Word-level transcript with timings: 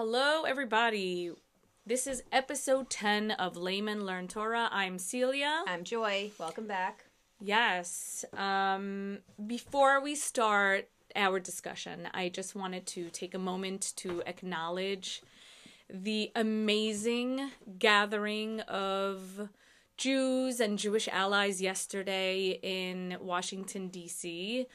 Hello, 0.00 0.44
everybody. 0.44 1.32
This 1.84 2.06
is 2.06 2.22
episode 2.30 2.88
10 2.88 3.32
of 3.32 3.56
Layman 3.56 4.06
Learn 4.06 4.28
Torah. 4.28 4.68
I'm 4.70 4.96
Sylia. 4.96 5.62
I'm 5.66 5.82
Joy. 5.82 6.30
Welcome 6.38 6.68
back. 6.68 7.06
Yes. 7.40 8.24
Um, 8.32 9.18
before 9.44 10.00
we 10.00 10.14
start 10.14 10.88
our 11.16 11.40
discussion, 11.40 12.08
I 12.14 12.28
just 12.28 12.54
wanted 12.54 12.86
to 12.86 13.10
take 13.10 13.34
a 13.34 13.40
moment 13.40 13.92
to 13.96 14.22
acknowledge 14.24 15.20
the 15.92 16.30
amazing 16.36 17.50
gathering 17.80 18.60
of 18.60 19.48
Jews 19.96 20.60
and 20.60 20.78
Jewish 20.78 21.08
allies 21.08 21.60
yesterday 21.60 22.60
in 22.62 23.16
Washington, 23.20 23.88
D.C. 23.88 24.68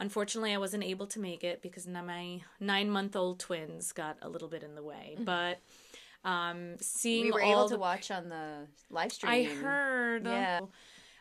Unfortunately, 0.00 0.54
I 0.54 0.58
wasn't 0.58 0.82
able 0.82 1.06
to 1.08 1.20
make 1.20 1.44
it 1.44 1.60
because 1.60 1.86
my 1.86 2.40
nine 2.58 2.90
month 2.90 3.14
old 3.14 3.38
twins 3.38 3.92
got 3.92 4.16
a 4.22 4.28
little 4.28 4.48
bit 4.48 4.62
in 4.62 4.74
the 4.74 4.82
way. 4.82 5.16
But 5.20 5.60
um, 6.24 6.76
seeing 6.80 7.26
We 7.26 7.32
were 7.32 7.42
all 7.42 7.52
able 7.52 7.68
the 7.68 7.74
to 7.76 7.80
watch 7.80 8.10
on 8.10 8.30
the 8.30 8.66
live 8.88 9.12
stream. 9.12 9.30
I 9.30 9.44
heard. 9.44 10.24
Yeah. 10.24 10.60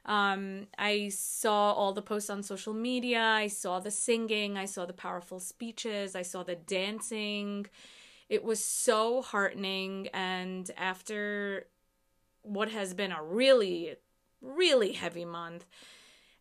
Um, 0.05 0.67
I 0.77 1.09
saw 1.09 1.73
all 1.73 1.91
the 1.91 2.01
posts 2.01 2.29
on 2.29 2.41
social 2.41 2.73
media. 2.73 3.21
I 3.21 3.47
saw 3.47 3.81
the 3.81 3.91
singing. 3.91 4.57
I 4.57 4.65
saw 4.65 4.85
the 4.85 4.93
powerful 4.93 5.41
speeches. 5.41 6.15
I 6.15 6.21
saw 6.21 6.43
the 6.43 6.55
dancing. 6.55 7.67
It 8.29 8.43
was 8.43 8.63
so 8.63 9.21
heartening. 9.21 10.07
And 10.13 10.71
after 10.77 11.67
what 12.43 12.71
has 12.71 12.93
been 12.93 13.11
a 13.11 13.21
really, 13.21 13.95
really 14.41 14.93
heavy 14.93 15.25
month, 15.25 15.65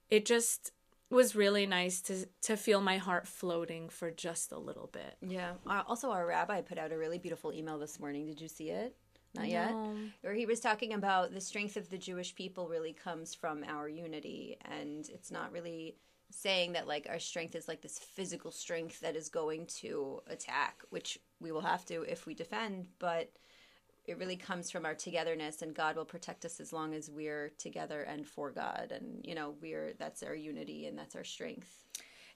it 0.09 0.25
just 0.25 0.71
was 1.11 1.35
really 1.35 1.67
nice 1.67 2.01
to 2.03 2.27
to 2.43 2.57
feel 2.57 2.81
my 2.81 2.99
heart 2.99 3.27
floating 3.27 3.89
for 3.89 4.11
just 4.11 4.53
a 4.53 4.59
little 4.59 4.89
bit. 4.93 5.17
Yeah. 5.21 5.53
Uh, 5.67 5.83
Also, 5.87 6.11
our 6.11 6.27
rabbi 6.27 6.61
put 6.61 6.79
out 6.79 6.93
a 6.93 6.99
really 6.99 7.19
beautiful 7.19 7.53
email 7.53 7.79
this 7.79 7.99
morning. 7.99 8.27
Did 8.27 8.41
you 8.41 8.49
see 8.49 8.71
it? 8.71 8.97
Not 9.35 9.49
yet. 9.49 9.71
No. 9.71 9.97
Where 10.23 10.35
he 10.35 10.47
was 10.47 10.61
talking 10.61 10.95
about 10.95 11.33
the 11.33 11.41
strength 11.41 11.77
of 11.77 11.91
the 11.91 11.99
Jewish 11.99 12.35
people 12.35 12.69
really 12.69 12.93
comes 12.93 13.35
from 13.35 13.65
our 13.65 13.89
unity, 13.89 14.57
and 14.65 15.09
it's 15.09 15.31
not 15.31 15.53
really 15.53 15.97
saying 16.31 16.73
that 16.73 16.87
like 16.87 17.07
our 17.09 17.19
strength 17.19 17.55
is 17.55 17.69
like 17.69 17.81
this 17.81 17.99
physical 17.99 18.51
strength 18.51 19.01
that 19.01 19.17
is 19.17 19.29
going 19.29 19.67
to 19.67 20.21
attack, 20.27 20.83
which 20.91 21.19
we 21.41 21.53
will 21.53 21.63
have 21.63 21.85
to 21.87 22.03
if 22.03 22.27
we 22.27 22.35
defend, 22.35 22.87
but 22.99 23.31
it 24.09 24.19
really 24.19 24.37
comes 24.37 24.71
from 24.71 24.87
our 24.87 24.95
togetherness 24.95 25.63
and 25.63 25.75
God 25.75 25.97
will 25.97 26.05
protect 26.05 26.45
us 26.45 26.61
as 26.61 26.73
long 26.73 26.95
as 26.95 27.11
we're 27.11 27.51
together 27.59 28.03
and 28.03 28.27
for 28.27 28.51
God 28.51 28.91
and 28.91 29.25
you 29.25 29.35
know 29.35 29.55
we're 29.61 29.93
that's 29.99 30.23
our 30.23 30.35
unity 30.35 30.87
and 30.87 30.99
that's 30.99 31.15
our 31.15 31.25
strength. 31.25 31.85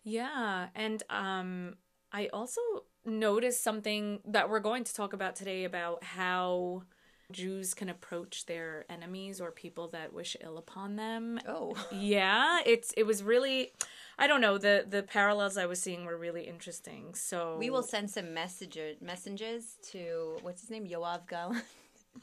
Yeah, 0.04 0.68
and 0.74 1.02
um 1.10 1.74
I 2.12 2.28
also 2.32 2.60
noticed 3.04 3.64
something 3.64 4.20
that 4.26 4.50
we're 4.50 4.60
going 4.60 4.84
to 4.84 4.94
talk 4.94 5.12
about 5.12 5.34
today 5.34 5.64
about 5.64 6.04
how 6.04 6.82
Jews 7.30 7.74
can 7.74 7.88
approach 7.88 8.46
their 8.46 8.84
enemies 8.90 9.40
or 9.40 9.50
people 9.50 9.88
that 9.88 10.12
wish 10.12 10.36
ill 10.40 10.58
upon 10.58 10.96
them. 10.96 11.40
Oh. 11.46 11.74
Yeah, 11.92 12.60
it's 12.66 12.92
it 12.96 13.04
was 13.04 13.22
really 13.22 13.72
I 14.18 14.26
don't 14.26 14.40
know, 14.40 14.58
the 14.58 14.84
the 14.88 15.02
parallels 15.02 15.56
I 15.56 15.66
was 15.66 15.80
seeing 15.80 16.04
were 16.04 16.16
really 16.16 16.42
interesting. 16.42 17.14
So 17.14 17.56
We 17.58 17.70
will 17.70 17.82
send 17.82 18.10
some 18.10 18.34
messenger 18.34 18.92
messages 19.00 19.76
to 19.92 20.36
what's 20.42 20.60
his 20.60 20.70
name, 20.70 20.86
Yoav 20.86 21.28
Gallant, 21.28 21.64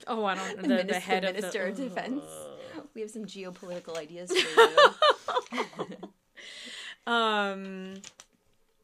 Oh, 0.08 0.26
I 0.26 0.36
don't 0.36 0.56
the, 0.58 0.62
the, 0.62 0.68
the, 0.68 0.76
minister, 0.76 1.00
head 1.00 1.24
of 1.26 1.36
minister 1.36 1.64
the 1.66 1.70
of 1.72 1.78
defense. 1.78 2.24
Ugh. 2.76 2.88
We 2.94 3.02
have 3.02 3.10
some 3.10 3.26
geopolitical 3.26 3.98
ideas 3.98 4.32
for 4.32 4.62
you. 4.62 5.58
Um 7.08 7.96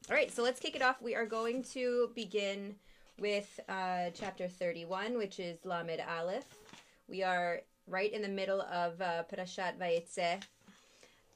All 0.10 0.16
right, 0.16 0.34
so 0.34 0.42
let's 0.42 0.60
kick 0.60 0.76
it 0.76 0.82
off. 0.82 1.02
We 1.02 1.14
are 1.16 1.26
going 1.26 1.64
to 1.74 2.10
begin 2.16 2.76
with 3.20 3.60
uh, 3.70 4.10
chapter 4.14 4.48
31, 4.48 5.18
which 5.18 5.40
is 5.40 5.64
Lamed 5.66 6.02
Aleph. 6.08 6.46
We 7.08 7.24
are 7.24 7.62
right 7.88 8.12
in 8.12 8.22
the 8.22 8.28
middle 8.28 8.62
of 8.62 9.00
uh, 9.02 9.24
Parashat 9.32 9.78
Vayetze, 9.80 10.42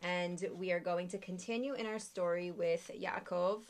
and 0.03 0.46
we 0.56 0.72
are 0.72 0.80
going 0.80 1.08
to 1.09 1.18
continue 1.18 1.74
in 1.74 1.86
our 1.86 2.00
story 2.00 2.52
with 2.52 2.90
Yaakov 2.94 3.62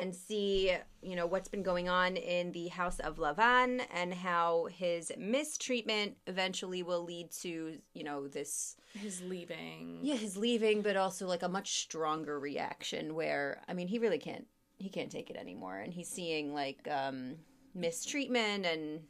and 0.00 0.14
see, 0.14 0.74
you 1.02 1.16
know, 1.16 1.26
what's 1.26 1.48
been 1.48 1.62
going 1.62 1.88
on 1.88 2.16
in 2.16 2.52
the 2.52 2.68
house 2.68 2.98
of 3.00 3.16
Lavan 3.16 3.82
and 3.92 4.14
how 4.14 4.68
his 4.72 5.12
mistreatment 5.18 6.16
eventually 6.26 6.82
will 6.82 7.04
lead 7.04 7.30
to, 7.42 7.78
you 7.92 8.04
know, 8.04 8.26
this 8.26 8.76
his 8.94 9.20
leaving. 9.20 9.98
yeah, 10.02 10.14
his 10.14 10.36
leaving, 10.36 10.80
but 10.80 10.96
also 10.96 11.26
like 11.26 11.42
a 11.42 11.48
much 11.48 11.82
stronger 11.82 12.38
reaction 12.38 13.14
where 13.14 13.60
I 13.68 13.74
mean 13.74 13.88
he 13.88 13.98
really 13.98 14.18
can't 14.18 14.46
he 14.78 14.88
can't 14.88 15.10
take 15.10 15.30
it 15.30 15.36
anymore 15.36 15.78
and 15.78 15.92
he's 15.92 16.08
seeing 16.08 16.54
like 16.54 16.88
um 16.90 17.36
mistreatment 17.74 18.66
and 18.66 19.06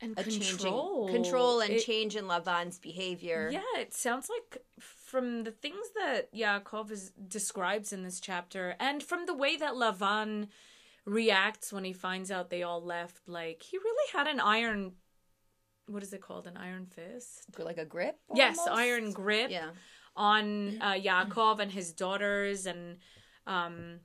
And 0.00 0.18
a 0.18 0.22
control. 0.24 1.06
changing 1.08 1.22
control 1.22 1.60
and 1.60 1.72
It- 1.74 1.84
change 1.84 2.16
in 2.16 2.24
Lavan's 2.26 2.78
behavior. 2.78 3.48
Yeah, 3.52 3.62
it 3.80 3.94
sounds 3.94 4.28
like 4.28 4.62
from 4.78 5.44
the 5.44 5.52
things 5.52 5.90
that 5.94 6.32
Yaakov 6.34 6.90
is, 6.90 7.12
describes 7.28 7.92
in 7.92 8.02
this 8.02 8.20
chapter, 8.20 8.76
and 8.80 9.02
from 9.02 9.26
the 9.26 9.34
way 9.34 9.56
that 9.56 9.74
Lavan 9.74 10.48
reacts 11.04 11.72
when 11.72 11.84
he 11.84 11.92
finds 11.92 12.30
out 12.30 12.50
they 12.50 12.62
all 12.62 12.82
left, 12.82 13.28
like 13.28 13.62
he 13.62 13.78
really 13.78 14.08
had 14.12 14.26
an 14.26 14.40
iron. 14.40 14.96
What 15.86 16.02
is 16.02 16.12
it 16.14 16.22
called? 16.22 16.46
An 16.46 16.56
iron 16.56 16.86
fist? 16.86 17.44
Like 17.58 17.76
a 17.78 17.84
grip? 17.84 18.18
Yes, 18.34 18.58
iron 18.66 19.12
grip 19.12 19.50
Yeah. 19.50 19.70
on 20.16 20.80
uh, 20.80 20.92
Yaakov 20.94 21.60
and 21.60 21.70
his 21.70 21.92
daughters, 21.92 22.64
and 22.66 22.98
um, 23.46 24.00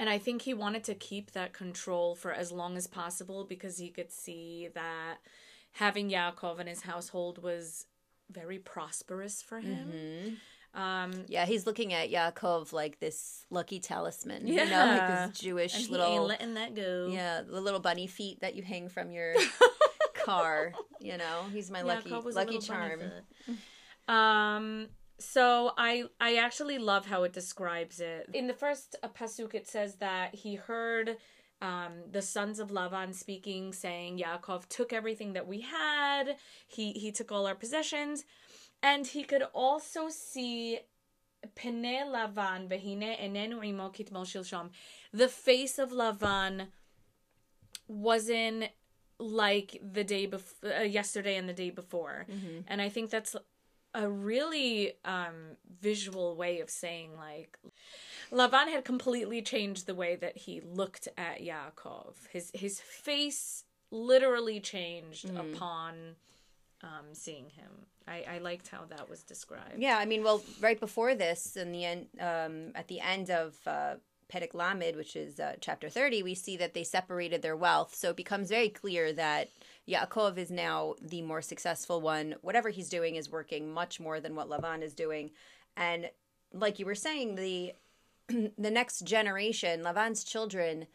and 0.00 0.08
I 0.08 0.16
think 0.16 0.40
he 0.42 0.54
wanted 0.54 0.82
to 0.84 0.94
keep 0.94 1.32
that 1.32 1.52
control 1.52 2.14
for 2.14 2.32
as 2.32 2.50
long 2.50 2.78
as 2.78 2.86
possible 2.86 3.44
because 3.44 3.76
he 3.76 3.90
could 3.90 4.10
see 4.10 4.70
that 4.74 5.18
having 5.72 6.08
Yaakov 6.10 6.58
in 6.58 6.66
his 6.66 6.80
household 6.80 7.42
was 7.42 7.84
very 8.30 8.58
prosperous 8.58 9.42
for 9.42 9.60
him. 9.60 9.92
Mm-hmm. 10.74 10.80
Um, 10.80 11.24
Yeah, 11.28 11.44
he's 11.44 11.66
looking 11.66 11.92
at 11.92 12.10
Yaakov 12.10 12.72
like 12.72 12.98
this 12.98 13.44
lucky 13.50 13.78
talisman. 13.78 14.46
You 14.46 14.64
know, 14.64 14.86
like 14.86 15.32
this 15.32 15.38
Jewish 15.38 15.76
and 15.76 15.90
little 15.90 16.06
ain't 16.06 16.24
letting 16.24 16.54
that 16.54 16.74
go. 16.74 17.10
Yeah, 17.12 17.42
the 17.42 17.60
little 17.60 17.80
bunny 17.80 18.06
feet 18.06 18.40
that 18.40 18.54
you 18.54 18.62
hang 18.62 18.88
from 18.88 19.12
your 19.12 19.34
car. 20.14 20.72
You 20.98 21.18
know, 21.18 21.44
he's 21.52 21.70
my 21.70 21.82
lucky 21.82 22.08
Yaakov 22.08 22.34
lucky 22.34 22.46
bunny 22.52 22.60
charm. 22.60 23.02
Um. 24.08 24.88
So 25.20 25.72
I 25.76 26.04
I 26.20 26.36
actually 26.36 26.78
love 26.78 27.06
how 27.06 27.22
it 27.24 27.32
describes 27.32 28.00
it. 28.00 28.28
In 28.32 28.46
the 28.46 28.54
first 28.54 28.96
uh, 29.02 29.08
pasuk, 29.08 29.54
it 29.54 29.68
says 29.68 29.96
that 29.96 30.34
he 30.34 30.54
heard 30.56 31.18
um, 31.62 31.92
the 32.10 32.22
sons 32.22 32.58
of 32.58 32.70
Lavan 32.70 33.14
speaking, 33.14 33.72
saying 33.72 34.18
Yaakov 34.18 34.66
took 34.68 34.92
everything 34.92 35.34
that 35.34 35.46
we 35.46 35.60
had. 35.60 36.36
He 36.66 36.92
he 36.92 37.12
took 37.12 37.30
all 37.30 37.46
our 37.46 37.54
possessions, 37.54 38.24
and 38.82 39.06
he 39.06 39.22
could 39.22 39.44
also 39.52 40.08
see. 40.08 40.80
Pene 41.54 42.04
Lavan 42.06 42.68
vehine 42.68 43.18
enenu 43.18 43.64
imo 43.64 43.88
kitmol 43.88 44.26
shilshom. 44.26 44.68
The 45.14 45.26
face 45.26 45.78
of 45.78 45.90
Lavan 45.90 46.66
wasn't 47.88 48.64
like 49.18 49.80
the 49.82 50.04
day 50.04 50.26
before, 50.26 50.70
uh, 50.70 50.82
yesterday 50.82 51.36
and 51.36 51.48
the 51.48 51.54
day 51.54 51.70
before, 51.70 52.26
Mm-hmm. 52.30 52.60
and 52.68 52.80
I 52.82 52.88
think 52.90 53.08
that's 53.10 53.34
a 53.94 54.08
really 54.08 54.92
um, 55.04 55.56
visual 55.80 56.36
way 56.36 56.60
of 56.60 56.70
saying 56.70 57.10
like 57.16 57.58
Lavan 58.30 58.68
had 58.68 58.84
completely 58.84 59.42
changed 59.42 59.86
the 59.86 59.94
way 59.94 60.16
that 60.16 60.36
he 60.38 60.60
looked 60.60 61.08
at 61.18 61.40
Yaakov. 61.40 62.14
His 62.30 62.50
his 62.54 62.80
face 62.80 63.64
literally 63.90 64.60
changed 64.60 65.26
Mm-hmm. 65.26 65.54
upon 65.54 65.94
um, 66.82 67.06
seeing 67.12 67.50
him. 67.50 67.70
I, 68.08 68.24
I 68.36 68.38
liked 68.38 68.68
how 68.68 68.84
that 68.88 69.10
was 69.10 69.22
described. 69.22 69.78
Yeah, 69.78 69.98
I 69.98 70.06
mean, 70.06 70.22
well, 70.24 70.42
right 70.60 70.80
before 70.80 71.14
this, 71.14 71.56
in 71.56 71.72
the 71.72 71.84
end, 71.84 72.06
um, 72.18 72.72
at 72.74 72.88
the 72.88 73.00
end 73.00 73.30
of 73.30 73.56
uh, 73.66 73.94
Lamed, 74.54 74.96
which 74.96 75.14
is 75.16 75.38
uh, 75.40 75.54
chapter 75.60 75.88
thirty, 75.88 76.22
we 76.22 76.34
see 76.34 76.56
that 76.56 76.72
they 76.72 76.84
separated 76.84 77.42
their 77.42 77.56
wealth. 77.56 77.94
So 77.94 78.10
it 78.10 78.16
becomes 78.16 78.48
very 78.48 78.68
clear 78.68 79.12
that 79.12 79.48
Yaakov 79.88 80.38
is 80.38 80.50
now 80.50 80.94
the 81.00 81.22
more 81.22 81.42
successful 81.42 82.00
one. 82.00 82.34
Whatever 82.42 82.70
he's 82.70 82.88
doing 82.88 83.16
is 83.16 83.30
working 83.30 83.72
much 83.72 84.00
more 84.00 84.20
than 84.20 84.34
what 84.34 84.48
Lavan 84.48 84.82
is 84.82 84.94
doing, 84.94 85.30
and 85.76 86.10
like 86.52 86.78
you 86.78 86.86
were 86.86 86.94
saying, 86.94 87.34
the 87.36 87.74
the 88.58 88.70
next 88.70 89.00
generation, 89.00 89.82
Lavan's 89.82 90.24
children, 90.24 90.86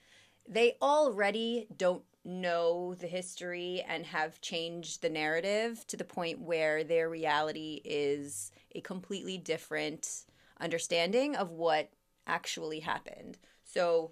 they 0.48 0.76
already 0.82 1.68
don't 1.76 2.04
know 2.24 2.96
the 2.96 3.08
history 3.08 3.84
and 3.88 4.06
have 4.06 4.42
changed 4.42 5.02
the 5.02 5.10
narrative 5.10 5.86
to 5.88 5.96
the 5.96 6.04
point 6.04 6.40
where 6.40 6.84
their 6.84 7.10
reality 7.10 7.82
is 7.86 8.52
a 8.74 8.82
completely 8.82 9.38
different 9.38 10.24
understanding 10.60 11.36
of 11.36 11.52
what 11.52 11.92
actually 12.26 12.80
happened. 12.80 13.38
So 13.64 14.12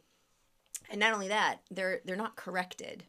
and 0.90 1.00
not 1.00 1.14
only 1.14 1.30
that, 1.30 1.60
they're 1.72 2.02
they're 2.06 2.16
not 2.16 2.36
corrected, 2.36 3.04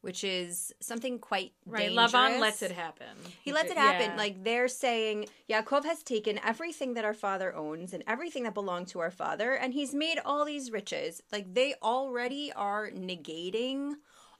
which 0.00 0.22
is 0.24 0.72
something 0.80 1.18
quite 1.18 1.52
Right, 1.66 1.88
dangerous. 1.88 2.12
Lavan 2.12 2.40
lets 2.40 2.62
it 2.62 2.70
happen. 2.72 3.06
He 3.42 3.52
lets 3.52 3.70
it 3.70 3.76
happen. 3.76 4.10
Yeah. 4.10 4.16
Like 4.16 4.44
they're 4.44 4.68
saying, 4.68 5.26
Yaakov 5.50 5.84
has 5.84 6.02
taken 6.02 6.38
everything 6.44 6.94
that 6.94 7.04
our 7.04 7.14
father 7.14 7.54
owns 7.54 7.92
and 7.92 8.04
everything 8.06 8.44
that 8.44 8.54
belonged 8.54 8.88
to 8.88 9.00
our 9.00 9.10
father, 9.10 9.52
and 9.54 9.74
he's 9.74 9.94
made 9.94 10.18
all 10.24 10.44
these 10.44 10.70
riches. 10.70 11.22
Like 11.32 11.52
they 11.52 11.74
already 11.82 12.52
are 12.54 12.90
negating 12.90 13.94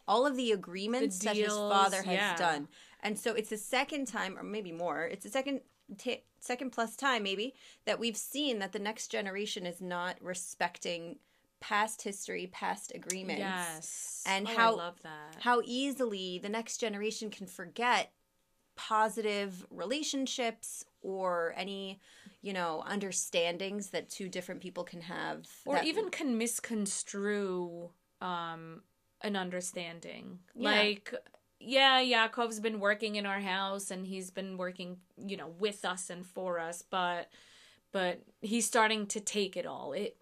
all 0.06 0.26
of 0.26 0.36
the 0.36 0.52
agreements 0.52 1.18
that 1.20 1.36
his 1.36 1.52
father 1.52 2.02
has 2.02 2.14
yeah. 2.14 2.36
done. 2.36 2.68
And 3.02 3.18
so 3.18 3.34
it's 3.34 3.50
the 3.50 3.58
second 3.58 4.06
time, 4.06 4.38
or 4.38 4.42
maybe 4.42 4.72
more, 4.72 5.04
it's 5.04 5.24
the 5.24 5.30
second. 5.30 5.60
T- 5.96 6.22
second 6.40 6.70
plus 6.70 6.94
time 6.96 7.22
maybe 7.22 7.54
that 7.84 7.98
we've 7.98 8.16
seen 8.16 8.58
that 8.58 8.72
the 8.72 8.78
next 8.78 9.08
generation 9.08 9.66
is 9.66 9.80
not 9.80 10.16
respecting 10.20 11.16
past 11.60 12.02
history 12.02 12.46
past 12.52 12.92
agreements 12.94 13.40
Yes. 13.40 14.22
and 14.26 14.46
Oh, 14.48 14.54
how 14.56 14.72
I 14.72 14.76
love 14.76 15.02
that. 15.02 15.36
how 15.40 15.60
easily 15.64 16.38
the 16.38 16.48
next 16.48 16.78
generation 16.78 17.30
can 17.30 17.46
forget 17.46 18.12
positive 18.76 19.66
relationships 19.70 20.84
or 21.02 21.52
any 21.56 21.98
you 22.42 22.52
know 22.52 22.84
understandings 22.86 23.90
that 23.90 24.08
two 24.08 24.28
different 24.28 24.60
people 24.60 24.84
can 24.84 25.00
have 25.00 25.48
or 25.66 25.76
that- 25.76 25.84
even 25.84 26.10
can 26.10 26.38
misconstrue 26.38 27.90
um 28.20 28.82
an 29.22 29.34
understanding 29.34 30.38
Yeah. 30.54 30.70
like 30.70 31.12
yeah 31.58 32.00
Yaakov's 32.00 32.60
been 32.60 32.78
working 32.78 33.16
in 33.16 33.26
our 33.26 33.40
house 33.40 33.90
and 33.90 34.06
he's 34.06 34.30
been 34.30 34.56
working 34.56 34.98
you 35.16 35.36
know 35.36 35.48
with 35.58 35.84
us 35.84 36.08
and 36.08 36.24
for 36.24 36.60
us 36.60 36.82
but 36.88 37.28
but 37.90 38.22
he's 38.40 38.64
starting 38.66 39.06
to 39.08 39.18
take 39.18 39.56
it 39.56 39.66
all 39.66 39.92
it 39.92 40.16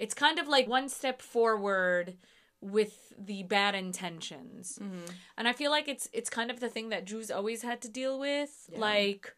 it's 0.00 0.14
kind 0.14 0.38
of 0.38 0.48
like 0.48 0.66
one 0.66 0.88
step 0.88 1.20
forward 1.22 2.16
with 2.60 3.12
the 3.18 3.42
bad 3.44 3.74
intentions. 3.74 4.78
Mhm. 4.82 5.10
and 5.36 5.46
i 5.48 5.52
feel 5.52 5.70
like 5.70 5.88
it's 5.88 6.06
it's 6.12 6.30
kind 6.38 6.50
of 6.50 6.58
the 6.60 6.68
thing 6.74 6.88
that 6.90 7.04
jews 7.04 7.30
always 7.30 7.62
had 7.62 7.80
to 7.82 7.88
deal 7.88 8.18
with. 8.18 8.52
Yeah. 8.72 8.80
like 8.80 9.34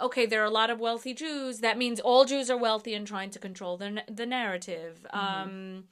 okay 0.00 0.24
there 0.26 0.40
are 0.42 0.50
a 0.54 0.58
lot 0.62 0.70
of 0.70 0.78
wealthy 0.80 1.14
jews. 1.14 1.58
That 1.60 1.76
means 1.78 1.98
all 2.00 2.24
jews 2.24 2.48
are 2.50 2.56
wealthy 2.68 2.94
and 2.94 3.06
trying 3.06 3.30
to 3.30 3.38
control 3.48 3.76
the, 3.76 4.02
the 4.20 4.26
narrative. 4.26 4.94
Um 5.10 5.84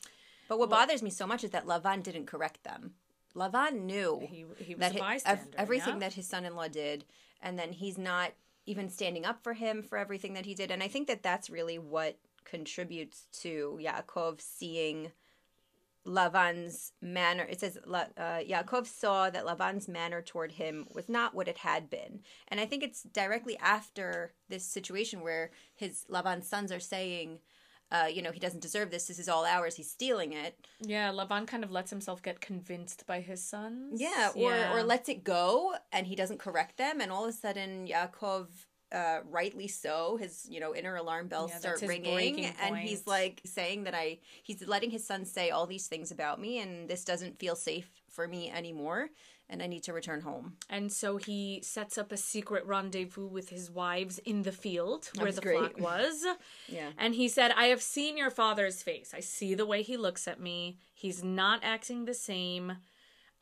but 0.49 0.58
what 0.61 0.70
bothers 0.70 1.03
me 1.03 1.11
so 1.11 1.26
much 1.26 1.43
is 1.44 1.50
that 1.50 1.67
lavan 1.67 2.03
didn't 2.03 2.26
correct 2.26 2.62
them. 2.64 2.94
Lavan 3.35 3.75
knew 3.91 4.11
he, 4.35 4.44
he 4.58 4.75
was 4.75 4.81
that 4.93 5.23
ev- 5.26 5.49
everything 5.64 5.94
yeah? 5.94 6.05
that 6.05 6.14
his 6.14 6.26
son-in-law 6.32 6.69
did 6.69 7.05
and 7.43 7.58
then 7.58 7.73
he's 7.73 7.99
not 7.99 8.31
even 8.64 8.88
standing 8.88 9.25
up 9.31 9.38
for 9.43 9.53
him 9.53 9.82
for 9.82 9.99
everything 9.99 10.32
that 10.35 10.47
he 10.47 10.55
did. 10.55 10.70
And 10.70 10.82
i 10.82 10.88
think 10.88 11.06
that 11.08 11.23
that's 11.23 11.49
really 11.50 11.79
what 11.79 12.17
contributes 12.46 13.26
to 13.43 13.78
yaakov 13.82 14.40
seeing 14.40 15.12
lavan's 16.06 16.93
manner. 17.02 17.44
It 17.50 17.58
says 17.60 17.78
uh, 17.84 18.00
yaakov 18.16 18.87
saw 18.87 19.28
that 19.31 19.44
lavan's 19.44 19.88
manner 19.88 20.22
toward 20.22 20.52
him 20.52 20.87
was 20.94 21.08
not 21.08 21.34
what 21.34 21.48
it 21.48 21.58
had 21.58 21.90
been. 21.90 22.20
And 22.48 22.60
i 22.60 22.66
think 22.66 22.82
it's 22.82 23.02
directly 23.02 23.58
after 23.58 24.32
this 24.48 24.64
situation 24.64 25.20
where 25.22 25.50
his 25.75 26.04
lavan's 26.08 26.46
sons 26.48 26.70
are 26.70 26.81
saying 26.81 27.40
uh, 27.90 28.08
you 28.12 28.20
know 28.22 28.32
he 28.32 28.40
doesn't 28.40 28.62
deserve 28.62 28.90
this 28.90 29.06
this 29.06 29.19
is 29.19 29.28
all 29.28 29.44
ours 29.44 29.75
he's 29.76 29.90
stealing 29.90 30.32
it. 30.32 30.54
Yeah 30.81 31.10
lavan 31.10 31.46
kind 31.46 31.64
of 31.64 31.72
lets 31.72 31.90
himself 31.90 32.22
get 32.22 32.40
convinced 32.40 33.04
by 33.06 33.20
his 33.20 33.43
sons. 33.43 34.00
Yeah, 34.00 34.31
or 34.34 34.52
Yeah. 34.52 34.72
or 34.75 34.82
lets 34.84 35.08
it 35.08 35.25
go 35.25 35.75
and 35.93 36.06
he 36.06 36.14
doesn't 36.14 36.38
correct 36.38 36.76
them, 36.78 37.00
and 37.00 37.10
all 37.10 37.25
of 37.25 37.31
a 37.31 37.32
sudden 37.32 37.87
Yaakov, 37.88 38.46
uh, 38.96 39.20
rightly 39.40 39.69
so, 39.69 40.16
his 40.16 40.46
you 40.48 40.60
know 40.60 40.75
inner 40.75 40.96
alarm 40.96 41.28
bells 41.28 41.50
Yeah, 41.52 41.58
start 41.58 41.82
ringing, 41.82 42.46
and 42.62 42.76
he's 42.78 43.06
like 43.06 43.43
saying 43.44 43.84
that 43.84 43.94
I 43.94 44.19
he's 44.43 44.66
letting 44.66 44.90
his 44.90 45.06
son 45.06 45.25
say 45.25 45.50
all 45.50 45.66
these 45.66 45.87
things 45.87 46.10
about 46.10 46.40
me, 46.40 46.58
and 46.58 46.88
this 46.88 47.04
doesn't 47.04 47.38
feel 47.38 47.56
safe 47.56 47.88
for 48.08 48.26
me 48.26 48.50
anymore, 48.50 49.10
and 49.50 49.62
I 49.62 49.66
need 49.66 49.82
to 49.84 49.93
return 49.93 50.20
home. 50.22 50.56
and 50.70 50.90
so 50.90 51.19
he 51.19 51.60
sets 51.62 51.98
up 51.98 52.10
a 52.12 52.16
secret 52.16 52.64
rendezvous 52.64 53.26
with 53.26 53.48
his 53.50 53.70
wives 53.70 54.19
in 54.20 54.43
the 54.43 54.52
field 54.52 55.10
where 55.19 55.32
the 55.32 55.40
great. 55.43 55.58
flock 55.58 55.81
was 55.81 56.25
Yeah, 56.69 56.90
And 56.98 57.14
he 57.14 57.28
said, 57.28 57.52
I 57.56 57.66
have 57.66 57.82
seen 57.82 58.16
your 58.16 58.31
father's 58.31 58.82
face. 58.82 59.12
I 59.14 59.20
see 59.20 59.54
the 59.54 59.66
way 59.66 59.82
he 59.82 59.96
looks 59.96 60.26
at 60.26 60.40
me. 60.40 60.78
He's 60.94 61.22
not 61.22 61.60
acting 61.62 62.06
the 62.06 62.14
same. 62.14 62.64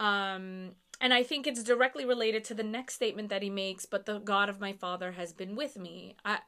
Um, 0.01 0.73
and 1.01 1.13
I 1.13 1.23
think 1.23 1.47
it's 1.47 1.63
directly 1.63 2.05
related 2.05 2.45
to 2.45 2.55
the 2.55 2.63
next 2.63 2.95
statement 2.95 3.29
that 3.29 3.43
he 3.43 3.51
makes, 3.51 3.87
but 3.87 4.07
the 4.07 4.19
God 4.19 4.49
of 4.49 4.61
my 4.61 4.73
father 4.73 5.13
has 5.13 5.33
been 5.33 5.57
with 5.57 5.77
me. 5.79 6.17
I 6.25 6.39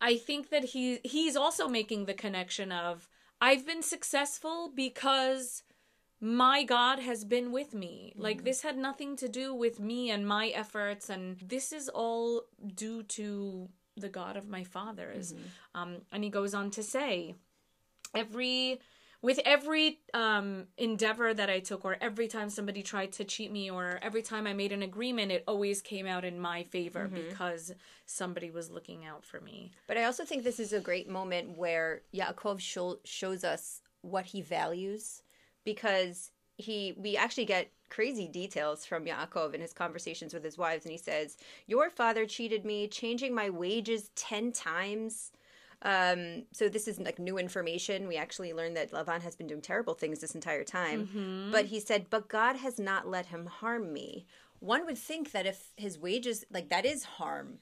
I 0.00 0.16
think 0.16 0.50
that 0.50 0.64
he 0.64 0.98
he's 1.04 1.36
also 1.36 1.68
making 1.68 2.04
the 2.04 2.14
connection 2.14 2.72
of 2.72 3.08
I've 3.40 3.66
been 3.66 3.82
successful 3.82 4.72
because 4.74 5.62
my 6.20 6.62
God 6.62 7.00
has 7.00 7.24
been 7.24 7.52
with 7.52 7.74
me. 7.74 8.12
Like 8.16 8.44
this 8.44 8.62
had 8.62 8.76
nothing 8.76 9.16
to 9.16 9.28
do 9.28 9.54
with 9.54 9.80
me 9.80 10.10
and 10.10 10.26
my 10.26 10.48
efforts 10.48 11.08
and 11.08 11.38
this 11.40 11.72
is 11.72 11.88
all 11.88 12.42
due 12.74 13.02
to 13.04 13.68
the 13.96 14.08
God 14.08 14.36
of 14.36 14.48
my 14.48 14.64
fathers. 14.64 15.34
Um 15.74 16.02
and 16.10 16.24
he 16.24 16.30
goes 16.30 16.54
on 16.54 16.70
to 16.72 16.82
say 16.82 17.34
every 18.14 18.80
with 19.22 19.38
every 19.44 20.00
um 20.12 20.66
endeavor 20.76 21.32
that 21.32 21.48
I 21.48 21.60
took 21.60 21.84
or 21.84 21.96
every 22.00 22.28
time 22.28 22.50
somebody 22.50 22.82
tried 22.82 23.12
to 23.12 23.24
cheat 23.24 23.50
me 23.52 23.70
or 23.70 23.98
every 24.02 24.20
time 24.22 24.46
I 24.46 24.52
made 24.52 24.72
an 24.72 24.82
agreement 24.82 25.32
it 25.32 25.44
always 25.46 25.80
came 25.80 26.06
out 26.06 26.24
in 26.24 26.38
my 26.38 26.64
favor 26.64 27.08
because 27.08 27.72
somebody 28.04 28.50
was 28.50 28.70
looking 28.70 29.06
out 29.06 29.24
for 29.24 29.40
me. 29.40 29.70
but 29.86 29.96
I 29.96 30.04
also 30.04 30.24
think 30.24 30.42
this 30.42 30.60
is 30.60 30.72
a 30.72 30.80
great 30.80 31.08
moment 31.08 31.56
where 31.56 32.02
Yaakov 32.12 32.60
show, 32.60 32.98
shows 33.04 33.44
us 33.44 33.80
what 34.02 34.26
he 34.26 34.42
values, 34.42 35.22
because 35.64 36.32
he 36.58 36.92
we 36.96 37.16
actually 37.16 37.44
get 37.46 37.70
crazy 37.88 38.26
details 38.26 38.84
from 38.84 39.04
Yaakov 39.04 39.54
in 39.54 39.60
his 39.60 39.72
conversations 39.72 40.34
with 40.34 40.44
his 40.44 40.58
wives, 40.58 40.84
and 40.84 40.92
he 40.92 40.98
says, 40.98 41.36
"Your 41.66 41.88
father 41.90 42.26
cheated 42.26 42.64
me, 42.64 42.88
changing 42.88 43.34
my 43.34 43.48
wages 43.50 44.10
ten 44.16 44.52
times." 44.52 45.30
Um, 45.82 46.44
so 46.52 46.68
this 46.68 46.86
is 46.86 47.00
like 47.00 47.18
new 47.18 47.38
information. 47.38 48.06
We 48.06 48.16
actually 48.16 48.52
learned 48.52 48.76
that 48.76 48.92
Lavan 48.92 49.22
has 49.22 49.34
been 49.34 49.48
doing 49.48 49.60
terrible 49.60 49.94
things 49.94 50.20
this 50.20 50.34
entire 50.34 50.64
time. 50.64 51.50
But 51.50 51.66
he 51.66 51.80
said, 51.80 52.08
"But 52.08 52.28
God 52.28 52.56
has 52.56 52.78
not 52.78 53.08
let 53.08 53.26
him 53.26 53.46
harm 53.46 53.92
me." 53.92 54.26
One 54.60 54.86
would 54.86 54.98
think 54.98 55.32
that 55.32 55.44
if 55.46 55.72
his 55.76 55.98
wages, 55.98 56.44
like 56.50 56.68
that, 56.68 56.84
is 56.84 57.04
harm, 57.04 57.58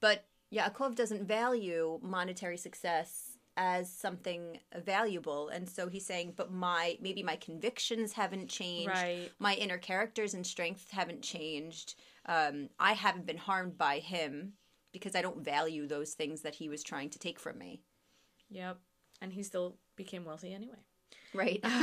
but 0.00 0.26
Yaakov 0.52 0.94
doesn't 0.94 1.24
value 1.26 1.98
monetary 2.02 2.58
success 2.58 3.30
as 3.56 3.90
something 3.90 4.60
valuable, 4.76 5.48
and 5.48 5.68
so 5.68 5.88
he's 5.88 6.04
saying, 6.04 6.34
"But 6.36 6.52
my 6.52 6.98
maybe 7.00 7.22
my 7.22 7.36
convictions 7.36 8.12
haven't 8.12 8.48
changed, 8.48 8.88
Right. 8.88 9.30
my 9.38 9.54
inner 9.54 9.78
characters 9.78 10.34
and 10.34 10.46
strengths 10.46 10.90
haven't 10.90 11.22
changed. 11.22 11.94
Um, 12.26 12.68
I 12.78 12.92
haven't 12.92 13.26
been 13.26 13.38
harmed 13.38 13.78
by 13.78 14.00
him." 14.00 14.54
Because 14.94 15.14
I 15.14 15.20
don't 15.20 15.44
value 15.44 15.86
those 15.86 16.12
things 16.14 16.40
that 16.40 16.54
he 16.54 16.70
was 16.70 16.82
trying 16.82 17.10
to 17.10 17.18
take 17.18 17.38
from 17.38 17.58
me. 17.58 17.82
Yep. 18.48 18.78
And 19.20 19.32
he 19.32 19.42
still 19.42 19.76
became 19.96 20.24
wealthy 20.24 20.54
anyway. 20.54 20.78
Right. 21.34 21.62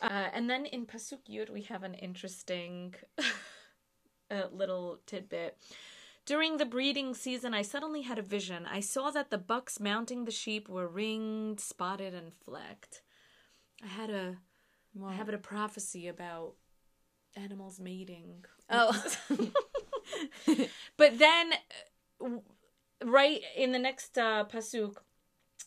Uh, 0.00 0.28
and 0.32 0.48
then 0.48 0.64
in 0.64 0.86
Pasuk 0.86 1.18
Yud, 1.28 1.50
we 1.50 1.62
have 1.62 1.82
an 1.82 1.94
interesting 1.94 2.94
uh, 4.30 4.44
little 4.52 5.00
tidbit. 5.06 5.58
During 6.24 6.58
the 6.58 6.64
breeding 6.64 7.14
season, 7.14 7.52
I 7.52 7.62
suddenly 7.62 8.02
had 8.02 8.16
a 8.16 8.22
vision. 8.22 8.64
I 8.64 8.78
saw 8.78 9.10
that 9.10 9.30
the 9.30 9.38
bucks 9.38 9.80
mounting 9.80 10.24
the 10.24 10.30
sheep 10.30 10.68
were 10.68 10.86
ringed, 10.86 11.58
spotted, 11.58 12.14
and 12.14 12.32
flecked. 12.32 13.02
I 13.82 13.88
had 13.88 14.08
a, 14.10 14.36
I 15.04 15.14
have 15.14 15.28
a 15.28 15.36
prophecy 15.38 16.06
about 16.06 16.52
animals 17.36 17.80
mating. 17.80 18.44
oh. 18.70 18.92
But 20.96 21.18
then, 21.18 21.52
uh, 21.52 21.56
w- 21.56 21.58
right 23.04 23.40
in 23.56 23.72
the 23.72 23.78
next 23.78 24.18
uh, 24.18 24.44
pasuk, 24.44 24.96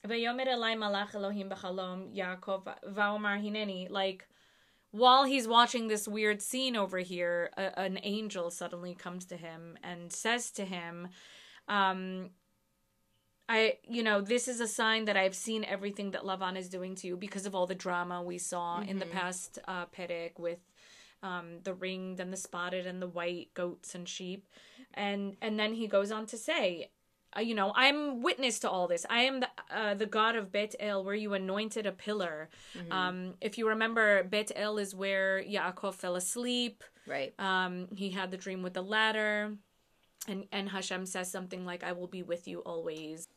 "Vayomer 0.06 0.48
elai 0.48 0.76
malach 0.76 1.16
Elohim 1.16 1.50
b'chalom 1.50 2.16
Yaakov 2.16 2.64
va'omar 2.88 3.42
hineni." 3.42 3.90
Like 3.90 4.28
while 4.92 5.24
he's 5.24 5.48
watching 5.48 5.88
this 5.88 6.08
weird 6.08 6.42
scene 6.42 6.76
over 6.76 7.00
here, 7.00 7.52
a, 7.58 7.80
an 7.80 8.00
angel 8.04 8.52
suddenly 8.52 8.94
comes 8.94 9.26
to 9.26 9.38
him 9.38 9.78
and 9.84 10.12
says 10.12 10.52
to 10.52 10.66
him, 10.66 11.10
um, 11.68 12.30
"I, 13.48 13.78
you 13.88 14.04
know, 14.04 14.22
this 14.22 14.48
is 14.48 14.60
a 14.60 14.68
sign 14.68 15.06
that 15.06 15.18
I've 15.18 15.36
seen 15.36 15.64
everything 15.66 16.12
that 16.12 16.24
Lavan 16.24 16.58
is 16.58 16.70
doing 16.70 16.96
to 16.96 17.08
you 17.08 17.18
because 17.18 17.46
of 17.46 17.56
all 17.56 17.68
the 17.68 17.76
drama 17.76 18.22
we 18.22 18.38
saw 18.38 18.82
in 18.82 19.00
the 19.00 19.06
past 19.06 19.60
uh, 19.68 19.86
Perek 19.88 20.40
with." 20.40 20.60
um, 21.24 21.60
the 21.64 21.74
ringed 21.74 22.20
and 22.20 22.32
the 22.32 22.38
spotted 22.38 22.88
and 22.88 23.02
the 23.02 23.08
white 23.08 23.54
goats 23.54 23.96
and 23.96 24.08
sheep, 24.08 24.48
and 24.94 25.36
and 25.42 25.60
then 25.60 25.74
he 25.74 25.88
goes 25.88 26.12
on 26.12 26.26
to 26.28 26.38
say, 26.38 26.92
uh, 27.36 27.40
you 27.42 27.56
know, 27.56 27.72
I'm 27.76 28.22
witness 28.22 28.60
to 28.60 28.70
all 28.70 28.88
this. 28.88 29.06
I 29.10 29.22
am 29.22 29.40
the 29.40 29.50
uh, 29.70 29.94
the 29.94 30.06
God 30.06 30.36
of 30.36 30.52
Bet 30.52 30.76
El, 30.80 31.04
where 31.04 31.16
you 31.16 31.34
anointed 31.34 31.86
a 31.86 31.92
pillar. 31.92 32.50
Um, 32.90 33.36
if 33.42 33.58
you 33.58 33.70
remember, 33.70 34.24
Bet 34.24 34.52
El 34.56 34.78
is 34.78 34.94
where 34.94 35.42
Yaakov 35.44 35.96
fell 35.96 36.16
asleep. 36.16 36.84
right. 37.08 37.34
Um, 37.40 37.88
he 37.96 38.10
had 38.10 38.32
the 38.32 38.38
dream 38.38 38.62
with 38.64 38.74
the 38.74 38.82
ladder, 38.84 39.56
and 40.28 40.46
and 40.52 40.70
Hashem 40.70 41.06
says 41.06 41.32
something 41.32 41.66
like, 41.66 41.84
"I 41.84 41.94
will 41.94 42.08
be 42.08 42.24
with 42.24 42.48
you 42.48 42.60
always." 42.60 43.28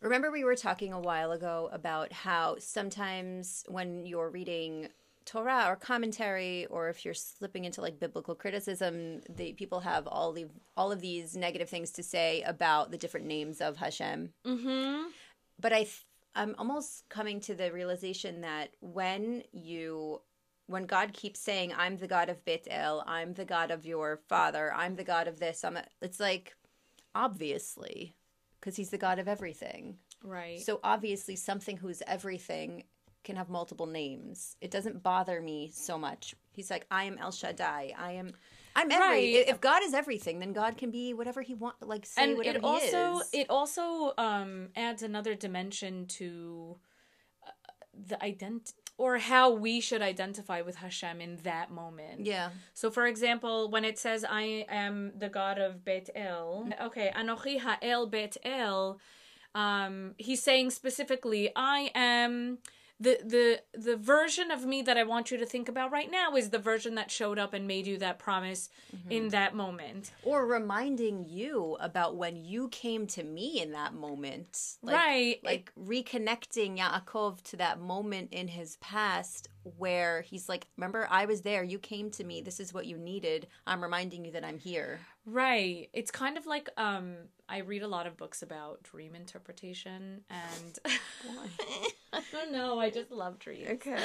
Remember, 0.00 0.32
we 0.32 0.42
were 0.42 0.56
talking 0.56 0.92
a 0.92 0.98
while 1.00 1.30
ago 1.30 1.68
about 1.72 2.12
how 2.12 2.56
sometimes 2.58 3.62
when 3.68 4.04
you're 4.04 4.30
reading 4.30 4.88
Torah 5.24 5.64
or 5.68 5.76
commentary, 5.76 6.66
or 6.66 6.88
if 6.88 7.04
you're 7.04 7.14
slipping 7.14 7.64
into 7.64 7.80
like 7.80 8.00
biblical 8.00 8.34
criticism, 8.34 9.20
the 9.28 9.52
people 9.54 9.80
have 9.80 10.06
all 10.06 10.32
the 10.32 10.46
all 10.76 10.92
of 10.92 11.00
these 11.00 11.36
negative 11.36 11.68
things 11.68 11.90
to 11.92 12.02
say 12.02 12.42
about 12.42 12.90
the 12.90 12.98
different 12.98 13.26
names 13.26 13.60
of 13.60 13.76
Hashem. 13.76 14.32
Mm-hmm. 14.46 15.08
But 15.60 15.72
I, 15.72 15.82
th- 15.82 16.06
I'm 16.34 16.54
almost 16.58 17.08
coming 17.08 17.40
to 17.40 17.54
the 17.54 17.72
realization 17.72 18.40
that 18.40 18.70
when 18.80 19.42
you 19.52 20.20
when 20.66 20.86
God 20.86 21.12
keeps 21.12 21.40
saying, 21.40 21.72
"I'm 21.76 21.96
the 21.96 22.08
God 22.08 22.28
of 22.28 22.44
Bet 22.44 22.66
El, 22.70 23.04
I'm 23.06 23.34
the 23.34 23.44
God 23.44 23.70
of 23.70 23.84
your 23.86 24.20
father, 24.28 24.72
I'm 24.74 24.96
the 24.96 25.04
God 25.04 25.28
of 25.28 25.38
this," 25.38 25.64
I'm 25.64 25.78
it's 26.00 26.20
like 26.20 26.56
obviously 27.14 28.16
because 28.60 28.76
he's 28.76 28.90
the 28.90 28.98
God 28.98 29.18
of 29.18 29.28
everything. 29.28 29.98
Right. 30.24 30.60
So 30.60 30.80
obviously, 30.84 31.36
something 31.36 31.76
who's 31.76 32.02
everything 32.06 32.84
can 33.24 33.36
have 33.36 33.48
multiple 33.48 33.86
names. 33.86 34.56
It 34.60 34.70
doesn't 34.70 35.02
bother 35.02 35.40
me 35.40 35.70
so 35.72 35.98
much. 35.98 36.34
He's 36.52 36.70
like, 36.70 36.86
I 36.90 37.04
am 37.04 37.18
El 37.18 37.30
Shaddai. 37.32 37.94
I 37.98 38.12
am. 38.12 38.32
I'm 38.74 38.90
every. 38.90 39.06
Right. 39.06 39.48
If 39.48 39.60
God 39.60 39.82
is 39.82 39.94
everything, 39.94 40.38
then 40.40 40.52
God 40.52 40.76
can 40.76 40.90
be 40.90 41.14
whatever 41.14 41.42
He 41.42 41.54
wants. 41.54 41.78
Like 41.82 42.06
say 42.06 42.24
and 42.24 42.36
whatever 42.38 42.58
it 42.58 42.64
also 42.64 43.14
He 43.32 43.38
is. 43.38 43.44
it 43.44 43.46
also 43.50 44.12
um 44.18 44.68
adds 44.76 45.02
another 45.02 45.34
dimension 45.34 46.06
to 46.06 46.78
uh, 47.46 47.50
the 48.08 48.16
ident 48.16 48.72
or 48.98 49.18
how 49.18 49.50
we 49.50 49.80
should 49.80 50.02
identify 50.02 50.60
with 50.62 50.76
Hashem 50.76 51.20
in 51.20 51.36
that 51.42 51.70
moment. 51.70 52.24
yeah. 52.26 52.50
So, 52.74 52.90
for 52.90 53.06
example, 53.06 53.70
when 53.70 53.84
it 53.84 53.98
says, 53.98 54.24
I 54.28 54.66
am 54.68 55.12
the 55.16 55.28
God 55.28 55.58
of 55.58 55.84
Bet 55.84 56.10
El, 56.14 56.68
okay, 56.80 57.10
Anochi 57.16 57.58
Ha'el 57.58 58.06
Bet 58.06 58.36
El, 58.44 58.98
um, 59.54 60.14
he's 60.18 60.42
saying 60.42 60.70
specifically, 60.70 61.50
I 61.56 61.90
am. 61.94 62.58
The, 63.02 63.18
the 63.24 63.62
the 63.78 63.96
version 63.96 64.52
of 64.52 64.64
me 64.64 64.80
that 64.82 64.96
I 64.96 65.02
want 65.02 65.32
you 65.32 65.38
to 65.38 65.46
think 65.46 65.68
about 65.68 65.90
right 65.90 66.08
now 66.10 66.36
is 66.36 66.50
the 66.50 66.58
version 66.60 66.94
that 66.94 67.10
showed 67.10 67.36
up 67.36 67.52
and 67.52 67.66
made 67.66 67.84
you 67.86 67.98
that 67.98 68.20
promise 68.20 68.70
mm-hmm. 68.94 69.10
in 69.10 69.28
that 69.30 69.56
moment. 69.56 70.12
Or 70.22 70.46
reminding 70.46 71.26
you 71.28 71.76
about 71.80 72.14
when 72.14 72.36
you 72.36 72.68
came 72.68 73.08
to 73.08 73.24
me 73.24 73.60
in 73.60 73.72
that 73.72 73.92
moment. 73.92 74.76
Like, 74.82 74.94
right. 74.94 75.40
Like 75.42 75.72
reconnecting 75.76 76.78
Yaakov 76.78 77.42
to 77.42 77.56
that 77.56 77.80
moment 77.80 78.32
in 78.32 78.46
his 78.46 78.76
past 78.76 79.48
where 79.78 80.22
he's 80.22 80.48
like, 80.48 80.68
Remember, 80.76 81.08
I 81.10 81.24
was 81.24 81.42
there. 81.42 81.64
You 81.64 81.80
came 81.80 82.10
to 82.12 82.24
me. 82.24 82.40
This 82.40 82.60
is 82.60 82.72
what 82.72 82.86
you 82.86 82.98
needed. 82.98 83.48
I'm 83.66 83.82
reminding 83.82 84.24
you 84.24 84.30
that 84.32 84.44
I'm 84.44 84.58
here. 84.58 85.00
Right. 85.24 85.88
It's 85.92 86.10
kind 86.10 86.36
of 86.36 86.46
like 86.46 86.68
um 86.76 87.14
I 87.48 87.58
read 87.58 87.82
a 87.82 87.88
lot 87.88 88.06
of 88.06 88.16
books 88.16 88.42
about 88.42 88.82
dream 88.82 89.14
interpretation 89.14 90.22
and 90.30 90.78
I 92.12 92.22
don't 92.32 92.52
know, 92.52 92.80
I 92.80 92.90
just 92.90 93.10
love 93.10 93.38
dreams. 93.38 93.68
Okay. 93.68 94.02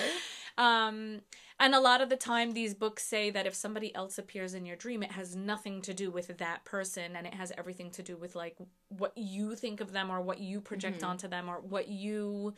Um 0.57 1.21
and 1.59 1.73
a 1.73 1.79
lot 1.79 2.01
of 2.01 2.09
the 2.09 2.17
time 2.17 2.51
these 2.51 2.75
books 2.75 3.03
say 3.03 3.31
that 3.31 3.47
if 3.47 3.55
somebody 3.55 3.93
else 3.95 4.19
appears 4.19 4.53
in 4.53 4.65
your 4.65 4.75
dream 4.75 5.01
it 5.01 5.11
has 5.11 5.35
nothing 5.35 5.81
to 5.83 5.93
do 5.93 6.11
with 6.11 6.37
that 6.37 6.65
person 6.65 7.15
and 7.15 7.25
it 7.25 7.33
has 7.33 7.51
everything 7.57 7.89
to 7.91 8.03
do 8.03 8.15
with 8.15 8.35
like 8.35 8.57
what 8.89 9.13
you 9.15 9.55
think 9.55 9.81
of 9.81 9.91
them 9.93 10.11
or 10.11 10.21
what 10.21 10.39
you 10.39 10.61
project 10.61 11.03
onto 11.03 11.27
them 11.27 11.49
or 11.49 11.59
what 11.61 11.87
you 11.87 12.53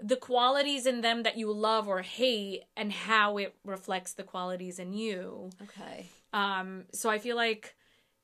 the 0.00 0.16
qualities 0.16 0.86
in 0.86 1.00
them 1.00 1.24
that 1.24 1.36
you 1.36 1.52
love 1.52 1.88
or 1.88 2.02
hate 2.02 2.62
and 2.76 2.92
how 2.92 3.38
it 3.38 3.54
reflects 3.64 4.12
the 4.12 4.22
qualities 4.22 4.78
in 4.78 4.92
you. 4.92 5.50
Okay. 5.62 6.08
Um, 6.32 6.84
so 6.92 7.08
I 7.08 7.18
feel 7.18 7.36
like 7.36 7.76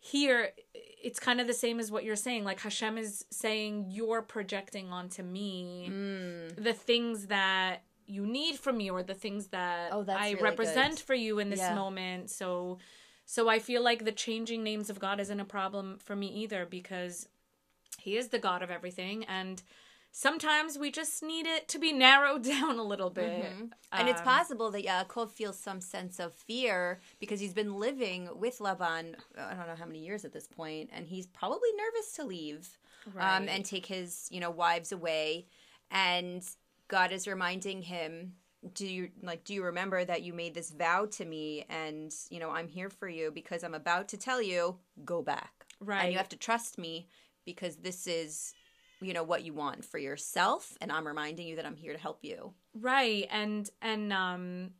here 0.02 0.50
it's 1.02 1.21
kind 1.21 1.40
of 1.40 1.47
the 1.47 1.54
same 1.54 1.78
as 1.80 1.90
what 1.90 2.04
you're 2.04 2.16
saying. 2.16 2.45
Like 2.45 2.61
Hashem 2.61 2.99
is 2.99 3.25
saying, 3.30 3.87
you're 3.90 4.21
projecting 4.23 4.90
onto 4.92 5.23
me 5.23 5.88
Mm. 5.90 6.62
the 6.62 6.73
things 6.75 7.26
that 7.28 7.83
you 8.07 8.26
need 8.26 8.59
from 8.59 8.76
me 8.78 8.90
or 8.90 9.02
the 9.02 9.14
things 9.14 9.49
that 9.49 9.92
Oh, 9.92 10.04
I 10.09 10.30
really 10.33 10.42
represent 10.42 10.97
good. 10.97 11.00
for 11.00 11.14
you 11.14 11.38
in 11.38 11.49
this 11.50 11.61
Yeah. 11.61 11.75
moment. 11.75 12.30
So 12.30 12.78
so 13.25 13.49
I 13.49 13.61
feel 13.61 13.80
like 13.83 14.04
the 14.04 14.11
changing 14.12 14.64
names 14.64 14.90
of 14.90 14.99
God 14.99 15.21
isn't 15.21 15.38
a 15.38 15.45
problem 15.45 15.99
for 15.99 16.16
me 16.16 16.26
either 16.26 16.66
because 16.66 17.28
he 17.99 18.16
is 18.16 18.28
the 18.28 18.40
God 18.40 18.62
of 18.62 18.71
everything 18.71 19.25
and 19.26 19.62
sometimes 20.12 20.79
we 20.79 20.90
just 20.90 21.23
need 21.23 21.47
it 21.47 21.69
to 21.69 21.79
be 21.79 21.93
narrowed 21.93 22.43
down 22.55 22.79
a 22.79 22.83
little 22.83 23.11
bit. 23.11 23.52
And 23.93 24.09
it's 24.09 24.21
Um, 24.21 24.26
possible 24.26 24.71
that 24.71 24.85
Yaakov 24.85 25.31
feels 25.31 25.59
some 25.59 25.81
sense 25.81 26.19
of 26.19 26.35
fear 26.35 27.00
because 27.19 27.40
he's 27.40 27.55
been 27.55 27.75
living 27.75 28.29
with 28.38 28.61
Laban, 28.61 29.17
I 29.37 29.55
don't 29.55 29.67
know 29.67 29.76
how 29.76 29.87
many 29.87 30.00
years 30.05 30.25
at 30.25 30.33
this 30.33 30.47
point, 30.47 30.90
and 30.93 31.07
he's 31.07 31.26
probably 31.26 31.71
nervous 31.76 32.12
to 32.14 32.25
leave 32.25 32.79
um, 33.17 33.49
and 33.49 33.64
take 33.64 33.87
his, 33.87 34.29
you 34.31 34.40
know, 34.40 34.50
wives 34.50 34.93
away. 34.93 35.47
And 35.90 36.45
God 36.88 37.12
is 37.12 37.26
reminding 37.26 37.83
him, 37.83 38.35
do 38.75 38.87
you 38.87 39.09
like 39.23 39.43
do 39.45 39.55
you 39.55 39.64
remember 39.64 40.05
that 40.05 40.21
you 40.23 40.35
made 40.35 40.52
this 40.52 40.71
vow 40.71 41.07
to 41.07 41.25
me 41.25 41.64
and 41.71 42.12
you 42.29 42.38
know 42.38 42.50
i'm 42.50 42.69
here 42.69 42.90
for 42.90 43.09
you 43.09 43.31
because 43.31 43.64
i'm 43.64 43.73
about 43.73 44.07
to 44.07 44.19
tell 44.19 44.43
you 44.43 44.76
go 45.02 45.23
back 45.23 45.64
Right. 45.81 46.02
and 46.02 46.12
you 46.12 46.19
have 46.19 46.29
to 46.29 46.37
trust 46.37 46.76
me 46.76 47.09
because 47.47 47.76
this 47.76 48.07
is 48.07 48.52
you 49.00 49.12
know 49.12 49.23
what 49.23 49.42
you 49.42 49.52
want 49.52 49.85
for 49.85 49.99
yourself 49.99 50.76
and 50.80 50.92
i'm 50.92 51.07
reminding 51.07 51.47
you 51.47 51.57
that 51.57 51.66
i'm 51.66 51.76
here 51.76 51.92
to 51.92 51.99
help 51.99 52.19
you. 52.23 52.52
Right, 52.75 53.26
and 53.30 53.69
and 53.80 54.12
um 54.12 54.71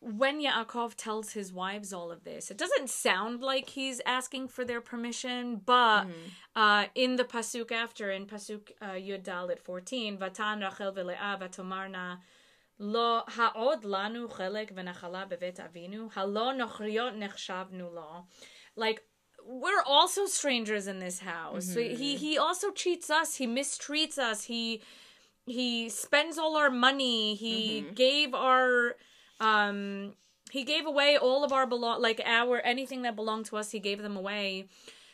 when 0.00 0.42
Yaakov 0.42 0.96
tells 0.96 1.32
his 1.32 1.50
wives 1.50 1.92
all 1.92 2.12
of 2.12 2.24
this, 2.24 2.50
it 2.50 2.58
doesn't 2.58 2.90
sound 2.90 3.40
like 3.40 3.70
he's 3.70 4.02
asking 4.04 4.48
for 4.48 4.62
their 4.62 4.82
permission, 4.82 5.62
but 5.64 6.06
uh, 6.54 6.86
in 6.94 7.16
the 7.16 7.24
pasuk 7.24 7.72
after, 7.72 8.10
in 8.10 8.26
pasuk 8.26 8.70
uh, 8.82 8.90
Yud 8.90 9.22
Dalet 9.22 9.58
fourteen, 9.58 10.18
Vatan 10.18 10.62
Rachel 10.62 10.92
v'Leah 10.92 11.40
v'tomarna 11.40 12.18
lo 12.78 13.22
ha'od 13.26 13.82
lanu 13.84 14.30
chelek 14.30 14.74
v'nachala 14.74 15.26
bevet 15.26 15.56
avinu 15.56 16.12
halo 16.12 16.52
nochriot 16.52 17.16
nechshavnu 17.16 17.92
lo, 17.94 18.26
like 18.76 19.02
we're 19.46 19.82
also 19.86 20.26
strangers 20.26 20.86
in 20.86 20.98
this 21.00 21.20
house. 21.20 21.74
He 21.74 22.16
he 22.16 22.38
also 22.38 22.70
cheats 22.70 23.10
us. 23.10 23.36
He 23.36 23.46
mistreats 23.46 24.18
us. 24.18 24.44
He 24.44 24.80
he 25.46 25.88
spends 25.90 26.38
all 26.38 26.56
our 26.56 26.70
money 26.70 27.34
he 27.34 27.84
gave 27.94 28.32
our 28.34 28.96
um 29.40 30.14
he 30.50 30.64
gave 30.64 30.86
away 30.86 31.18
all 31.18 31.44
of 31.44 31.52
our 31.52 31.66
belong 31.66 32.00
like 32.00 32.18
our 32.24 32.60
anything 32.60 33.02
that 33.02 33.14
belonged 33.14 33.44
to 33.44 33.56
us 33.58 33.70
he 33.70 33.78
gave 33.78 34.00
them 34.00 34.16
away 34.16 34.66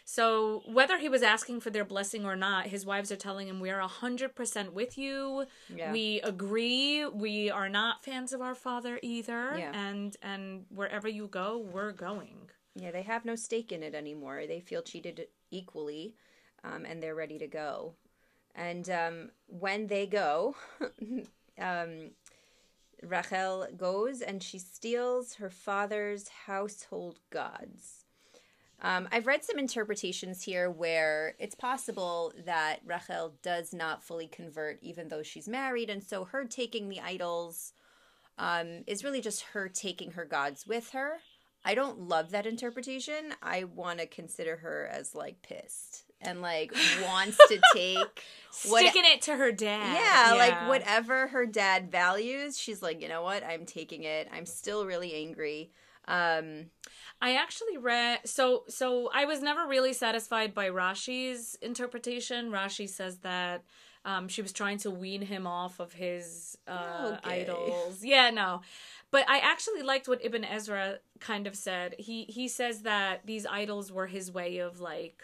so 0.04 0.62
whether 0.66 0.98
he 0.98 1.08
was 1.08 1.22
asking 1.22 1.58
for 1.60 1.70
their 1.70 1.84
blessing 1.84 2.24
or 2.24 2.36
not 2.36 2.66
his 2.68 2.86
wives 2.86 3.10
are 3.10 3.16
telling 3.16 3.48
him 3.48 3.58
we 3.58 3.70
are 3.70 3.80
100% 3.82 4.72
with 4.72 4.96
you 4.96 5.46
Yeah. 5.74 5.90
we 5.92 6.20
agree 6.22 7.04
we 7.06 7.50
are 7.50 7.68
not 7.68 8.04
fans 8.04 8.32
of 8.32 8.40
our 8.40 8.54
father 8.54 9.00
either 9.02 9.56
Yeah. 9.58 9.72
and 9.74 10.16
and 10.22 10.64
wherever 10.68 11.08
you 11.08 11.26
go 11.26 11.58
we're 11.58 11.90
going 11.92 12.50
Yeah, 12.74 12.90
they 12.90 13.02
have 13.02 13.24
no 13.24 13.34
stake 13.34 13.72
in 13.72 13.82
it 13.82 13.94
anymore. 13.94 14.44
They 14.46 14.60
feel 14.60 14.82
cheated 14.82 15.26
equally, 15.50 16.14
um, 16.62 16.84
and 16.84 17.02
they're 17.02 17.14
ready 17.14 17.38
to 17.38 17.46
go. 17.46 17.94
And 18.54 18.88
um, 18.90 19.30
when 19.46 19.88
they 19.88 20.06
go, 20.06 20.54
um, 21.58 22.10
Rachel 23.02 23.66
goes 23.76 24.20
and 24.20 24.42
she 24.42 24.58
steals 24.58 25.34
her 25.34 25.50
father's 25.50 26.28
household 26.46 27.20
gods. 27.30 28.04
Um, 28.82 29.08
I've 29.12 29.26
read 29.26 29.44
some 29.44 29.58
interpretations 29.58 30.42
here 30.42 30.70
where 30.70 31.34
it's 31.38 31.54
possible 31.54 32.32
that 32.46 32.80
Rachel 32.86 33.34
does 33.42 33.74
not 33.74 34.02
fully 34.02 34.26
convert, 34.26 34.78
even 34.82 35.08
though 35.08 35.22
she's 35.22 35.48
married, 35.48 35.90
and 35.90 36.02
so 36.02 36.24
her 36.24 36.46
taking 36.46 36.88
the 36.88 37.00
idols 37.00 37.74
um, 38.38 38.84
is 38.86 39.04
really 39.04 39.20
just 39.20 39.42
her 39.52 39.68
taking 39.68 40.12
her 40.12 40.24
gods 40.24 40.66
with 40.66 40.90
her. 40.90 41.18
I 41.64 41.74
don't 41.74 42.08
love 42.08 42.30
that 42.30 42.46
interpretation. 42.46 43.34
I 43.42 43.64
want 43.64 43.98
to 43.98 44.06
consider 44.06 44.56
her 44.56 44.88
as 44.90 45.14
like 45.14 45.42
pissed 45.42 46.04
and 46.20 46.40
like 46.40 46.72
wants 47.02 47.36
to 47.48 47.60
take 47.74 48.22
what 48.68 48.80
sticking 48.80 49.04
it 49.04 49.22
to 49.22 49.36
her 49.36 49.52
dad 49.52 49.98
yeah, 50.00 50.34
like 50.34 50.68
whatever 50.68 51.28
her 51.28 51.46
dad 51.46 51.90
values, 51.90 52.58
she's 52.58 52.82
like, 52.82 53.00
you 53.02 53.08
know 53.08 53.22
what? 53.22 53.44
I'm 53.44 53.66
taking 53.66 54.04
it. 54.04 54.28
I'm 54.32 54.46
still 54.46 54.86
really 54.86 55.14
angry. 55.14 55.70
Um, 56.08 56.66
I 57.22 57.34
actually 57.34 57.76
read 57.76 58.20
so 58.24 58.64
so 58.68 59.10
I 59.14 59.26
was 59.26 59.42
never 59.42 59.66
really 59.66 59.92
satisfied 59.92 60.54
by 60.54 60.70
Rashi's 60.70 61.56
interpretation. 61.60 62.50
Rashi 62.50 62.88
says 62.88 63.18
that 63.18 63.62
um, 64.04 64.28
she 64.28 64.40
was 64.40 64.52
trying 64.52 64.78
to 64.78 64.90
wean 64.90 65.20
him 65.22 65.46
off 65.46 65.78
of 65.78 65.92
his 65.92 66.56
uh, 66.66 67.18
Okay. 67.18 67.42
idols. 67.42 68.02
Yeah, 68.02 68.30
no. 68.30 68.62
But 69.12 69.28
I 69.28 69.38
actually 69.38 69.82
liked 69.82 70.06
what 70.08 70.24
Ibn 70.24 70.44
Ezra 70.44 70.98
kind 71.18 71.46
of 71.46 71.56
said. 71.56 71.96
He 71.98 72.24
he 72.24 72.46
says 72.48 72.82
that 72.82 73.26
these 73.26 73.44
idols 73.46 73.90
were 73.90 74.06
his 74.06 74.30
way 74.30 74.58
of 74.58 74.80
like 74.80 75.22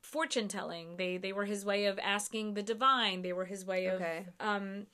fortune 0.00 0.46
telling. 0.48 0.96
They 0.96 1.16
they 1.16 1.32
were 1.32 1.44
his 1.46 1.64
way 1.64 1.86
of 1.86 1.98
asking 1.98 2.54
the 2.54 2.62
divine. 2.62 3.22
They 3.22 3.32
were 3.32 3.46
his 3.46 3.64
way 3.64 3.86
of 3.86 3.94
Okay. 4.00 4.26
um 4.38 4.86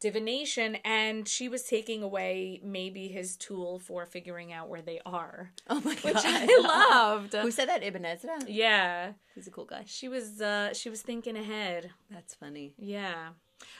divination 0.00 0.76
and 0.84 1.26
she 1.26 1.48
was 1.48 1.64
taking 1.64 2.04
away 2.04 2.60
maybe 2.62 3.08
his 3.08 3.36
tool 3.36 3.80
for 3.80 4.06
figuring 4.06 4.52
out 4.52 4.68
where 4.68 4.80
they 4.80 5.00
are 5.04 5.50
oh 5.68 5.80
my 5.80 5.94
god, 5.96 6.04
which 6.04 6.16
I 6.24 6.46
loved. 6.60 7.34
Who 7.34 7.50
said 7.50 7.68
that? 7.68 7.82
Ibn 7.82 8.04
Ezra. 8.04 8.38
Yeah, 8.46 9.12
He's 9.34 9.48
a 9.48 9.50
cool 9.50 9.64
guy. 9.64 9.82
she 9.86 10.06
was 10.08 10.40
uh 10.40 10.72
she 10.72 10.88
was 10.88 11.02
thinking 11.02 11.36
ahead. 11.36 11.90
That's 12.10 12.34
funny. 12.34 12.74
Yeah. 12.78 13.30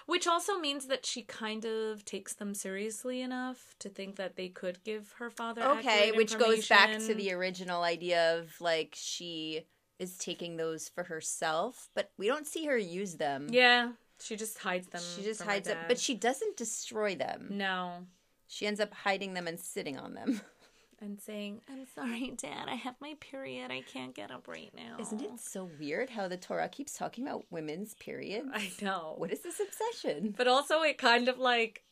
Which 0.07 0.27
also 0.27 0.59
means 0.59 0.87
that 0.87 1.07
she 1.07 1.23
kind 1.23 1.65
of 1.65 2.05
takes 2.05 2.35
them 2.35 2.55
seriously 2.55 3.21
enough 3.21 3.75
to 3.79 3.89
think 3.89 4.17
that 4.17 4.37
they 4.37 4.49
could 4.49 4.83
give 4.85 5.13
her 5.19 5.31
father 5.31 5.63
Okay, 5.63 6.13
which 6.13 6.37
goes 6.39 6.67
back 6.69 6.99
to 6.99 7.15
the 7.15 7.33
original 7.33 7.83
idea 7.83 8.39
of 8.39 8.61
like 8.61 8.95
she 8.97 9.67
is 9.99 10.17
taking 10.17 10.57
those 10.57 10.89
for 10.89 11.05
herself, 11.05 11.89
but 11.95 12.11
we 12.17 12.27
don't 12.27 12.47
see 12.47 12.67
her 12.67 12.79
use 12.79 13.15
them. 13.17 13.49
Yeah, 13.51 13.93
she 14.21 14.37
just 14.37 14.59
hides 14.59 14.89
them. 14.89 15.03
She 15.17 15.23
just 15.23 15.43
hides 15.43 15.69
dad. 15.69 15.87
but 15.89 15.99
she 15.99 16.15
doesn't 16.15 16.57
destroy 16.57 17.15
them. 17.15 17.49
No. 17.51 18.07
She 18.47 18.67
ends 18.67 18.81
up 18.81 18.95
hiding 18.95 19.35
them 19.35 19.47
and 19.47 19.61
sitting 19.61 19.99
on 19.99 20.15
them. 20.15 20.41
and 21.01 21.21
saying, 21.21 21.61
I'm 21.71 21.87
sorry, 21.95 22.33
Dad, 22.37 22.67
I 22.69 22.75
have 22.75 22.95
my 23.01 23.15
period. 23.21 23.71
I 23.71 23.83
can't 23.83 24.15
get 24.15 24.31
up 24.31 24.49
right 24.49 24.73
now. 24.75 24.97
Isn't 24.99 25.21
it 25.23 25.39
so 25.41 25.71
weird 25.79 26.11
how 26.11 26.29
the 26.29 26.37
Torah 26.37 26.69
keeps 26.69 26.95
talking 26.97 27.27
about 27.27 27.45
women's 27.51 27.95
periods? 27.95 28.49
I 28.53 28.71
know. 28.83 29.15
What 29.17 29.31
is 29.33 29.41
this 29.41 29.61
obsession? 29.61 30.35
But 30.37 30.49
also, 30.49 30.83
it 30.83 30.99
kind 30.99 31.29
of 31.29 31.39
like 31.39 31.85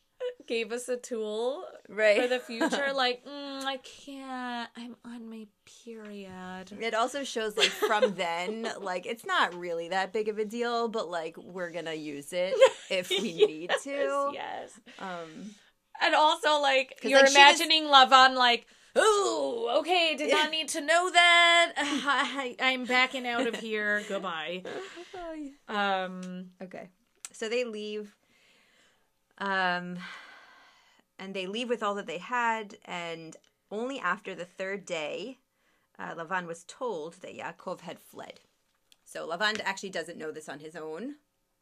gave 0.48 0.72
us 0.72 0.88
a 0.88 0.96
tool 0.96 1.62
Right. 1.88 2.20
for 2.22 2.26
the 2.26 2.38
future. 2.40 2.92
like, 2.94 3.24
mm, 3.24 3.62
I 3.64 3.76
can't. 3.78 4.70
I'm 4.76 4.96
on 5.04 5.28
my 5.28 5.46
period. 5.84 6.72
It 6.80 6.94
also 6.94 7.22
shows 7.24 7.56
like 7.56 7.68
from 7.70 8.14
then, 8.16 8.68
like 8.80 9.06
it's 9.06 9.24
not 9.26 9.54
really 9.54 9.90
that 9.90 10.12
big 10.12 10.28
of 10.28 10.38
a 10.38 10.44
deal, 10.44 10.88
but 10.88 11.08
like 11.10 11.36
we're 11.36 11.70
gonna 11.70 11.94
use 11.94 12.32
it 12.32 12.54
if 12.90 13.10
we 13.10 13.34
need 13.46 13.70
to. 13.84 14.30
Yes. 14.32 14.78
Um 14.98 15.54
And 16.00 16.14
also, 16.14 16.60
like, 16.60 16.98
you're 17.02 17.20
like, 17.20 17.28
she 17.28 17.32
was- 17.32 17.34
imagining 17.34 17.84
Lavan 17.84 18.34
like, 18.36 18.66
oh, 18.96 19.76
okay, 19.80 20.14
did 20.16 20.30
not 20.30 20.50
need 20.56 20.68
to 20.70 20.80
know 20.80 21.10
that. 21.10 21.72
I, 21.78 22.56
I'm 22.60 22.84
backing 22.84 23.26
out 23.26 23.46
of 23.46 23.56
here. 23.56 24.02
Goodbye. 24.08 24.62
Um, 25.68 26.50
Okay. 26.62 26.88
So 27.32 27.48
they 27.48 27.64
leave. 27.64 28.14
Um 29.38 29.98
and 31.18 31.34
they 31.34 31.46
leave 31.46 31.68
with 31.68 31.82
all 31.82 31.94
that 31.96 32.06
they 32.06 32.18
had 32.18 32.76
and 32.84 33.36
only 33.70 33.98
after 33.98 34.34
the 34.34 34.44
third 34.44 34.84
day 34.86 35.38
uh, 35.98 36.14
Lavan 36.14 36.46
was 36.46 36.64
told 36.64 37.14
that 37.22 37.36
Yaakov 37.36 37.80
had 37.80 37.98
fled. 37.98 38.40
So 39.04 39.28
Lavan 39.28 39.60
actually 39.64 39.90
doesn't 39.90 40.18
know 40.18 40.30
this 40.30 40.48
on 40.48 40.58
his 40.60 40.76
own. 40.76 41.16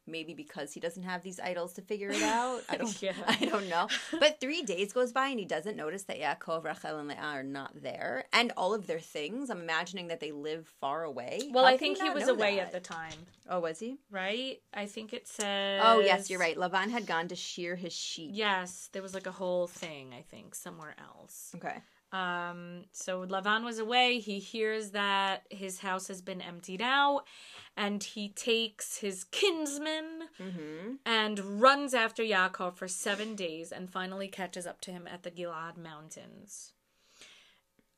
Maybe 0.07 0.33
because 0.33 0.71
he 0.73 0.79
doesn't 0.79 1.03
have 1.03 1.23
these 1.23 1.39
idols 1.39 1.73
to 1.73 1.81
figure 1.81 2.09
it 2.11 2.21
out. 2.21 2.61
I 2.69 2.77
don't 2.77 3.01
Yeah. 3.01 3.13
I 3.27 3.35
don't 3.45 3.67
know. 3.69 3.87
But 4.19 4.39
three 4.39 4.61
days 4.61 4.93
goes 4.93 5.11
by 5.11 5.29
and 5.29 5.39
he 5.39 5.45
doesn't 5.45 5.75
notice 5.75 6.03
that 6.03 6.19
Yaakov, 6.19 6.63
Rachel, 6.63 6.99
and 6.99 7.07
Leah 7.07 7.17
are 7.21 7.43
not 7.43 7.71
there. 7.81 8.25
And 8.31 8.51
all 8.55 8.73
of 8.73 8.85
their 8.87 8.99
things. 8.99 9.49
I'm 9.49 9.61
imagining 9.61 10.07
that 10.09 10.19
they 10.19 10.31
live 10.31 10.67
far 10.79 11.03
away. 11.03 11.49
well, 11.51 11.63
How 11.65 11.71
I 11.71 11.77
think 11.77 11.99
he 12.01 12.09
was 12.11 12.27
away 12.27 12.57
that? 12.57 12.67
at 12.67 12.71
the 12.71 12.79
time, 12.79 13.13
Oh, 13.49 13.59
was 13.59 13.79
he? 13.79 13.97
right? 14.11 14.59
I 14.73 14.85
think 14.85 15.13
it 15.13 15.27
says. 15.27 15.81
Oh, 15.83 15.99
yes, 15.99 16.29
you're 16.29 16.39
right. 16.39 16.55
Lavan 16.57 16.89
had 16.91 17.05
gone 17.07 17.27
to 17.29 17.35
shear 17.35 17.75
his 17.75 17.93
sheep. 17.93 18.31
Yes, 18.33 18.89
there 18.93 19.01
was 19.01 19.13
like 19.13 19.27
a 19.27 19.31
whole 19.31 19.67
thing, 19.67 20.13
I 20.17 20.21
think, 20.21 20.53
somewhere 20.55 20.95
else. 20.99 21.51
Okay. 21.55 21.77
Um, 22.15 22.85
so 22.91 23.25
Lavan 23.25 23.63
was 23.65 23.77
away. 23.79 24.19
He 24.19 24.39
hears 24.39 24.91
that 24.91 25.43
his 25.49 25.79
house 25.79 26.07
has 26.07 26.21
been 26.21 26.41
emptied 26.41 26.81
out, 26.81 27.23
and 27.75 28.01
he 28.03 28.29
takes 28.29 28.97
his 28.99 29.23
kinsman 29.25 30.29
Mm-hmm. 30.39 30.95
and 31.05 31.61
runs 31.61 31.93
after 31.93 32.23
Yaakov 32.23 32.75
for 32.75 32.87
seven 32.87 33.35
days 33.35 33.71
and 33.71 33.89
finally 33.89 34.27
catches 34.27 34.65
up 34.67 34.79
to 34.81 34.91
him 34.91 35.07
at 35.07 35.23
the 35.23 35.31
Gilad 35.31 35.77
Mountains. 35.77 36.73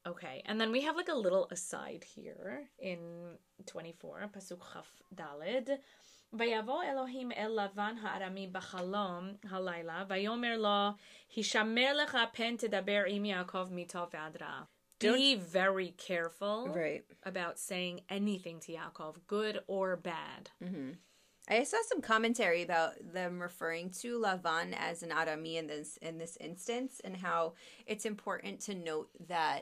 Okay, 0.06 0.42
and 0.46 0.60
then 0.60 0.72
we 0.72 0.82
have 0.82 0.96
like 0.96 1.10
a 1.10 1.16
little 1.16 1.48
aside 1.52 2.06
here 2.16 2.70
in 2.80 3.00
24, 3.66 4.30
Pasuk 4.36 4.62
Chaf 4.74 4.88
Dalid. 5.14 5.80
ויבוא 6.33 6.83
אלוהים 6.83 7.33
אל 7.33 7.59
לבן 7.65 7.95
הארמי 8.03 8.47
בחלום 8.47 9.35
הלילה, 9.51 10.05
ויאמר 10.09 10.57
לו, 10.59 10.89
הישמר 11.37 11.93
לך 11.95 12.19
פן 12.33 12.57
תדבר 12.57 13.03
עם 13.07 13.25
יעקב 13.25 13.67
מטוב 13.71 14.09
ועד 14.13 14.43
רע. 14.43 14.63
Be 15.03 15.35
very 15.35 15.91
careful 16.09 16.69
Right. 16.69 17.03
about 17.25 17.59
saying 17.59 18.03
anything 18.09 18.61
to 18.61 18.71
Yaakov, 18.73 19.15
good 19.27 19.57
or 19.67 19.97
bad. 19.97 20.51
I 21.49 21.65
saw 21.65 21.79
some 21.91 22.01
commentary 22.01 22.63
about 22.63 22.93
them 23.13 23.41
referring 23.43 23.91
to 24.03 24.09
Lavan 24.27 24.69
as 24.89 25.03
an 25.03 25.11
Arami 25.11 25.55
in 25.57 25.67
this 25.67 25.97
in 26.09 26.19
this 26.19 26.37
instance, 26.49 27.01
and 27.05 27.17
how 27.17 27.55
it's 27.85 28.07
important 28.15 28.61
to 28.67 28.75
note 28.91 29.11
that 29.35 29.61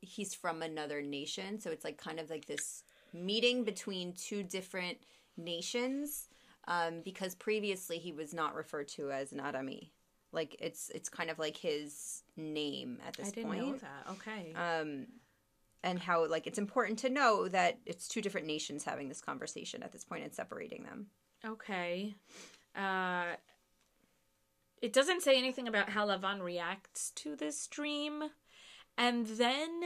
he's 0.00 0.34
from 0.34 0.62
another 0.62 1.00
nation. 1.00 1.60
So 1.60 1.70
it's 1.70 1.84
like 1.84 1.96
kind 2.08 2.18
of 2.18 2.28
like 2.28 2.46
this 2.46 2.82
meeting 3.12 3.62
between 3.62 4.06
two 4.14 4.42
different 4.42 4.98
nations, 5.37 6.27
um, 6.67 7.01
because 7.03 7.35
previously 7.35 7.97
he 7.97 8.11
was 8.11 8.33
not 8.33 8.55
referred 8.55 8.87
to 8.89 9.11
as 9.11 9.31
an 9.31 9.39
Arami. 9.39 9.91
Like 10.31 10.55
it's 10.59 10.89
it's 10.93 11.09
kind 11.09 11.29
of 11.29 11.39
like 11.39 11.57
his 11.57 12.23
name 12.35 12.99
at 13.07 13.15
this 13.15 13.29
I 13.29 13.31
didn't 13.31 13.49
point. 13.51 13.65
know 13.65 13.75
that. 13.77 14.11
Okay. 14.11 14.53
um, 14.55 15.07
and 15.83 15.99
how 15.99 16.27
like 16.27 16.47
it's 16.47 16.59
important 16.59 16.99
to 16.99 17.09
know 17.09 17.47
that 17.47 17.79
it's 17.85 18.07
two 18.07 18.21
different 18.21 18.47
nations 18.47 18.83
having 18.83 19.07
this 19.07 19.21
conversation 19.21 19.83
at 19.83 19.91
this 19.91 20.03
point 20.03 20.23
and 20.23 20.33
separating 20.33 20.83
them. 20.83 21.07
Okay. 21.45 22.15
Uh, 22.75 23.35
it 24.81 24.93
doesn't 24.93 25.23
say 25.23 25.37
anything 25.37 25.67
about 25.67 25.89
how 25.89 26.07
Lavan 26.07 26.41
reacts 26.41 27.11
to 27.15 27.35
this 27.35 27.67
dream. 27.67 28.23
And 28.97 29.25
then 29.27 29.81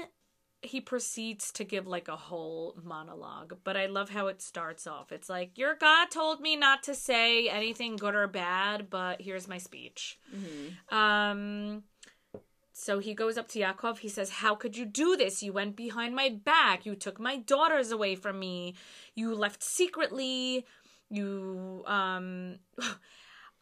he 0.62 0.80
proceeds 0.80 1.52
to 1.54 1.63
give 1.63 1.88
like 1.88 2.08
a 2.08 2.15
whole 2.15 2.76
monologue. 2.84 3.58
But 3.63 3.78
I 3.78 3.88
love 3.88 4.10
how 4.10 4.28
it 4.28 4.41
starts 4.41 4.86
off. 4.86 5.12
It's 5.12 5.30
like, 5.30 5.58
Your 5.58 5.76
God 5.76 6.12
told 6.12 6.39
me 6.39 6.56
not 6.56 6.84
to 6.84 6.95
say 6.95 7.50
anything 7.50 7.95
good 7.95 8.15
or 8.15 8.28
bad, 8.28 8.89
but 8.89 9.21
here's 9.21 9.47
my 9.47 9.58
speech. 9.58 10.19
Um. 10.95 11.84
So 12.74 12.97
he 12.97 13.13
goes 13.13 13.38
up 13.38 13.47
to 13.50 13.60
Yaakov. 13.60 14.00
He 14.00 14.10
says, 14.10 14.30
How 14.30 14.56
could 14.56 14.76
you 14.76 14.86
do 14.86 15.15
this? 15.15 15.43
You 15.43 15.54
went 15.54 15.76
behind 15.76 16.15
my 16.15 16.30
back. 16.30 16.86
You 16.86 16.95
took 16.95 17.19
my 17.19 17.38
daughters 17.38 17.91
away 17.91 18.15
from 18.15 18.39
me. 18.39 18.76
You 19.13 19.36
left 19.36 19.62
secretly. 19.62 20.65
You, 21.10 21.84
um, 21.86 22.60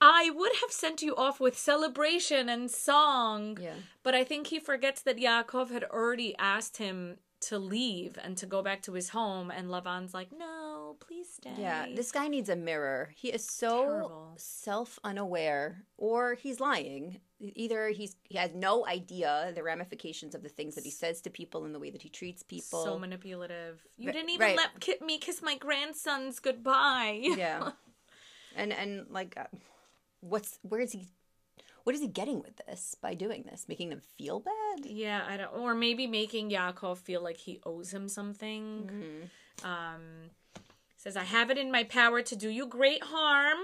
I 0.01 0.31
would 0.33 0.51
have 0.61 0.71
sent 0.71 1.01
you 1.01 1.15
off 1.15 1.39
with 1.39 1.57
celebration 1.57 2.47
and 2.49 2.71
song. 2.71 3.57
Yeah. 3.61 3.73
But 4.03 4.15
I 4.15 4.23
think 4.23 4.47
he 4.47 4.59
forgets 4.59 5.01
that 5.01 5.17
Yaakov 5.17 5.71
had 5.71 5.83
already 5.83 6.35
asked 6.37 6.77
him 6.77 7.17
to 7.41 7.57
leave 7.57 8.17
and 8.21 8.37
to 8.37 8.45
go 8.45 8.61
back 8.61 8.81
to 8.83 8.93
his 8.93 9.09
home. 9.09 9.51
And 9.51 9.69
Lavan's 9.69 10.13
like, 10.13 10.29
No, 10.37 10.95
please 10.99 11.27
stay. 11.33 11.53
Yeah, 11.57 11.85
this 11.93 12.11
guy 12.11 12.27
needs 12.27 12.49
a 12.49 12.55
mirror. 12.55 13.11
He 13.15 13.29
is 13.29 13.45
so 13.45 13.81
Terrible. 13.83 14.33
self 14.37 14.99
unaware, 15.03 15.83
or 15.97 16.35
he's 16.35 16.59
lying. 16.59 17.19
Either 17.41 17.89
he's 17.89 18.15
he 18.23 18.37
has 18.37 18.53
no 18.53 18.85
idea 18.85 19.51
the 19.55 19.63
ramifications 19.63 20.35
of 20.35 20.43
the 20.43 20.49
things 20.49 20.75
that 20.75 20.83
he 20.83 20.91
says 20.91 21.21
to 21.21 21.29
people 21.29 21.65
and 21.65 21.73
the 21.73 21.79
way 21.79 21.89
that 21.89 22.01
he 22.01 22.09
treats 22.09 22.43
people. 22.43 22.83
So 22.83 22.99
manipulative. 22.99 23.85
You 23.97 24.11
didn't 24.11 24.29
even 24.29 24.47
right. 24.47 24.57
let 24.57 25.01
me 25.01 25.17
kiss 25.17 25.41
my 25.41 25.57
grandsons 25.57 26.39
goodbye. 26.39 27.19
yeah, 27.21 27.71
and 28.55 28.73
and 28.73 29.05
like, 29.09 29.35
uh, 29.37 29.45
what's 30.21 30.59
where 30.61 30.81
is 30.81 30.91
he? 30.91 31.07
What 31.83 31.95
is 31.95 32.01
he 32.01 32.07
getting 32.07 32.41
with 32.41 32.57
this 32.67 32.95
by 33.01 33.13
doing 33.13 33.43
this? 33.49 33.65
Making 33.67 33.89
them 33.89 34.01
feel 34.17 34.39
bad? 34.39 34.85
Yeah, 34.85 35.25
I 35.27 35.37
don't, 35.37 35.53
or 35.55 35.73
maybe 35.73 36.07
making 36.07 36.51
Yaakov 36.51 36.97
feel 36.97 37.23
like 37.23 37.37
he 37.37 37.59
owes 37.65 37.93
him 37.93 38.07
something. 38.07 38.89
Mm-hmm. 38.91 39.67
Um, 39.67 40.01
says, 40.97 41.17
"I 41.17 41.23
have 41.23 41.49
it 41.49 41.57
in 41.57 41.71
my 41.71 41.83
power 41.83 42.21
to 42.21 42.35
do 42.35 42.49
you 42.49 42.67
great 42.67 43.03
harm. 43.03 43.59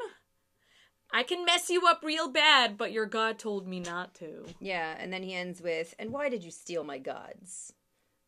I 1.13 1.23
can 1.23 1.45
mess 1.45 1.69
you 1.69 1.87
up 1.87 2.01
real 2.03 2.29
bad, 2.29 2.77
but 2.77 2.91
your 2.91 3.05
God 3.05 3.37
told 3.37 3.67
me 3.67 3.79
not 3.79 4.15
to." 4.15 4.45
Yeah, 4.59 4.95
and 4.97 5.11
then 5.11 5.23
he 5.23 5.33
ends 5.33 5.61
with, 5.61 5.93
"And 5.99 6.11
why 6.11 6.29
did 6.29 6.43
you 6.43 6.51
steal 6.51 6.83
my 6.83 6.97
gods?" 6.97 7.73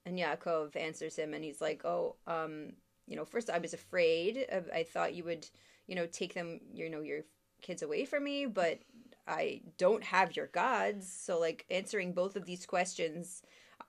And 0.05 0.17
Yaakov 0.17 0.75
answers 0.75 1.15
him, 1.15 1.33
and 1.33 1.43
he's 1.43 1.59
like, 1.59 1.83
"Oh, 1.85 2.15
um, 2.27 2.73
you 3.07 3.15
know, 3.15 3.25
first 3.25 3.49
I 3.49 3.57
was 3.57 3.73
afraid. 3.73 4.45
Of, 4.49 4.69
I 4.73 4.83
thought 4.83 5.15
you 5.15 5.23
would, 5.23 5.47
you 5.87 5.95
know, 5.95 6.05
take 6.05 6.33
them, 6.33 6.59
you 6.73 6.89
know, 6.89 7.01
your 7.01 7.21
kids 7.61 7.81
away 7.81 8.05
from 8.05 8.23
me, 8.23 8.45
but 8.45 8.79
I 9.27 9.61
don't 9.77 10.03
have 10.03 10.35
your 10.35 10.47
gods. 10.47 11.11
So, 11.11 11.39
like, 11.39 11.65
answering 11.69 12.13
both 12.13 12.35
of 12.35 12.45
these 12.45 12.65
questions, 12.65 13.41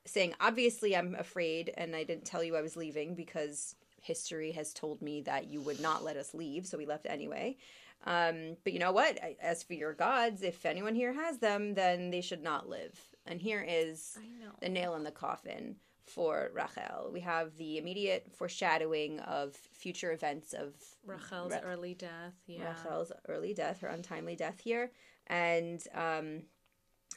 saying, 0.04 0.34
obviously, 0.40 0.96
I'm 0.96 1.14
afraid, 1.14 1.72
and 1.76 1.94
I 1.94 2.04
didn't 2.04 2.24
tell 2.24 2.42
you 2.42 2.56
I 2.56 2.62
was 2.62 2.76
leaving 2.76 3.14
because 3.14 3.74
history 4.00 4.52
has 4.52 4.72
told 4.72 5.02
me 5.02 5.20
that 5.22 5.48
you 5.48 5.60
would 5.60 5.80
not 5.80 6.04
let 6.04 6.16
us 6.16 6.34
leave, 6.34 6.66
so 6.66 6.78
we 6.78 6.86
left 6.86 7.06
anyway." 7.06 7.56
Um, 8.04 8.56
but 8.62 8.72
you 8.72 8.78
know 8.78 8.92
what? 8.92 9.18
As 9.40 9.62
for 9.62 9.74
your 9.74 9.92
gods, 9.92 10.42
if 10.42 10.64
anyone 10.64 10.94
here 10.94 11.12
has 11.12 11.38
them, 11.38 11.74
then 11.74 12.10
they 12.10 12.20
should 12.20 12.42
not 12.42 12.68
live. 12.68 12.96
And 13.26 13.40
here 13.40 13.64
is 13.68 14.16
the 14.60 14.68
nail 14.68 14.94
in 14.94 15.02
the 15.02 15.10
coffin 15.10 15.76
for 16.08 16.50
Rachel. 16.52 17.10
We 17.12 17.20
have 17.20 17.56
the 17.56 17.78
immediate 17.78 18.26
foreshadowing 18.36 19.20
of 19.20 19.54
future 19.54 20.12
events 20.12 20.52
of 20.52 20.74
Rachel's 21.04 21.52
Ra- 21.52 21.60
early 21.64 21.94
death. 21.94 22.34
Yeah. 22.46 22.68
Rachel's 22.68 23.12
early 23.28 23.54
death, 23.54 23.80
her 23.80 23.88
untimely 23.88 24.36
death 24.36 24.60
here. 24.60 24.90
And 25.26 25.82
um, 25.94 26.42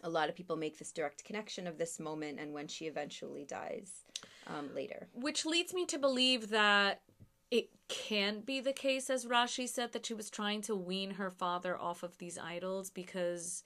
a 0.04 0.10
lot 0.10 0.30
of 0.30 0.36
people 0.36 0.56
make 0.56 0.78
this 0.78 0.92
direct 0.92 1.24
connection 1.24 1.68
of 1.68 1.78
this 1.78 2.00
moment 2.00 2.40
and 2.40 2.54
when 2.54 2.68
she 2.68 2.86
eventually 2.86 3.46
dies 3.46 4.04
um, 4.48 4.70
later. 4.74 5.08
Which 5.14 5.46
leads 5.46 5.74
me 5.74 5.86
to 5.88 5.98
believe 5.98 6.50
that 6.50 7.02
it 7.50 7.70
can't 7.90 8.46
be 8.46 8.62
the 8.62 8.74
case, 8.74 9.10
as 9.10 9.26
Rashi 9.26 9.68
said, 9.68 9.92
that 9.92 10.06
she 10.06 10.14
was 10.14 10.30
trying 10.30 10.62
to 10.64 10.76
wean 10.76 11.12
her 11.12 11.30
father 11.30 11.78
off 11.78 12.02
of 12.02 12.18
these 12.18 12.38
idols 12.38 12.90
because 12.90 13.64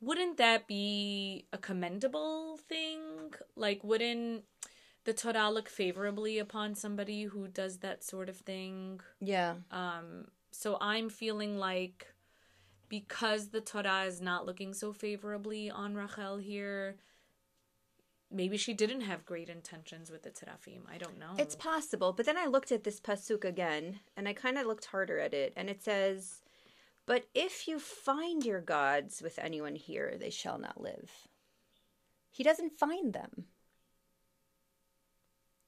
wouldn't 0.00 0.38
that 0.38 0.66
be 0.66 1.46
a 1.52 1.58
commendable 1.58 2.58
thing? 2.68 2.98
Like, 3.56 3.82
wouldn't 3.82 4.44
the 5.04 5.12
Torah 5.12 5.50
look 5.50 5.68
favorably 5.68 6.38
upon 6.38 6.74
somebody 6.74 7.24
who 7.24 7.48
does 7.48 7.78
that 7.78 8.04
sort 8.04 8.28
of 8.28 8.36
thing? 8.36 9.00
Yeah. 9.20 9.54
Um, 9.70 10.28
so 10.50 10.78
I'm 10.80 11.08
feeling 11.08 11.58
like 11.58 12.06
because 12.88 13.48
the 13.48 13.60
Torah 13.60 14.04
is 14.04 14.20
not 14.20 14.46
looking 14.46 14.74
so 14.74 14.92
favorably 14.92 15.70
on 15.70 15.94
Rachel 15.94 16.36
here, 16.36 16.96
maybe 18.30 18.56
she 18.56 18.74
didn't 18.74 19.02
have 19.02 19.24
great 19.24 19.48
intentions 19.48 20.10
with 20.10 20.22
the 20.22 20.30
Terafim. 20.30 20.82
I 20.92 20.98
don't 20.98 21.18
know. 21.18 21.34
It's 21.38 21.56
possible, 21.56 22.12
but 22.12 22.26
then 22.26 22.36
I 22.36 22.46
looked 22.46 22.70
at 22.70 22.84
this 22.84 23.00
pasuk 23.00 23.44
again, 23.44 24.00
and 24.16 24.28
I 24.28 24.34
kind 24.34 24.58
of 24.58 24.66
looked 24.66 24.86
harder 24.86 25.18
at 25.18 25.34
it, 25.34 25.52
and 25.56 25.70
it 25.70 25.82
says, 25.82 26.42
"But 27.06 27.24
if 27.34 27.66
you 27.66 27.78
find 27.78 28.44
your 28.44 28.60
gods 28.60 29.22
with 29.22 29.38
anyone 29.38 29.76
here, 29.76 30.16
they 30.18 30.30
shall 30.30 30.58
not 30.58 30.80
live." 30.80 31.28
He 32.32 32.42
doesn't 32.42 32.78
find 32.78 33.12
them. 33.12 33.44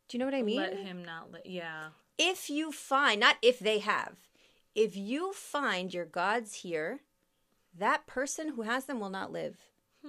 Do 0.08 0.16
you 0.16 0.18
know 0.18 0.24
what 0.24 0.34
I 0.34 0.42
mean? 0.42 0.56
Let 0.56 0.76
him 0.76 1.04
not 1.04 1.28
yeah. 1.44 1.88
if 2.18 2.50
you 2.50 2.72
find, 2.72 3.20
not 3.20 3.36
if 3.42 3.58
they 3.58 3.78
have, 3.78 4.16
if 4.74 4.96
you 4.96 5.32
find 5.32 5.94
your 5.94 6.04
gods 6.04 6.54
here, 6.56 7.00
that 7.76 8.06
person 8.06 8.50
who 8.50 8.62
has 8.62 8.86
them 8.86 8.98
will 8.98 9.10
not 9.10 9.32
live. 9.32 9.56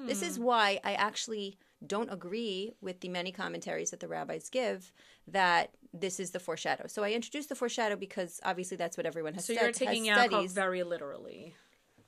This 0.06 0.22
is 0.22 0.36
hmm. 0.36 0.44
why 0.44 0.80
I 0.84 0.94
actually 0.94 1.58
don't 1.86 2.12
agree 2.12 2.74
with 2.82 3.00
the 3.00 3.08
many 3.08 3.32
commentaries 3.32 3.91
that 3.91 4.02
the 4.02 4.08
rabbis 4.08 4.50
give 4.50 4.91
that 5.28 5.72
this 5.94 6.20
is 6.20 6.32
the 6.32 6.39
foreshadow. 6.39 6.88
So 6.88 7.04
I 7.04 7.12
introduced 7.12 7.50
the 7.50 7.56
foreshadow 7.56 7.96
because 7.96 8.41
obviously 8.44 8.76
that's 8.76 8.98
what 8.98 9.06
everyone 9.06 9.34
has 9.36 9.46
So 9.46 9.54
stud- 9.54 9.63
you're 9.63 9.72
taking 9.72 10.06
Yaakov 10.06 10.52
very 10.52 10.84
literally. 10.84 11.56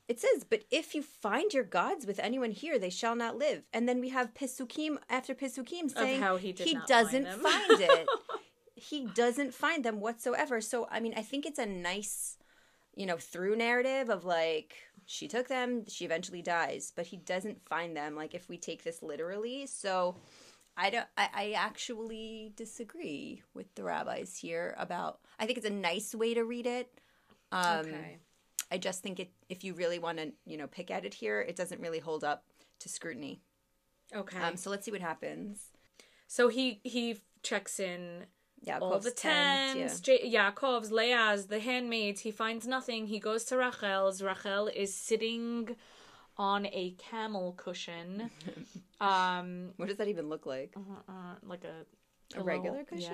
It 0.07 0.21
says, 0.21 0.45
but 0.49 0.63
if 0.71 0.95
you 0.95 1.01
find 1.01 1.53
your 1.53 1.65
gods 1.65 2.05
with 2.05 2.19
anyone 2.19 2.51
here, 2.51 2.79
they 2.79 2.89
shall 2.89 3.15
not 3.15 3.37
live. 3.37 3.63
And 3.73 3.89
then 3.89 3.99
we 3.99 4.09
have 4.09 4.33
Pesukim 4.33 4.97
after 5.09 5.35
Pesukim 5.35 5.91
saying 5.91 6.21
how 6.21 6.37
he 6.37 6.53
find 6.53 6.81
doesn't 6.87 7.23
them. 7.23 7.39
find 7.39 7.81
it. 7.81 8.07
he 8.75 9.05
doesn't 9.05 9.53
find 9.53 9.83
them 9.83 9.99
whatsoever. 9.99 10.61
So 10.61 10.87
I 10.89 11.01
mean, 11.01 11.13
I 11.17 11.23
think 11.23 11.45
it's 11.45 11.59
a 11.59 11.65
nice, 11.65 12.37
you 12.95 13.05
know, 13.05 13.17
through 13.17 13.57
narrative 13.57 14.09
of 14.09 14.23
like 14.23 14.75
she 15.05 15.27
took 15.27 15.49
them, 15.49 15.83
she 15.87 16.05
eventually 16.05 16.41
dies, 16.41 16.93
but 16.95 17.07
he 17.07 17.17
doesn't 17.17 17.67
find 17.67 17.95
them. 17.95 18.15
Like 18.15 18.33
if 18.33 18.47
we 18.47 18.57
take 18.57 18.83
this 18.83 19.03
literally, 19.03 19.65
so 19.67 20.15
I 20.77 20.89
don't. 20.89 21.07
I, 21.17 21.29
I 21.33 21.51
actually 21.51 22.53
disagree 22.55 23.41
with 23.53 23.73
the 23.75 23.83
rabbis 23.83 24.37
here 24.37 24.75
about. 24.77 25.19
I 25.39 25.45
think 25.45 25.57
it's 25.57 25.67
a 25.67 25.71
nice 25.71 26.13
way 26.13 26.33
to 26.35 26.43
read 26.43 26.67
it. 26.67 27.01
Um, 27.51 27.79
okay. 27.79 28.19
I 28.71 28.77
just 28.77 29.01
think 29.03 29.19
it 29.19 29.31
if 29.49 29.63
you 29.63 29.73
really 29.73 29.99
want 29.99 30.17
to, 30.17 30.31
you 30.45 30.57
know, 30.57 30.67
pick 30.67 30.91
at 30.91 31.05
it 31.05 31.13
here, 31.13 31.41
it 31.41 31.55
doesn't 31.55 31.81
really 31.81 31.99
hold 31.99 32.23
up 32.23 32.43
to 32.79 32.89
scrutiny. 32.89 33.41
Okay. 34.15 34.39
Um, 34.39 34.55
so 34.57 34.69
let's 34.69 34.85
see 34.85 34.91
what 34.91 35.01
happens. 35.01 35.71
so 36.27 36.47
he 36.49 36.79
he 36.83 37.17
checks 37.43 37.79
in 37.79 38.25
Yeah, 38.61 38.79
all 38.79 38.99
the 38.99 39.11
tents, 39.11 39.99
J- 40.01 40.29
Yaakov's, 40.31 40.91
Leah's, 40.91 41.47
the 41.47 41.59
handmaids. 41.59 42.21
He 42.21 42.31
finds 42.31 42.65
nothing. 42.67 43.07
He 43.07 43.19
goes 43.19 43.43
to 43.45 43.57
Rachel's. 43.57 44.21
Rachel 44.21 44.67
is 44.67 44.93
sitting 44.95 45.75
on 46.37 46.65
a 46.67 46.91
camel 46.97 47.53
cushion, 47.57 48.29
um, 49.01 49.71
What 49.77 49.87
does 49.87 49.97
that 49.97 50.07
even 50.07 50.29
look 50.29 50.45
like? 50.45 50.75
uh, 51.09 51.35
like 51.43 51.63
a 51.63 51.85
A 52.39 52.43
regular 52.43 52.83
cushion? 52.83 53.11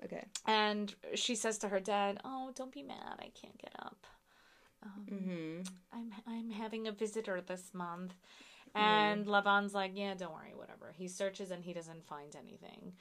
Yeah. 0.00 0.04
Okay. 0.04 0.24
And 0.46 0.94
she 1.14 1.34
says 1.36 1.58
to 1.58 1.68
her 1.68 1.80
dad, 1.80 2.20
"Oh, 2.24 2.52
don't 2.54 2.72
be 2.72 2.82
mad. 2.82 3.16
I 3.18 3.30
can't 3.40 3.56
get 3.58 3.72
up. 3.78 4.06
Um, 4.86 5.06
Mm-hmm. 5.10 5.62
I'm 5.92 6.12
I'm 6.26 6.50
having 6.50 6.86
a 6.86 6.92
visitor 6.92 7.40
this 7.40 7.74
month." 7.74 8.14
And 8.74 9.26
Lavan's 9.26 9.74
like, 9.74 9.92
"Yeah, 9.94 10.14
don't 10.14 10.34
worry, 10.34 10.54
whatever." 10.54 10.92
He 10.96 11.08
searches 11.08 11.50
and 11.50 11.64
he 11.64 11.72
doesn't 11.72 12.06
find 12.06 12.36
anything. 12.36 12.92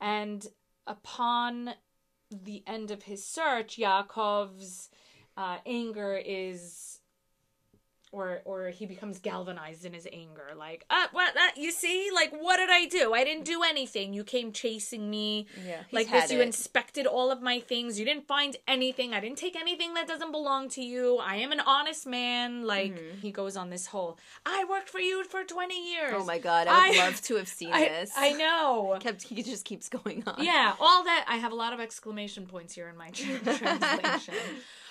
And 0.00 0.46
upon 0.86 1.74
the 2.30 2.62
end 2.66 2.90
of 2.90 3.02
his 3.02 3.24
search, 3.26 3.76
Yaakov's 3.78 4.90
uh, 5.36 5.58
anger 5.66 6.16
is 6.16 6.97
or 8.12 8.40
or 8.44 8.68
he 8.70 8.86
becomes 8.86 9.18
galvanized 9.18 9.84
in 9.84 9.92
his 9.92 10.06
anger 10.12 10.48
like 10.56 10.84
uh 10.88 11.06
what 11.12 11.36
uh, 11.36 11.40
you 11.56 11.70
see 11.70 12.08
like 12.14 12.30
what 12.40 12.56
did 12.56 12.70
i 12.70 12.86
do 12.86 13.12
i 13.12 13.22
didn't 13.22 13.44
do 13.44 13.62
anything 13.62 14.12
you 14.14 14.24
came 14.24 14.50
chasing 14.52 15.10
me 15.10 15.46
Yeah, 15.66 15.82
like 15.92 16.10
this 16.10 16.30
you 16.32 16.40
inspected 16.40 17.06
all 17.06 17.30
of 17.30 17.42
my 17.42 17.60
things 17.60 17.98
you 17.98 18.04
didn't 18.06 18.26
find 18.26 18.56
anything 18.66 19.12
i 19.12 19.20
didn't 19.20 19.38
take 19.38 19.56
anything 19.56 19.94
that 19.94 20.08
doesn't 20.08 20.32
belong 20.32 20.68
to 20.70 20.82
you 20.82 21.18
i 21.18 21.36
am 21.36 21.52
an 21.52 21.60
honest 21.60 22.06
man 22.06 22.64
like 22.64 22.92
Mm-hmm. 22.94 23.18
he 23.20 23.30
goes 23.30 23.56
on 23.56 23.68
this 23.70 23.86
whole 23.86 24.18
i 24.46 24.64
worked 24.68 24.88
for 24.88 25.00
you 25.00 25.22
for 25.24 25.44
20 25.44 25.92
years 25.92 26.14
Oh 26.16 26.24
my 26.24 26.38
god, 26.38 26.66
I 26.66 26.88
would 26.90 26.98
I- 26.98 27.04
love 27.04 27.20
to 27.22 27.34
have 27.36 27.48
seen 27.58 27.72
I, 27.72 27.88
this. 27.88 28.12
I 28.16 28.32
know 28.32 28.96
kept 29.00 29.22
he 29.24 29.42
just 29.42 29.64
keeps 29.64 29.88
going 29.88 30.22
on. 30.26 30.42
yeah, 30.42 30.74
all 30.80 31.04
that. 31.04 31.24
I 31.28 31.36
have 31.36 31.52
a 31.52 31.54
lot 31.54 31.72
of 31.72 31.80
exclamation 31.80 32.46
points 32.46 32.74
here 32.74 32.88
in 32.88 32.96
my 32.96 33.10
tra- 33.10 33.38
translation. 33.58 34.34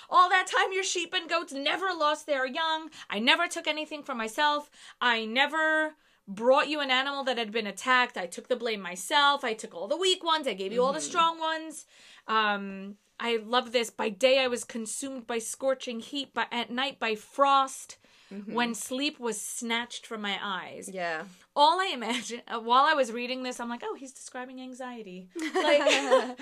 All 0.10 0.30
that 0.30 0.48
time 0.48 0.74
your 0.74 0.84
sheep 0.84 1.14
and 1.14 1.30
goats 1.30 1.54
never 1.54 1.88
lost 1.98 2.26
their 2.26 2.46
young. 2.46 2.90
I 3.10 3.20
never 3.20 3.48
took 3.48 3.68
anything 3.68 4.04
for 4.04 4.16
myself. 4.16 4.70
I 5.02 5.26
never 5.26 5.96
brought 6.28 6.68
you 6.68 6.80
an 6.82 6.92
animal 6.92 7.24
that 7.24 7.38
had 7.38 7.52
been 7.52 7.68
attacked. 7.68 8.18
I 8.18 8.26
took 8.26 8.48
the 8.48 8.56
blame 8.56 8.82
myself. 8.82 9.44
I 9.44 9.54
took 9.54 9.74
all 9.74 9.88
the 9.88 9.98
weak 9.98 10.24
ones. 10.24 10.48
I 10.48 10.54
gave 10.54 10.74
you 10.74 10.84
all 10.84 10.94
the 10.94 11.02
strong 11.02 11.40
ones. 11.40 11.86
Um, 12.28 12.96
I 13.20 13.38
love 13.38 13.72
this. 13.72 13.90
By 13.90 14.10
day 14.10 14.40
I 14.40 14.48
was 14.48 14.64
consumed 14.64 15.26
by 15.26 15.40
scorching 15.40 16.00
heat, 16.02 16.32
but 16.34 16.48
at 16.52 16.70
night 16.70 17.00
by 17.00 17.16
frost. 17.16 17.98
When 18.46 18.76
sleep 18.76 19.22
was 19.22 19.40
snatched 19.40 20.06
from 20.06 20.22
my 20.22 20.38
eyes 20.44 20.90
Yeah. 20.92 21.24
All 21.58 21.82
I 21.82 21.88
imagine 21.92 22.42
uh, 22.48 22.60
while 22.60 22.86
I 22.86 22.94
was 22.94 23.12
reading 23.12 23.42
this, 23.42 23.60
I'm 23.60 23.68
like, 23.68 23.82
oh, 23.84 23.96
he's 23.96 24.14
describing 24.14 24.62
anxiety. 24.62 25.28
Like, 25.36 25.56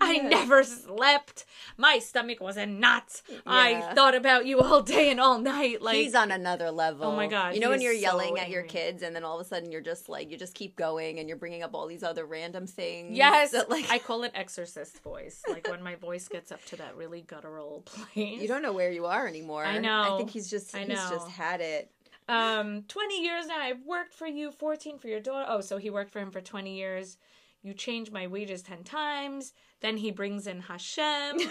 I 0.00 0.18
never 0.18 0.62
slept. 0.62 1.46
My 1.78 1.98
stomach 1.98 2.38
was 2.40 2.58
in 2.58 2.78
knots. 2.78 3.22
I 3.46 3.94
thought 3.94 4.14
about 4.14 4.44
you 4.44 4.60
all 4.60 4.82
day 4.82 5.10
and 5.10 5.18
all 5.18 5.38
night. 5.38 5.80
Like, 5.80 5.96
He's 5.96 6.14
on 6.14 6.30
another 6.30 6.70
level. 6.70 7.06
Oh 7.06 7.16
my 7.16 7.26
God, 7.26 7.54
You 7.54 7.60
know 7.60 7.70
when 7.70 7.80
you're 7.80 7.94
so 7.94 8.00
yelling 8.00 8.38
at 8.38 8.50
your 8.50 8.62
kids 8.62 9.02
and 9.02 9.16
then 9.16 9.24
all 9.24 9.40
of 9.40 9.46
a 9.46 9.48
sudden 9.48 9.72
you're 9.72 9.80
just 9.80 10.10
like 10.10 10.30
you 10.30 10.36
just 10.36 10.54
keep 10.54 10.76
going 10.76 11.18
and 11.18 11.28
you're 11.28 11.38
bringing 11.38 11.62
up 11.62 11.74
all 11.74 11.86
these 11.86 12.02
other 12.02 12.26
random 12.26 12.66
things. 12.66 13.16
yes, 13.16 13.52
that, 13.52 13.70
like 13.70 13.90
I 13.90 13.98
call 13.98 14.22
it 14.24 14.32
exorcist 14.34 15.02
voice. 15.02 15.42
Like 15.48 15.66
when 15.68 15.82
my 15.82 15.94
voice 15.94 16.28
gets 16.28 16.52
up 16.52 16.62
to 16.66 16.76
that 16.76 16.94
really 16.94 17.22
guttural 17.22 17.82
place. 17.86 18.40
you 18.42 18.46
don't 18.48 18.62
know 18.62 18.72
where 18.74 18.92
you 18.92 19.06
are 19.06 19.26
anymore. 19.26 19.64
I 19.64 19.78
know. 19.78 20.14
I 20.14 20.18
think 20.18 20.28
he's 20.30 20.50
just 20.50 20.76
he's 20.76 20.88
just 20.88 21.28
had 21.28 21.62
it. 21.62 21.90
Um, 22.28 22.82
20 22.88 23.22
years 23.22 23.46
now. 23.46 23.58
I've 23.60 23.84
worked 23.86 24.12
for 24.14 24.26
you, 24.26 24.50
14 24.52 24.98
for 24.98 25.08
your 25.08 25.20
daughter. 25.20 25.46
Oh, 25.48 25.60
so 25.60 25.78
he 25.78 25.90
worked 25.90 26.10
for 26.12 26.20
him 26.20 26.30
for 26.30 26.40
20 26.40 26.74
years. 26.76 27.16
You 27.62 27.74
changed 27.74 28.12
my 28.12 28.26
wages 28.26 28.62
10 28.62 28.84
times. 28.84 29.52
Then 29.80 29.96
he 29.96 30.10
brings 30.10 30.46
in 30.46 30.60
Hashem. 30.60 31.38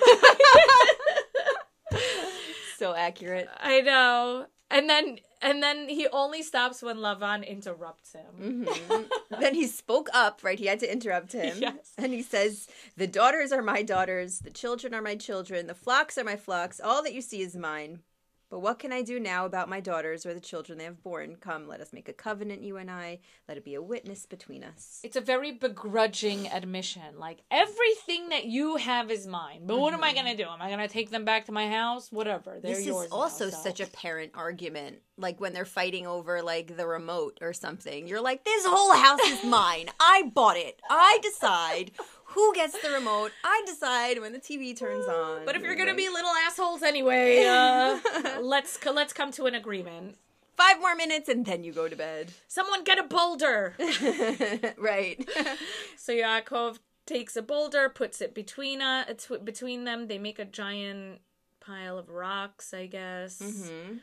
So 2.78 2.94
accurate. 2.94 3.50
I 3.60 3.82
know. 3.82 4.46
And 4.70 4.88
then 4.88 5.18
and 5.42 5.63
then 5.63 5.90
he 5.90 6.08
only 6.13 6.44
stops 6.44 6.84
when 6.84 6.98
Lavan 6.98 7.48
interrupts 7.48 8.13
him. 8.13 8.68
Mhm. 8.88 9.10
then 9.40 9.56
he 9.56 9.66
spoke 9.66 10.10
up, 10.13 10.44
right? 10.44 10.60
He 10.60 10.68
had 10.68 10.80
to 10.82 10.92
interrupt 10.92 11.34
him. 11.34 11.58
Yes. 11.62 11.94
And 11.98 12.13
he 12.13 12.22
says, 12.22 12.68
The 12.96 13.08
daughters 13.08 13.52
are 13.52 13.63
my 13.63 13.82
daughters, 13.82 14.40
the 14.40 14.52
children 14.52 14.94
are 14.94 15.02
my 15.02 15.16
children, 15.16 15.66
the 15.66 15.74
flocks 15.74 16.20
are 16.20 16.24
my 16.24 16.36
flocks, 16.36 16.80
all 16.80 17.02
that 17.02 17.16
you 17.16 17.22
see 17.22 17.42
is 17.42 17.56
mine. 17.56 18.02
But 18.50 18.60
what 18.60 18.80
can 18.80 18.94
I 18.94 19.02
do 19.02 19.20
now 19.20 19.46
about 19.46 19.68
my 19.68 19.82
daughters 19.82 20.26
or 20.26 20.34
the 20.34 20.40
children 20.40 20.78
they 20.78 20.86
have 20.86 21.04
borne? 21.04 21.36
Come, 21.36 21.68
let 21.68 21.82
us 21.82 21.92
make 21.92 22.08
a 22.08 22.14
covenant, 22.14 22.64
you 22.64 22.78
and 22.78 22.90
I. 22.90 23.20
Let 23.48 23.58
it 23.58 23.66
be 23.66 23.76
a 23.76 23.82
witness 23.82 24.26
between 24.26 24.64
us. 24.64 25.02
It's 25.04 25.18
a 25.18 25.22
very 25.22 25.52
begrudging 25.52 26.48
admission. 26.48 27.20
Like 27.20 27.42
everything 27.52 28.30
that 28.30 28.46
you 28.46 28.78
have 28.78 29.12
is 29.12 29.28
mine. 29.28 29.64
But 29.66 29.80
what 29.80 29.94
am 29.94 30.04
I 30.04 30.10
mm-hmm. 30.10 30.18
gonna 30.18 30.38
do? 30.38 30.46
Am 30.46 30.62
I 30.62 30.70
gonna 30.70 30.88
take 30.88 31.10
them 31.10 31.26
back 31.26 31.46
to 31.48 31.52
my 31.52 31.70
house? 31.70 32.10
Whatever. 32.12 32.60
They're 32.62 32.76
this 32.76 32.86
yours. 32.86 33.08
is 33.08 33.12
also 33.12 33.46
now, 33.46 33.52
so. 33.52 33.64
such 33.64 33.80
a 33.82 33.88
parent 33.88 34.32
argument. 34.34 35.00
Like 35.18 35.42
when 35.42 35.54
they're 35.54 35.66
fighting 35.66 36.08
over 36.08 36.42
like 36.42 36.78
the 36.78 36.88
remote 36.88 37.40
or 37.42 37.52
something. 37.52 38.08
You're 38.08 38.22
like, 38.22 38.46
this 38.46 38.66
whole 38.66 38.94
house 38.94 39.20
is 39.26 39.44
mine. 39.50 39.88
I 40.00 40.32
bought 40.34 40.58
it. 40.58 40.80
I 40.90 41.20
decide 41.22 41.92
who 42.32 42.54
gets 42.54 42.80
the 42.82 42.90
remote. 42.92 43.32
I 43.44 43.62
decide 43.66 44.20
when 44.20 44.34
the 44.34 44.40
TV 44.40 44.78
turns 44.78 45.08
on. 45.08 45.46
But 45.46 45.56
if 45.56 45.62
you're 45.63 45.76
gonna 45.76 45.96
be 45.96 46.10
little 46.10 46.32
assholes 46.48 46.84
anyway, 46.84 47.46
uh, 47.46 48.00
let's 48.42 48.78
let's 48.86 49.13
come 49.13 49.32
to 49.34 49.46
an 49.46 49.56
agreement. 49.56 50.18
five 50.56 50.80
more 50.80 50.96
minutes 50.96 51.30
and 51.30 51.46
then 51.46 51.63
you 51.63 51.72
go 51.72 51.88
to 51.88 51.96
bed. 51.96 52.32
Someone 52.48 52.84
get 52.84 52.98
a 53.00 53.04
boulder. 53.04 53.76
right. 54.78 55.28
So 55.98 56.13
Yaakov 56.13 56.80
takes 57.06 57.36
a 57.36 57.42
boulder, 57.42 57.90
puts 57.90 58.22
it 58.22 58.34
between 58.34 58.82
uh, 58.82 59.04
it's 59.08 59.28
between 59.44 59.84
them. 59.84 60.08
They 60.08 60.18
make 60.20 60.40
a 60.40 60.46
giant 60.46 61.20
pile 61.60 61.98
of 61.98 62.10
rocks, 62.10 62.74
I 62.74 62.86
guess, 62.88 63.40
hmm 63.42 63.98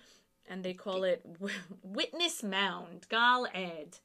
and 0.47 0.63
they 0.63 0.75
call 0.75 1.05
it 1.05 1.23
w- 1.41 1.55
Witness 1.83 2.43
Mound, 2.43 3.07
Gal 3.09 3.47
Ed. 3.55 3.99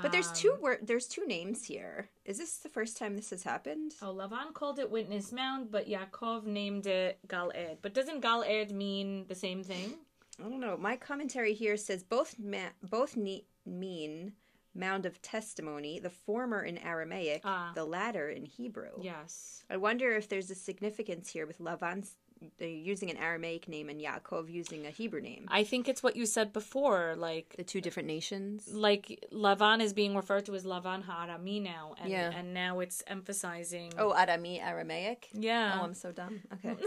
But 0.00 0.12
there's 0.12 0.28
Um, 0.28 0.34
two 0.34 0.54
wor- 0.60 0.78
there's 0.80 1.06
two 1.08 1.26
names 1.26 1.64
here. 1.64 2.08
Is 2.24 2.38
this 2.38 2.58
the 2.58 2.68
first 2.68 2.96
time 2.96 3.16
this 3.16 3.30
has 3.30 3.42
happened? 3.42 3.94
Oh, 4.00 4.14
Lavan 4.14 4.52
called 4.54 4.78
it 4.78 4.90
Witness 4.90 5.32
Mound, 5.32 5.70
but 5.70 5.88
Yaakov 5.88 6.44
named 6.44 6.86
it 6.86 7.18
Gal 7.26 7.50
Ed. 7.54 7.78
But 7.82 7.94
doesn't 7.94 8.20
Gal 8.20 8.44
Ed 8.44 8.70
mean 8.70 9.26
the 9.26 9.34
same 9.34 9.62
thing? 9.64 9.94
I 10.38 10.44
don't 10.44 10.60
know. 10.60 10.76
My 10.76 10.96
commentary 10.96 11.52
here 11.52 11.76
says 11.76 12.04
both 12.04 12.38
ma- 12.38 12.70
both 12.82 13.16
ne- 13.16 13.46
mean 13.66 14.34
mound 14.74 15.04
of 15.04 15.20
testimony, 15.20 15.98
the 15.98 16.10
former 16.10 16.62
in 16.62 16.78
Aramaic, 16.78 17.40
Ah. 17.44 17.72
the 17.74 17.84
latter 17.84 18.28
in 18.30 18.44
Hebrew. 18.46 18.92
Yes. 19.00 19.64
I 19.68 19.76
wonder 19.76 20.12
if 20.14 20.28
there's 20.28 20.50
a 20.50 20.54
significance 20.54 21.30
here 21.30 21.46
with 21.46 21.58
Lavan's 21.58 22.16
using 22.60 23.10
an 23.10 23.16
Aramaic 23.16 23.68
name 23.68 23.88
and 23.88 24.00
Yaakov 24.00 24.50
using 24.50 24.86
a 24.86 24.90
Hebrew 24.90 25.20
name. 25.20 25.46
I 25.48 25.64
think 25.64 25.88
it's 25.88 26.02
what 26.02 26.16
you 26.16 26.26
said 26.26 26.52
before, 26.52 27.14
like 27.16 27.54
The 27.56 27.64
two 27.64 27.80
different 27.80 28.06
nations. 28.08 28.68
like 28.72 29.24
Lavan 29.32 29.80
is 29.80 29.92
being 29.92 30.16
referred 30.16 30.46
to 30.46 30.54
as 30.54 30.64
Lavan 30.64 31.04
Harami 31.04 31.62
now, 31.62 31.94
and 32.00 32.10
Yeah. 32.10 32.30
and 32.34 32.52
now 32.54 32.80
it's 32.80 33.02
emphasizing. 33.06 33.92
Oh, 33.98 34.12
Arami, 34.16 34.60
Aramaic. 34.62 35.28
yeah. 35.32 35.78
Oh, 35.80 35.84
I'm 35.84 35.94
so 35.94 36.12
dumb. 36.12 36.40
Okay. 36.54 36.74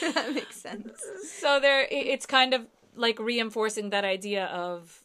that 0.14 0.32
makes 0.34 0.56
sense. 0.56 1.00
so 1.38 1.60
there, 1.60 1.86
it's 1.90 2.26
kind 2.26 2.54
of 2.54 2.66
like 2.96 3.18
reinforcing 3.18 3.90
that 3.90 4.04
idea 4.04 4.46
of 4.46 5.03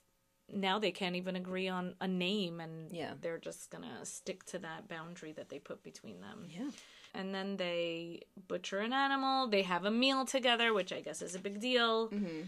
now 0.53 0.79
they 0.79 0.91
can't 0.91 1.15
even 1.15 1.35
agree 1.35 1.67
on 1.67 1.95
a 2.01 2.07
name, 2.07 2.59
and 2.59 2.91
Yeah. 2.91 3.13
they're 3.19 3.37
just 3.37 3.69
gonna 3.69 4.05
stick 4.05 4.43
to 4.45 4.59
that 4.59 4.87
boundary 4.87 5.31
that 5.33 5.49
they 5.49 5.59
put 5.59 5.83
between 5.83 6.21
them. 6.21 6.47
Yeah. 6.49 6.69
And 7.13 7.33
then 7.33 7.57
they 7.57 8.21
butcher 8.47 8.79
an 8.79 8.93
animal. 8.93 9.47
They 9.47 9.63
have 9.63 9.85
a 9.85 9.91
meal 9.91 10.25
together, 10.25 10.73
which 10.73 10.93
I 10.93 11.01
guess 11.01 11.21
is 11.21 11.33
a 11.35 11.39
big 11.39 11.59
deal. 11.59 12.09
Mm-hmm. 12.09 12.41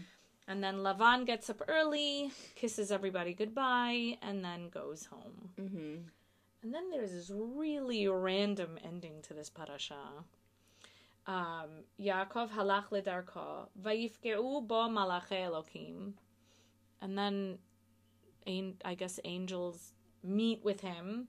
And 0.48 0.62
then 0.62 0.78
Lavan 0.78 1.24
gets 1.26 1.48
up 1.50 1.62
early, 1.68 2.30
kisses 2.54 2.90
everybody 2.92 3.32
goodbye, 3.34 4.18
and 4.22 4.44
then 4.44 4.68
goes 4.68 5.06
home. 5.06 5.50
Mm-hmm. 5.60 5.96
And 6.62 6.74
then 6.74 6.90
there's 6.90 7.10
this 7.12 7.30
really 7.34 8.06
random 8.06 8.78
ending 8.84 9.22
to 9.22 9.34
this 9.34 9.50
parasha. 9.50 10.24
Um, 11.26 11.84
Yaakov 12.00 12.50
halach 12.50 12.88
ledarko, 12.90 13.68
vayifkeu 13.80 14.66
bo 14.66 14.88
malache 14.88 15.30
Elokim. 15.46 16.12
And 17.00 17.18
then, 17.18 17.58
I 18.46 18.94
guess 18.94 19.20
angels 19.24 19.92
meet 20.22 20.64
with 20.64 20.80
him. 20.80 21.28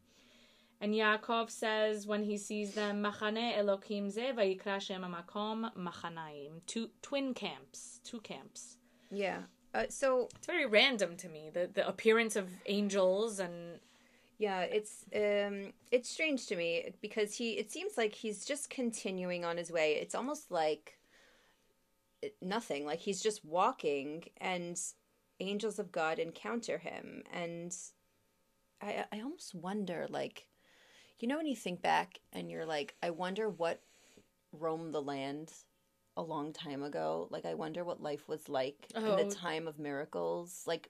And 0.81 0.93
Yaakov 0.93 1.49
says 1.49 2.05
when 2.05 2.23
he 2.23 2.37
sees 2.37 2.73
them, 2.73 3.03
Machane 3.03 3.57
Elokim 3.57 4.11
ze 4.11 4.31
vayikra 4.33 4.81
shem 4.81 5.03
makom 5.03 5.73
machanaim. 5.75 6.65
Two 6.67 6.89
twin 7.01 7.33
camps, 7.33 8.01
two 8.03 8.19
camps. 8.19 8.77
Yeah. 9.09 9.43
Uh, 9.73 9.85
so 9.89 10.27
It's 10.35 10.45
very 10.45 10.65
random 10.65 11.15
to 11.17 11.29
me 11.29 11.49
the 11.53 11.69
the 11.73 11.87
appearance 11.87 12.35
of 12.35 12.49
angels 12.67 13.39
and 13.39 13.79
yeah, 14.37 14.61
it's 14.61 15.05
um 15.15 15.73
it's 15.91 16.09
strange 16.09 16.47
to 16.47 16.55
me 16.55 16.93
because 17.01 17.35
he 17.37 17.51
it 17.53 17.71
seems 17.71 17.97
like 17.97 18.13
he's 18.13 18.43
just 18.43 18.69
continuing 18.69 19.45
on 19.45 19.57
his 19.57 19.71
way. 19.71 19.93
It's 19.93 20.15
almost 20.15 20.51
like 20.51 20.97
nothing. 22.41 22.85
Like 22.85 22.99
he's 22.99 23.21
just 23.21 23.45
walking 23.45 24.25
and 24.41 24.77
angels 25.43 25.79
of 25.79 25.91
God 25.91 26.19
encounter 26.19 26.77
him 26.79 27.23
and 27.33 27.75
I 28.81 29.05
I 29.11 29.21
almost 29.21 29.53
wonder 29.55 30.07
like 30.09 30.47
you 31.19 31.27
know 31.27 31.37
when 31.37 31.45
you 31.47 31.55
think 31.55 31.81
back 31.81 32.19
and 32.33 32.49
you're 32.51 32.65
like 32.65 32.95
I 33.01 33.09
wonder 33.11 33.49
what 33.49 33.81
roamed 34.51 34.93
the 34.93 35.01
land 35.01 35.51
a 36.15 36.21
long 36.21 36.53
time 36.53 36.83
ago. 36.83 37.27
Like 37.31 37.45
I 37.45 37.55
wonder 37.55 37.83
what 37.83 38.01
life 38.01 38.27
was 38.27 38.47
like 38.49 38.87
in 38.95 39.03
Oh. 39.05 39.15
the 39.15 39.33
time 39.33 39.67
of 39.67 39.79
miracles. 39.79 40.63
Like 40.67 40.89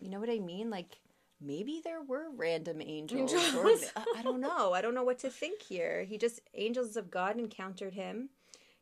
you 0.00 0.10
know 0.10 0.20
what 0.20 0.30
I 0.30 0.38
mean? 0.38 0.70
Like 0.70 0.98
maybe 1.40 1.80
there 1.82 2.02
were 2.02 2.26
random 2.36 2.82
angels. 2.82 3.32
Or, 3.32 3.38
Angels. 3.38 3.90
I 3.96 4.04
I 4.18 4.22
don't 4.22 4.40
know. 4.40 4.72
I 4.72 4.80
don't 4.82 4.94
know 4.94 5.04
what 5.04 5.18
to 5.20 5.30
think 5.30 5.62
here. 5.62 6.04
He 6.04 6.18
just 6.18 6.40
angels 6.54 6.96
of 6.96 7.10
God 7.10 7.38
encountered 7.38 7.94
him. 7.94 8.30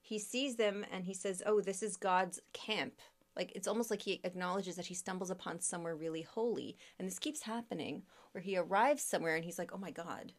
He 0.01 0.19
sees 0.19 0.57
them 0.57 0.85
and 0.93 1.05
he 1.05 1.15
says, 1.15 1.43
"Oh, 1.45 1.61
this 1.61 1.83
is 1.83 1.97
God's 1.97 2.41
camp." 2.53 2.95
Like 3.37 3.53
it's 3.55 3.69
almost 3.69 3.91
like 3.91 4.03
he 4.03 4.21
acknowledges 4.25 4.77
that 4.77 4.87
he 4.87 4.95
stumbles 4.95 5.31
upon 5.31 5.61
somewhere 5.61 5.95
really 5.95 6.23
holy. 6.23 6.77
And 6.99 7.07
this 7.07 7.19
keeps 7.19 7.43
happening 7.43 8.03
where 8.33 8.43
he 8.43 8.57
arrives 8.57 9.03
somewhere 9.03 9.37
and 9.37 9.45
he's 9.45 9.59
like, 9.59 9.73
"Oh 9.73 9.79
my 9.79 9.91
god. 9.91 10.33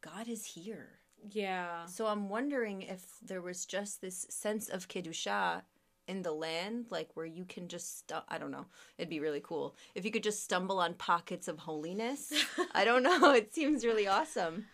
God 0.00 0.28
is 0.28 0.44
here." 0.44 1.00
yeah. 1.30 1.84
So 1.86 2.06
I'm 2.06 2.28
wondering 2.28 2.82
if 2.82 3.02
there 3.22 3.42
was 3.42 3.66
just 3.66 4.00
this 4.00 4.26
sense 4.30 4.68
of 4.68 4.88
kedusha 4.88 5.62
in 6.06 6.22
the 6.22 6.32
land, 6.32 6.86
like 6.90 7.10
where 7.14 7.26
you 7.26 7.44
can 7.44 7.68
just 7.68 7.98
stu- 7.98 8.24
I 8.28 8.38
don't 8.38 8.50
know. 8.50 8.66
It'd 8.96 9.10
be 9.10 9.20
really 9.20 9.40
cool 9.42 9.76
if 9.94 10.04
you 10.04 10.10
could 10.10 10.22
just 10.22 10.42
stumble 10.42 10.78
on 10.78 10.94
pockets 10.94 11.48
of 11.48 11.58
holiness. 11.58 12.32
I 12.72 12.84
don't 12.84 13.02
know. 13.02 13.32
It 13.32 13.54
seems 13.54 13.84
really 13.84 14.06
awesome. 14.06 14.66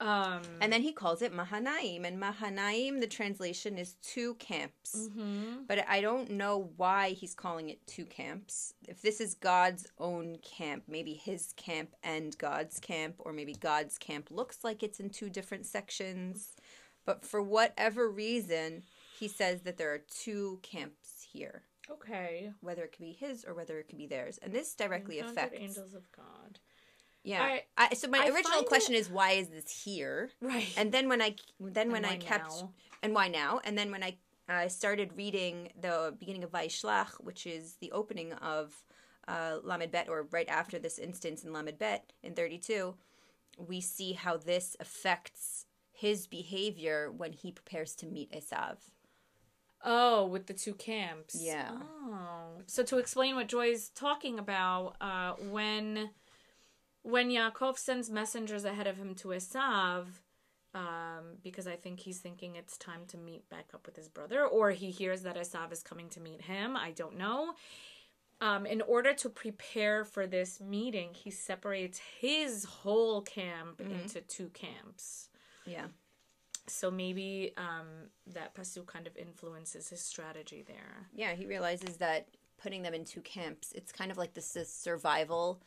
Um 0.00 0.42
And 0.62 0.72
then 0.72 0.82
he 0.82 0.92
calls 0.92 1.20
it 1.22 1.32
Mahanaim, 1.32 2.04
and 2.06 2.18
Mahanaim, 2.18 3.00
the 3.00 3.06
translation 3.06 3.76
is 3.78 3.94
two 4.02 4.34
camps. 4.36 5.08
mhm. 5.10 5.66
But 5.66 5.86
I 5.88 6.00
don't 6.00 6.30
know 6.30 6.72
why 6.76 7.10
he's 7.10 7.34
calling 7.34 7.68
it 7.68 7.86
two 7.86 8.06
camps. 8.06 8.74
If 8.88 9.02
this 9.02 9.20
is 9.20 9.34
God's 9.34 9.86
own 9.98 10.38
camp, 10.38 10.84
maybe 10.88 11.12
his 11.14 11.52
camp 11.56 11.94
and 12.02 12.36
God's 12.38 12.80
camp, 12.80 13.16
or 13.18 13.32
maybe 13.32 13.52
God's 13.54 13.98
camp 13.98 14.30
looks 14.30 14.64
like 14.64 14.82
it's 14.82 15.00
in 15.00 15.10
two 15.10 15.28
different 15.28 15.66
sections. 15.66 16.56
But 17.04 17.24
for 17.24 17.42
whatever 17.42 18.08
reason, 18.10 18.84
he 19.18 19.28
says 19.28 19.62
that 19.62 19.76
there 19.76 19.92
are 19.92 19.98
two 19.98 20.60
camps 20.62 21.22
here, 21.32 21.62
Okay. 21.90 22.52
whether 22.60 22.84
it 22.84 22.92
could 22.92 23.00
be 23.00 23.12
his 23.12 23.44
or 23.44 23.54
whether 23.54 23.78
it 23.78 23.88
could 23.88 23.98
be 23.98 24.06
theirs. 24.06 24.38
And 24.38 24.52
this 24.52 24.74
directly 24.74 25.18
affects. 25.18 25.58
angels 25.58 25.94
of 25.94 26.10
God. 26.12 26.58
Yeah. 27.24 27.42
I- 27.42 27.64
I, 27.76 27.94
so 27.94 28.08
my 28.08 28.18
I 28.18 28.28
original 28.28 28.62
question 28.62 28.94
is 28.94 29.10
why 29.10 29.32
is 29.32 29.48
this 29.48 29.70
here? 29.84 30.30
Right. 30.40 30.72
And 30.76 30.92
then 30.92 31.08
when 31.08 31.20
I 31.20 31.36
then 31.58 31.90
when 31.92 32.04
I 32.04 32.16
kept 32.16 32.50
now? 32.50 32.72
and 33.02 33.14
why 33.14 33.28
now? 33.28 33.60
And 33.64 33.76
then 33.76 33.90
when 33.90 34.02
I 34.02 34.16
I 34.48 34.68
started 34.68 35.12
reading 35.16 35.70
the 35.80 36.14
beginning 36.18 36.42
of 36.44 36.50
Vayishlach, 36.50 37.22
which 37.22 37.46
is 37.46 37.76
the 37.80 37.92
opening 37.92 38.32
of 38.32 38.74
uh, 39.28 39.58
Lamed 39.62 39.92
Bet, 39.92 40.08
or 40.08 40.26
right 40.32 40.48
after 40.48 40.78
this 40.78 40.98
instance 40.98 41.44
in 41.44 41.52
Lamed 41.52 41.78
Bet 41.78 42.12
in 42.22 42.34
32, 42.34 42.96
we 43.58 43.80
see 43.80 44.14
how 44.14 44.36
this 44.36 44.76
affects 44.80 45.66
his 45.92 46.26
behavior 46.26 47.12
when 47.16 47.32
he 47.32 47.52
prepares 47.52 47.94
to 47.96 48.06
meet 48.06 48.32
Esav. 48.32 48.78
Oh, 49.84 50.26
with 50.26 50.46
the 50.46 50.54
two 50.54 50.74
camps. 50.74 51.36
Yeah. 51.40 51.70
Oh. 51.72 52.62
So 52.66 52.82
to 52.82 52.98
explain 52.98 53.36
what 53.36 53.46
Joy's 53.46 53.90
talking 53.90 54.38
about, 54.38 54.96
uh, 55.00 55.34
when 55.48 56.10
when 57.02 57.30
Yaakov 57.30 57.78
sends 57.78 58.10
messengers 58.10 58.64
ahead 58.64 58.86
of 58.86 58.96
him 58.96 59.14
to 59.16 59.28
Esav, 59.28 60.06
um, 60.74 61.36
because 61.42 61.66
I 61.66 61.76
think 61.76 62.00
he's 62.00 62.18
thinking 62.18 62.56
it's 62.56 62.78
time 62.78 63.00
to 63.08 63.16
meet 63.16 63.48
back 63.48 63.70
up 63.74 63.86
with 63.86 63.96
his 63.96 64.08
brother, 64.08 64.44
or 64.46 64.70
he 64.70 64.90
hears 64.90 65.22
that 65.22 65.36
Esav 65.36 65.72
is 65.72 65.82
coming 65.82 66.08
to 66.10 66.20
meet 66.20 66.42
him. 66.42 66.76
I 66.76 66.92
don't 66.92 67.16
know. 67.16 67.54
Um, 68.40 68.64
in 68.64 68.80
order 68.80 69.12
to 69.14 69.28
prepare 69.28 70.04
for 70.04 70.26
this 70.26 70.60
meeting, 70.60 71.10
he 71.12 71.30
separates 71.30 72.00
his 72.20 72.64
whole 72.64 73.20
camp 73.20 73.80
into 73.80 74.22
two 74.22 74.48
camps. 74.48 75.28
Yeah. 75.66 75.86
So 76.66 76.90
maybe 76.90 77.52
um, 77.58 78.08
that 78.28 78.54
pasuk 78.54 78.86
kind 78.86 79.06
of 79.06 79.16
influences 79.16 79.88
his 79.88 80.00
strategy 80.00 80.64
there. 80.66 81.08
Yeah, 81.12 81.34
he 81.34 81.46
realizes 81.46 81.96
that 81.98 82.28
putting 82.62 82.82
them 82.82 82.94
in 82.94 83.04
two 83.04 83.20
camps, 83.20 83.72
it's 83.74 83.92
kind 83.92 84.10
of 84.10 84.16
like 84.16 84.34
this, 84.34 84.52
this 84.52 84.72
survival 84.72 85.62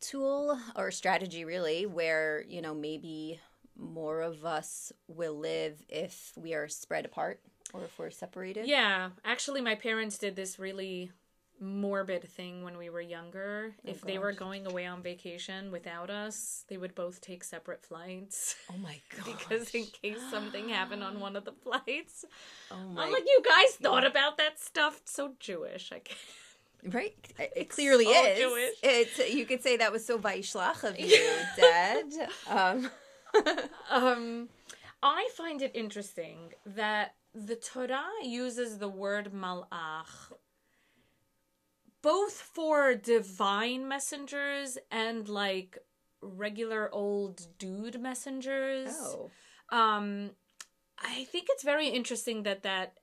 tool 0.00 0.58
or 0.74 0.90
strategy, 0.90 1.44
really, 1.44 1.86
where, 1.86 2.44
you 2.48 2.62
know, 2.62 2.74
maybe 2.74 3.40
more 3.76 4.20
of 4.20 4.44
us 4.44 4.92
will 5.08 5.38
live 5.38 5.82
if 5.88 6.32
we 6.36 6.54
are 6.54 6.68
spread 6.68 7.04
apart 7.04 7.40
or 7.72 7.84
if 7.84 7.98
we're 7.98 8.10
separated. 8.10 8.66
Yeah, 8.66 9.10
actually, 9.24 9.60
my 9.60 9.74
parents 9.74 10.18
did 10.18 10.36
this 10.36 10.58
really 10.58 11.10
morbid 11.60 12.22
thing 12.28 12.62
when 12.64 12.76
we 12.76 12.90
were 12.90 13.00
younger. 13.00 13.74
Oh, 13.78 13.90
if 13.90 14.02
they 14.02 14.18
were 14.18 14.32
going 14.32 14.66
away 14.66 14.86
on 14.86 15.02
vacation 15.02 15.70
without 15.70 16.10
us, 16.10 16.64
they 16.68 16.76
would 16.76 16.94
both 16.94 17.20
take 17.20 17.44
separate 17.44 17.82
flights. 17.82 18.56
Oh 18.70 18.78
my 18.78 19.00
god. 19.16 19.24
Because 19.38 19.74
in 19.74 19.86
case 19.86 20.20
something 20.30 20.68
happened 20.68 21.02
on 21.02 21.20
one 21.20 21.36
of 21.36 21.44
the 21.44 21.52
flights, 21.52 22.24
oh 22.70 22.76
my 22.92 23.04
I'm 23.04 23.12
like, 23.12 23.24
you 23.26 23.42
guys 23.44 23.74
thought 23.76 24.06
about 24.06 24.38
that 24.38 24.58
stuff. 24.58 25.00
So 25.04 25.32
Jewish. 25.40 25.92
I 25.92 26.00
can't. 26.00 26.18
Right? 26.86 27.14
It, 27.38 27.52
it 27.56 27.68
clearly 27.70 28.04
so 28.04 28.24
is. 28.24 28.38
Jewish. 28.38 28.74
It's 28.82 29.34
you 29.34 29.44
could 29.46 29.62
say 29.62 29.76
that 29.78 29.92
was 29.92 30.06
so 30.06 30.18
vayishlach 30.18 30.84
of 30.84 30.98
you, 30.98 31.18
Dad. 31.56 32.04
Um, 32.48 32.90
Um, 33.90 34.48
I 35.02 35.28
find 35.36 35.60
it 35.60 35.72
interesting 35.74 36.52
that 36.64 37.14
the 37.34 37.56
Torah 37.56 38.02
uses 38.22 38.78
the 38.78 38.88
word 38.88 39.32
malach 39.32 40.32
both 42.02 42.32
for 42.32 42.94
divine 42.94 43.88
messengers 43.88 44.78
and 44.90 45.28
like 45.28 45.78
regular 46.22 46.88
old 46.92 47.46
dude 47.58 48.00
messengers. 48.00 48.90
oh. 48.92 49.30
Um, 49.70 50.30
I 50.98 51.24
think 51.24 51.48
it's 51.50 51.64
very 51.64 51.88
interesting 51.88 52.44
that 52.44 52.62
that 52.62 52.94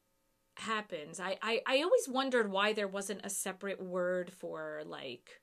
happens. 0.55 1.19
I, 1.19 1.37
I, 1.41 1.61
I 1.65 1.81
always 1.81 2.07
wondered 2.07 2.51
why 2.51 2.73
there 2.73 2.87
wasn't 2.87 3.21
a 3.23 3.29
separate 3.29 3.81
word 3.81 4.31
for 4.31 4.81
like 4.85 5.41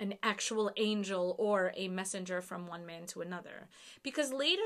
an 0.00 0.14
actual 0.22 0.70
angel 0.76 1.36
or 1.38 1.72
a 1.76 1.88
messenger 1.88 2.40
from 2.40 2.66
one 2.66 2.84
man 2.84 3.06
to 3.06 3.20
another. 3.20 3.68
Because 4.02 4.32
later 4.32 4.62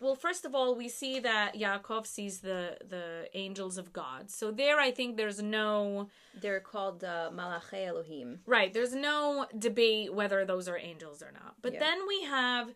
well, 0.00 0.14
first 0.14 0.44
of 0.44 0.54
all, 0.54 0.74
we 0.74 0.88
see 0.88 1.20
that 1.20 1.54
Yaakov 1.54 2.06
sees 2.06 2.40
the 2.40 2.76
the 2.86 3.28
angels 3.34 3.78
of 3.78 3.92
God. 3.92 4.30
So 4.30 4.50
there 4.50 4.78
I 4.78 4.90
think 4.90 5.16
there's 5.16 5.40
no 5.42 6.08
They're 6.38 6.60
called 6.60 7.02
uh, 7.02 7.30
Malachi 7.32 7.84
Elohim. 7.84 8.40
Right. 8.46 8.72
There's 8.72 8.94
no 8.94 9.46
debate 9.58 10.12
whether 10.12 10.44
those 10.44 10.68
are 10.68 10.76
angels 10.76 11.22
or 11.22 11.32
not. 11.32 11.54
But 11.62 11.74
Yeah. 11.74 11.80
then 11.80 11.98
we 12.06 12.24
have 12.24 12.74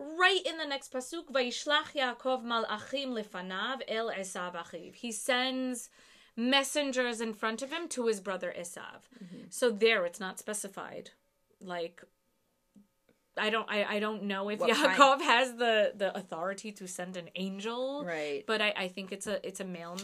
right 0.00 0.40
in 0.44 0.58
the 0.58 0.66
next 0.66 0.92
pasuk, 0.92 1.30
Vayishlach 1.32 1.92
Yaakov 1.94 2.44
malachim 2.44 3.08
lefanav 3.08 3.80
el 3.88 4.10
Esav 4.10 4.54
achiv. 4.54 4.94
He 4.94 5.12
sends 5.12 5.90
messengers 6.36 7.20
in 7.20 7.34
front 7.34 7.62
of 7.62 7.70
him 7.70 7.88
to 7.88 8.06
his 8.06 8.20
brother 8.20 8.54
Esav. 8.58 9.02
Mm-hmm. 9.22 9.44
So 9.50 9.70
there, 9.70 10.06
it's 10.06 10.20
not 10.20 10.38
specified. 10.38 11.10
Like, 11.60 12.02
I 13.36 13.50
don't, 13.50 13.70
I, 13.70 13.84
I 13.84 14.00
don't 14.00 14.24
know 14.24 14.48
if 14.48 14.60
What 14.60 14.72
kind? 14.72 14.98
Yaakov 14.98 15.20
has 15.22 15.54
the 15.56 15.92
the 15.94 16.16
authority 16.16 16.72
to 16.72 16.86
send 16.88 17.16
an 17.16 17.28
angel, 17.34 18.04
Right. 18.04 18.44
But 18.46 18.60
I, 18.60 18.72
I 18.76 18.88
think 18.88 19.12
it's 19.12 19.26
a, 19.26 19.46
it's 19.46 19.60
a 19.60 19.64
male. 19.64 19.98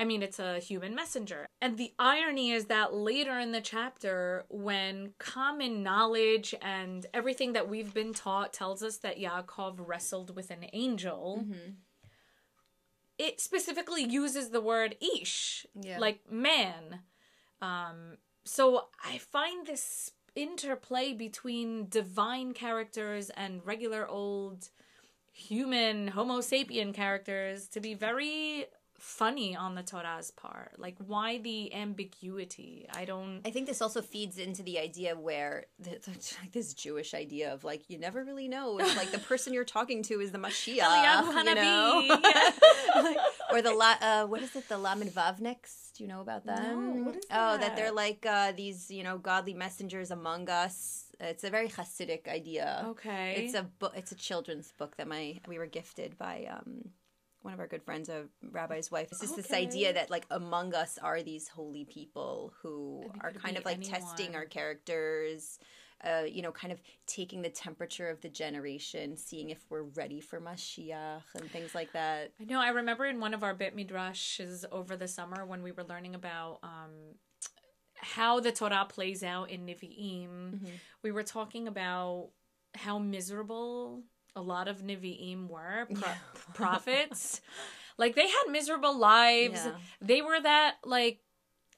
I 0.00 0.04
mean, 0.04 0.22
it's 0.22 0.38
a 0.38 0.58
human 0.58 0.94
messenger. 0.94 1.46
And 1.60 1.76
the 1.76 1.92
irony 1.98 2.52
is 2.52 2.64
that 2.66 2.94
later 2.94 3.38
in 3.38 3.52
the 3.52 3.60
chapter, 3.60 4.44
when 4.48 5.12
common 5.18 5.82
knowledge 5.82 6.54
and 6.62 7.04
everything 7.12 7.52
that 7.52 7.68
we've 7.68 7.92
been 7.92 8.14
taught 8.14 8.54
tells 8.54 8.82
us 8.82 8.96
that 8.98 9.18
Yaakov 9.18 9.74
wrestled 9.78 10.34
with 10.34 10.50
an 10.50 10.64
angel, 10.72 11.44
Mm-hmm. 11.44 11.70
it 13.18 13.40
specifically 13.40 14.02
uses 14.04 14.48
the 14.50 14.60
word 14.62 14.96
ish, 15.20 15.66
Yeah. 15.78 15.98
like 15.98 16.20
man. 16.32 17.00
Um, 17.60 18.16
so 18.44 18.86
I 19.04 19.18
find 19.18 19.66
this 19.66 20.12
interplay 20.34 21.12
between 21.12 21.88
divine 21.90 22.54
characters 22.54 23.28
and 23.30 23.60
regular 23.66 24.08
old 24.08 24.70
human 25.32 26.08
Homo 26.08 26.38
sapien 26.38 26.94
characters 26.94 27.68
to 27.68 27.80
be 27.80 27.92
very 27.94 28.66
funny 29.00 29.56
on 29.56 29.74
the 29.74 29.82
Torah's 29.82 30.30
part. 30.30 30.72
Like, 30.78 30.96
why 30.98 31.38
the 31.38 31.72
ambiguity? 31.74 32.86
I 32.94 33.04
don't. 33.04 33.40
I 33.44 33.50
think 33.50 33.66
this 33.66 33.80
also 33.82 34.02
feeds 34.02 34.38
into 34.38 34.62
the 34.62 34.78
idea 34.78 35.16
where 35.16 35.66
the, 35.78 35.98
the, 36.04 36.34
this 36.52 36.74
Jewish 36.74 37.14
idea 37.14 37.52
of 37.52 37.64
like 37.64 37.88
you 37.88 37.98
never 37.98 38.22
really 38.24 38.48
know 38.48 38.78
if 38.78 38.96
like 38.96 39.10
the 39.10 39.18
person 39.30 39.52
you're 39.52 39.64
talking 39.64 40.02
to 40.04 40.20
is 40.20 40.32
the 40.32 40.38
Mashiach, 40.38 40.76
you 41.44 41.54
know. 41.54 42.02
Like, 43.02 43.16
or 43.52 43.62
the 43.62 43.72
la, 43.72 43.94
uh, 44.00 44.26
what 44.26 44.42
is 44.42 44.54
it, 44.54 44.68
the 44.68 44.78
Lamed 44.78 45.12
Vavniks? 45.12 45.92
Do 45.94 46.04
you 46.04 46.08
know 46.08 46.20
about 46.20 46.46
them? 46.46 47.04
No, 47.04 47.10
Oh, 47.10 47.12
that? 47.30 47.60
that 47.60 47.76
they're 47.76 47.92
like 47.92 48.24
uh, 48.26 48.52
these 48.52 48.90
you 48.90 49.02
know 49.02 49.18
godly 49.18 49.54
messengers 49.54 50.10
among 50.10 50.48
us. 50.48 51.06
It's 51.18 51.44
a 51.44 51.50
very 51.50 51.68
Hasidic 51.68 52.28
idea. 52.28 52.84
Okay. 52.88 53.34
It's 53.44 53.54
a 53.54 53.62
book. 53.62 53.92
It's 53.94 54.12
a 54.12 54.14
children's 54.14 54.72
book 54.78 54.96
that 54.96 55.06
my 55.08 55.40
we 55.46 55.58
were 55.58 55.66
gifted 55.66 56.16
by 56.16 56.46
um, 56.50 56.90
one 57.42 57.54
of 57.54 57.60
our 57.60 57.66
good 57.66 57.82
friends, 57.82 58.08
a 58.08 58.24
rabbi's 58.50 58.90
wife. 58.90 59.08
It's 59.12 59.20
just 59.20 59.36
this 59.36 59.52
idea 59.52 59.92
that 59.94 60.10
like 60.10 60.26
among 60.30 60.74
us 60.74 60.98
are 61.02 61.22
these 61.22 61.48
holy 61.48 61.84
people 61.84 62.52
who 62.62 63.10
are 63.22 63.32
kind 63.32 63.56
of 63.56 63.64
like 63.64 63.80
testing 63.82 64.34
our 64.34 64.44
characters. 64.44 65.58
Uh, 66.02 66.22
you 66.26 66.40
know, 66.40 66.50
kind 66.50 66.72
of 66.72 66.80
taking 67.06 67.42
the 67.42 67.50
temperature 67.50 68.08
of 68.08 68.22
the 68.22 68.28
generation, 68.30 69.18
seeing 69.18 69.50
if 69.50 69.58
we're 69.68 69.82
ready 69.82 70.18
for 70.18 70.40
Mashiach 70.40 71.20
and 71.34 71.50
things 71.50 71.74
like 71.74 71.92
that. 71.92 72.32
I 72.40 72.44
know. 72.44 72.58
I 72.58 72.70
remember 72.70 73.04
in 73.04 73.20
one 73.20 73.34
of 73.34 73.42
our 73.44 73.52
bit 73.52 73.76
midrashes 73.76 74.64
over 74.72 74.96
the 74.96 75.06
summer 75.06 75.44
when 75.44 75.62
we 75.62 75.72
were 75.72 75.84
learning 75.84 76.14
about 76.14 76.60
um, 76.62 76.88
how 77.96 78.40
the 78.40 78.50
Torah 78.50 78.86
plays 78.88 79.22
out 79.22 79.50
in 79.50 79.66
Nevi'im, 79.66 80.54
Mm-hmm. 80.54 80.66
we 81.02 81.12
were 81.12 81.22
talking 81.22 81.68
about 81.68 82.30
how 82.74 82.98
miserable 82.98 84.02
a 84.36 84.40
lot 84.42 84.68
of 84.68 84.78
Nevi'im 84.82 85.48
were, 85.48 85.86
pro- 85.94 86.12
prophets. 86.54 87.40
Like 87.98 88.14
they 88.14 88.28
had 88.28 88.44
miserable 88.50 88.96
lives. 88.98 89.60
Yeah. 89.64 89.72
They 90.00 90.22
were 90.22 90.40
that 90.40 90.76
like 90.84 91.20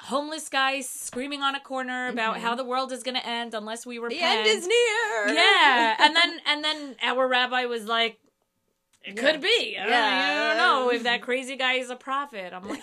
homeless 0.00 0.48
guy 0.48 0.80
screaming 0.80 1.42
on 1.42 1.54
a 1.54 1.60
corner 1.60 2.08
about 2.08 2.38
how 2.38 2.54
the 2.54 2.64
world 2.64 2.90
is 2.92 3.02
going 3.02 3.14
to 3.16 3.26
end 3.26 3.54
unless 3.54 3.84
we 3.86 3.98
repent. 3.98 4.20
Mm-hmm. 4.22 4.44
The 4.44 4.50
end 4.50 4.58
is 4.58 4.66
near. 4.66 5.34
Yeah, 5.34 5.96
and 6.00 6.16
then 6.16 6.40
and 6.46 6.64
then 6.64 6.96
our 7.02 7.26
rabbi 7.26 7.64
was 7.66 7.86
like, 7.86 8.18
"It 9.04 9.16
Yeah. 9.16 9.22
could 9.32 9.40
be. 9.40 9.76
I, 9.80 9.88
Yeah. 9.88 10.30
I 10.34 10.48
don't 10.48 10.56
know 10.58 10.90
if 10.92 11.02
that 11.04 11.22
crazy 11.22 11.56
guy 11.56 11.74
is 11.74 11.90
a 11.90 11.96
prophet." 11.96 12.52
I'm 12.52 12.68
like, 12.68 12.82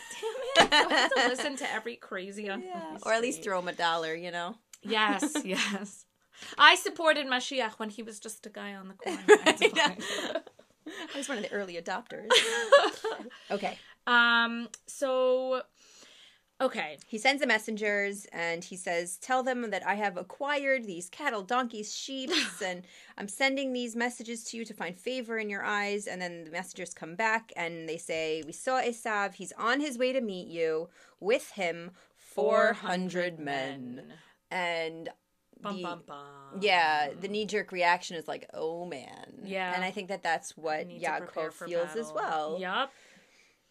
"Damn 0.58 0.68
it! 0.68 0.74
I 0.74 0.94
have 0.94 1.12
to 1.14 1.28
listen 1.30 1.56
to 1.58 1.72
every 1.72 1.96
crazy 1.96 2.50
on 2.54 2.62
Yeah. 2.62 2.98
Or 3.04 3.14
at 3.14 3.22
least 3.22 3.44
throw 3.44 3.60
him 3.60 3.68
a 3.68 3.74
dollar, 3.74 4.14
you 4.16 4.32
know? 4.32 4.56
Yes, 4.82 5.36
yes. 5.46 6.06
I 6.58 6.76
supported 6.76 7.28
Mashiach 7.28 7.74
when 7.74 7.90
he 7.90 8.04
was 8.04 8.20
just 8.20 8.46
a 8.46 8.50
guy 8.50 8.74
on 8.74 8.88
the 8.88 8.94
corner. 8.94 9.22
Yeah. 9.28 9.96
I 11.14 11.18
was 11.18 11.30
one 11.30 11.38
of 11.38 11.44
the 11.44 11.52
early 11.52 11.76
adopters. 11.76 12.30
okay. 13.52 13.78
um. 14.08 14.70
So, 14.88 15.62
okay. 16.62 16.98
He 17.08 17.18
sends 17.18 17.42
the 17.42 17.48
messengers 17.48 18.26
and 18.32 18.64
he 18.64 18.76
says, 18.76 19.18
Tell 19.18 19.44
them 19.44 19.70
that 19.72 19.86
I 19.86 19.96
have 19.96 20.18
acquired 20.18 20.86
these 20.86 21.10
cattle, 21.10 21.44
donkeys, 21.44 21.96
sheep, 21.96 22.32
and 22.64 22.84
I'm 23.18 23.28
sending 23.28 23.74
these 23.74 23.96
messages 23.96 24.44
to 24.46 24.58
you 24.58 24.66
to 24.66 24.74
find 24.74 24.98
favor 24.98 25.38
in 25.38 25.50
your 25.50 25.64
eyes. 25.64 26.08
And 26.08 26.22
then 26.22 26.46
the 26.46 26.52
messengers 26.52 26.94
come 26.94 27.16
back 27.16 27.52
and 27.56 27.88
they 27.88 27.98
say, 27.98 28.44
We 28.46 28.54
saw 28.54 28.82
Esav. 28.82 29.36
He's 29.36 29.54
on 29.58 29.80
his 29.80 29.98
way 29.98 30.14
to 30.14 30.22
meet 30.22 30.48
you. 30.48 30.90
With 31.20 31.52
him, 31.52 31.92
400 32.16 33.40
men. 33.40 34.04
And 34.50 35.10
Bum 35.62 35.76
the- 35.78 35.84
bum 35.84 36.04
bum. 36.08 36.62
yeah, 36.62 37.10
the 37.20 37.28
knee 37.28 37.46
jerk 37.46 37.72
reaction 37.72 38.16
is 38.16 38.28
like, 38.28 38.48
oh 38.54 38.86
man. 38.86 39.42
Yeah. 39.44 39.74
And 39.76 39.84
I 39.84 39.92
think 39.92 40.08
that 40.08 40.24
that's 40.24 40.56
what 40.56 40.88
Yaakov 40.90 41.54
feels 41.54 41.96
as 41.96 42.12
well. 42.14 42.58
Yup. 42.60 42.92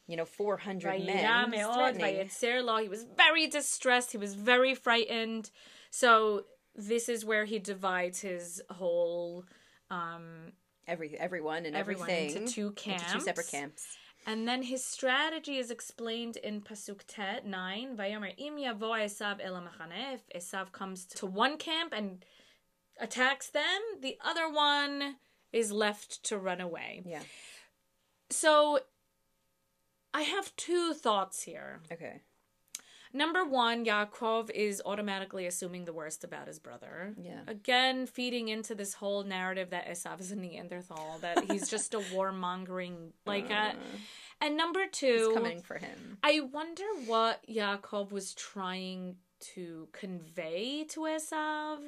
You 0.06 0.16
know, 0.16 0.24
400 0.24 1.00
Vayira 1.02 1.06
men. 1.06 1.44
is 1.46 1.50
me'od 1.50 1.74
threatening. 1.96 2.26
vayetzer 2.26 2.64
lo. 2.64 2.78
He 2.78 2.88
was 2.88 3.04
very 3.16 3.46
distressed. 3.46 4.12
He 4.12 4.18
was 4.18 4.34
very 4.34 4.74
frightened. 4.74 5.50
So 5.90 6.44
this 6.74 7.08
is 7.08 7.24
where 7.24 7.44
he 7.44 7.58
divides 7.58 8.20
his 8.20 8.62
whole 8.70 9.44
um 9.90 10.52
Every, 10.86 11.18
everyone 11.18 11.66
and 11.66 11.76
everyone 11.76 12.08
everything. 12.08 12.42
into 12.44 12.52
two 12.52 12.70
camps. 12.72 13.02
Into 13.02 13.14
two 13.18 13.20
separate 13.24 13.48
camps. 13.50 13.98
And 14.28 14.46
then 14.46 14.60
his 14.64 14.84
strategy 14.84 15.56
is 15.56 15.70
explained 15.70 16.36
in 16.36 16.60
Pasuk 16.60 17.00
Tet 17.08 17.46
9. 17.46 17.96
Vayomer 17.96 18.34
im 18.36 18.56
yavo 18.58 18.92
Esav 18.92 19.38
el. 19.42 19.56
If 19.90 20.28
Esav 20.36 20.70
comes 20.70 21.06
to 21.06 21.24
one 21.24 21.56
camp 21.56 21.94
and 21.96 22.22
attacks 23.00 23.48
them, 23.48 23.80
the 24.02 24.18
other 24.22 24.46
one 24.46 25.16
is 25.50 25.72
left 25.72 26.22
to 26.24 26.36
run 26.36 26.60
away. 26.60 27.02
Yeah. 27.06 27.22
So 28.28 28.80
I 30.12 30.22
have 30.22 30.54
two 30.56 30.92
thoughts 30.92 31.44
here. 31.44 31.80
Okay. 31.90 32.20
Number 33.12 33.44
one, 33.44 33.84
Yaakov 33.84 34.50
is 34.50 34.82
automatically 34.84 35.46
assuming 35.46 35.84
the 35.84 35.92
worst 35.92 36.24
about 36.24 36.46
his 36.46 36.58
brother. 36.58 37.14
Yeah. 37.20 37.40
Again, 37.46 38.06
feeding 38.06 38.48
into 38.48 38.74
this 38.74 38.94
whole 38.94 39.22
narrative 39.24 39.70
that 39.70 39.86
Esav 39.88 40.20
is 40.20 40.32
a 40.32 40.36
Neanderthal, 40.36 41.18
that 41.20 41.50
he's 41.50 41.68
just 41.74 41.94
a 41.94 41.98
warmongering 41.98 43.12
like. 43.26 43.50
Uh, 43.50 43.72
and 44.40 44.56
number 44.56 44.86
two, 44.90 45.28
It's 45.30 45.34
coming 45.34 45.62
for 45.62 45.78
him. 45.78 46.18
I 46.22 46.40
wonder 46.40 46.84
what 47.06 47.42
Yaakov 47.48 48.12
was 48.12 48.34
trying 48.34 49.16
to 49.54 49.88
convey 49.92 50.84
to 50.90 51.00
Esav. 51.00 51.78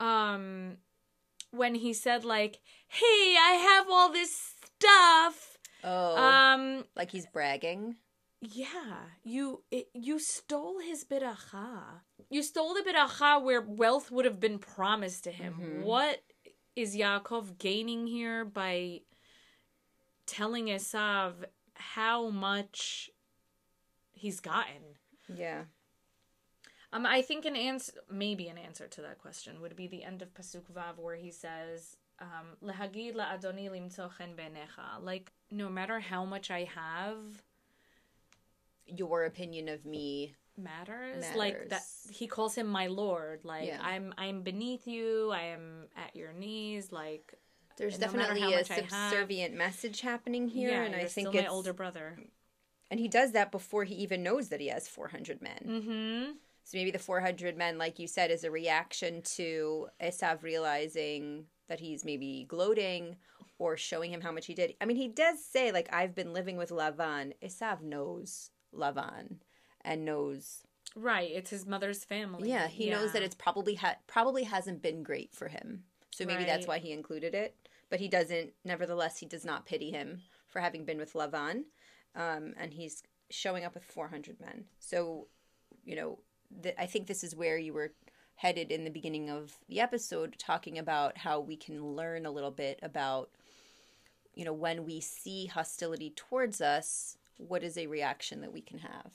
Um, 0.00 0.78
when 1.50 1.74
he 1.74 1.92
said 1.92 2.24
like, 2.24 2.60
"Hey, 2.88 3.36
I 3.38 3.52
have 3.68 3.86
all 3.90 4.10
this 4.10 4.54
stuff." 4.76 5.58
Oh, 5.84 6.16
Um, 6.16 6.84
like 6.96 7.10
he's 7.10 7.26
bragging. 7.26 7.96
Yeah, 8.44 8.96
you 9.22 9.62
it, 9.70 9.88
you 9.94 10.18
stole 10.18 10.80
his 10.80 11.04
biracha. 11.04 12.00
You 12.28 12.42
stole 12.42 12.74
the 12.74 12.82
biracha 12.82 13.40
where 13.42 13.60
wealth 13.62 14.10
would 14.10 14.24
have 14.24 14.40
been 14.40 14.58
promised 14.58 15.22
to 15.24 15.30
him. 15.30 15.54
Mhm. 15.60 15.82
What 15.84 16.22
is 16.74 16.96
Yaakov 16.96 17.58
gaining 17.58 18.08
here 18.08 18.44
by 18.44 19.02
telling 20.26 20.66
Esav 20.66 21.44
how 21.74 22.30
much 22.30 23.10
he's 24.12 24.40
gotten? 24.40 24.98
Yeah. 25.28 25.64
Um, 26.92 27.06
I 27.06 27.22
think 27.22 27.44
an 27.44 27.56
answer, 27.56 27.92
maybe 28.10 28.48
an 28.48 28.58
answer 28.58 28.88
to 28.88 29.02
that 29.02 29.18
question, 29.18 29.60
would 29.60 29.76
be 29.76 29.86
the 29.86 30.02
end 30.02 30.20
of 30.20 30.34
pasuk 30.34 30.64
vav, 30.72 30.98
where 30.98 31.16
he 31.16 31.30
says, 31.30 31.96
um, 32.18 32.56
"Lehagid 32.60 33.14
la'adoni 33.14 33.70
limtzo 33.70 34.10
chen 34.18 34.34
beinecha." 34.36 35.00
Like, 35.00 35.32
no 35.50 35.68
matter 35.70 36.00
how 36.00 36.24
much 36.24 36.50
I 36.50 36.64
have, 36.64 37.42
Your 38.96 39.24
opinion 39.24 39.68
of 39.68 39.84
me. 39.84 40.34
matters. 40.56 41.24
Like 41.36 41.68
that, 41.70 41.82
he 42.10 42.26
calls 42.26 42.54
him 42.54 42.66
my 42.66 42.86
lord. 42.88 43.40
Like 43.44 43.66
Yeah. 43.68 43.78
I'm, 43.82 44.12
I'm 44.18 44.42
beneath 44.42 44.86
you. 44.86 45.30
I 45.32 45.44
am 45.44 45.86
at 45.96 46.14
your 46.14 46.32
knees. 46.32 46.92
Like, 46.92 47.34
There's 47.78 47.96
definitely 47.98 48.42
a 48.42 48.46
I 48.46 48.56
have- 48.58 48.66
subservient 48.66 49.54
message 49.54 50.00
happening 50.02 50.48
here, 50.48 50.70
yeah, 50.72 50.82
and 50.82 50.94
I 50.94 51.04
think 51.06 51.34
it's 51.34 51.44
my 51.44 51.48
older 51.48 51.72
brother. 51.72 52.18
and 52.90 53.00
he 53.00 53.08
does 53.08 53.32
that 53.32 53.50
before 53.50 53.84
he 53.84 53.94
even 53.96 54.22
knows 54.22 54.48
that 54.50 54.60
he 54.60 54.68
has 54.68 54.86
400 54.88 55.40
men. 55.40 55.62
Mm-hmm. 55.66 56.32
So 56.64 56.78
maybe 56.78 56.90
the 56.90 56.98
400 56.98 57.56
men, 57.56 57.78
like 57.78 57.98
you 57.98 58.06
said, 58.06 58.30
is 58.30 58.44
a 58.44 58.50
reaction 58.50 59.22
to 59.36 59.88
Esav 60.00 60.42
realizing 60.42 61.46
that 61.68 61.80
he's 61.80 62.04
maybe 62.04 62.44
gloating 62.48 63.16
or 63.58 63.76
showing 63.76 64.12
him 64.12 64.20
how 64.20 64.30
much 64.32 64.46
he 64.46 64.54
did. 64.54 64.74
I 64.80 64.84
mean, 64.84 64.96
he 64.98 65.08
does 65.08 65.42
say, 65.44 65.72
like, 65.72 65.88
I've 65.92 66.14
been 66.14 66.32
living 66.32 66.56
with 66.56 66.70
Lavan. 66.70 67.32
Esav 67.42 67.80
knows 67.82 68.50
Lavan 68.74 69.36
and 69.82 70.04
knows, 70.04 70.62
Right. 70.94 71.30
It's 71.30 71.50
his 71.50 71.64
mother's 71.66 72.04
family. 72.04 72.48
yeah, 72.50 72.68
he 72.68 72.90
knows 72.90 73.12
that 73.12 73.22
it's 73.22 73.34
probably 73.34 73.76
ha- 73.76 73.96
probably 74.06 74.44
hasn't 74.44 74.82
been 74.82 75.02
great 75.02 75.32
for 75.34 75.48
him. 75.48 75.84
So 76.10 76.26
maybe 76.26 76.44
that's 76.44 76.66
why 76.66 76.78
he 76.78 76.92
included 76.92 77.34
it. 77.34 77.56
but 77.88 78.00
he 78.00 78.08
doesn't. 78.08 78.52
Nevertheless, 78.64 79.18
he 79.18 79.26
does 79.26 79.44
not 79.44 79.66
pity 79.66 79.90
him 79.90 80.22
for 80.48 80.60
having 80.60 80.84
been 80.84 80.98
with 80.98 81.12
Lavan, 81.14 81.64
um, 82.14 82.54
and 82.58 82.72
he's 82.74 83.02
showing 83.30 83.64
up 83.64 83.74
with 83.74 83.84
400 83.84 84.38
men. 84.40 84.64
So, 84.78 85.28
you 85.84 85.96
know, 85.96 86.18
th- 86.62 86.74
I 86.78 86.86
think 86.86 87.06
this 87.06 87.22
is 87.24 87.34
where 87.36 87.56
you 87.58 87.72
were 87.74 87.92
headed 88.36 88.70
in 88.72 88.84
the 88.84 88.90
beginning 88.90 89.28
of 89.30 89.58
the 89.68 89.80
episode, 89.80 90.36
talking 90.38 90.78
about 90.78 91.16
how 91.18 91.40
we 91.40 91.56
can 91.56 91.84
learn 91.96 92.24
a 92.26 92.30
little 92.30 92.50
bit 92.50 92.78
about, 92.82 93.30
you 94.34 94.44
know, 94.44 94.52
when 94.54 94.84
we 94.84 95.00
see 95.00 95.46
hostility 95.46 96.10
towards 96.16 96.60
us, 96.60 97.16
what 97.48 97.62
is 97.62 97.76
a 97.76 97.86
reaction 97.86 98.40
that 98.40 98.52
we 98.52 98.60
can 98.60 98.78
have? 98.78 99.12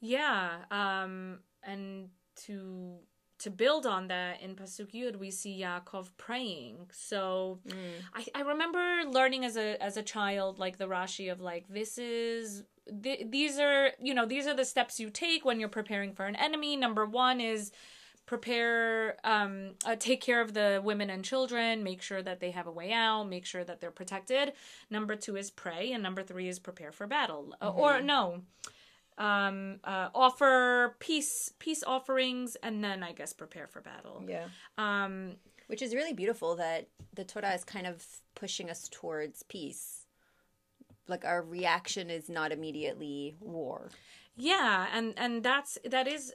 Yeah, 0.00 0.64
um, 0.70 1.38
and 1.62 2.08
to 2.46 2.98
to 3.38 3.50
build 3.50 3.86
on 3.86 4.06
that 4.06 4.40
in 4.40 4.54
Pasuk 4.54 4.92
Yud, 4.92 5.16
we 5.16 5.30
see 5.30 5.60
Yaakov 5.60 6.10
praying. 6.16 6.90
So 6.92 7.58
I, 8.14 8.24
I 8.36 8.42
remember 8.42 9.02
learning 9.08 9.44
as 9.44 9.56
a 9.56 9.82
as 9.82 9.96
a 9.96 10.02
child, 10.02 10.58
like 10.58 10.78
the 10.78 10.86
Rashi 10.86 11.30
of 11.30 11.40
like 11.40 11.66
this 11.68 11.98
is 11.98 12.62
th- 13.02 13.26
these 13.30 13.58
are 13.58 13.90
you 14.00 14.14
know 14.14 14.26
these 14.26 14.46
are 14.46 14.54
the 14.54 14.64
steps 14.64 15.00
you 15.00 15.10
take 15.10 15.44
when 15.44 15.58
you're 15.58 15.68
preparing 15.68 16.12
for 16.12 16.26
an 16.26 16.36
enemy. 16.36 16.76
Number 16.76 17.04
one 17.04 17.40
is 17.40 17.72
prepare 18.32 19.16
um 19.24 19.52
uh, 19.84 19.94
take 20.08 20.20
care 20.28 20.40
of 20.40 20.50
the 20.54 20.80
women 20.82 21.08
and 21.10 21.22
children 21.32 21.82
make 21.84 22.00
sure 22.00 22.22
that 22.28 22.38
they 22.40 22.50
have 22.58 22.66
a 22.66 22.70
way 22.80 22.90
out 22.92 23.24
make 23.36 23.44
sure 23.52 23.64
that 23.68 23.78
they're 23.80 23.90
protected 24.02 24.52
number 24.96 25.14
two 25.16 25.36
is 25.36 25.50
pray 25.50 25.92
and 25.92 26.02
number 26.02 26.22
three 26.22 26.48
is 26.48 26.58
prepare 26.58 26.92
for 26.98 27.06
battle 27.06 27.54
Uh, 27.60 27.70
or 27.82 28.00
no 28.00 28.22
um 29.18 29.58
uh 29.84 30.08
offer 30.14 30.96
peace 30.98 31.52
peace 31.58 31.82
offerings 31.96 32.56
and 32.62 32.82
then 32.82 33.02
i 33.02 33.12
guess 33.12 33.32
prepare 33.34 33.66
for 33.66 33.80
battle 33.82 34.18
Yeah. 34.26 34.46
um 34.78 35.36
Which 35.70 35.82
is 35.86 35.94
really 35.94 36.14
beautiful 36.22 36.56
that 36.56 36.88
the 37.18 37.24
Torah 37.24 37.52
is 37.58 37.64
kind 37.64 37.86
of 37.92 37.96
pushing 38.34 38.68
us 38.74 38.88
towards 38.98 39.42
peace. 39.42 39.84
Like 41.12 41.24
our 41.24 41.42
reaction 41.58 42.08
is 42.18 42.26
not 42.38 42.52
immediately 42.52 43.36
war. 43.40 43.78
yeah 44.52 44.86
and 44.96 45.06
and 45.24 45.32
that's 45.48 45.72
that 45.94 46.06
is 46.16 46.32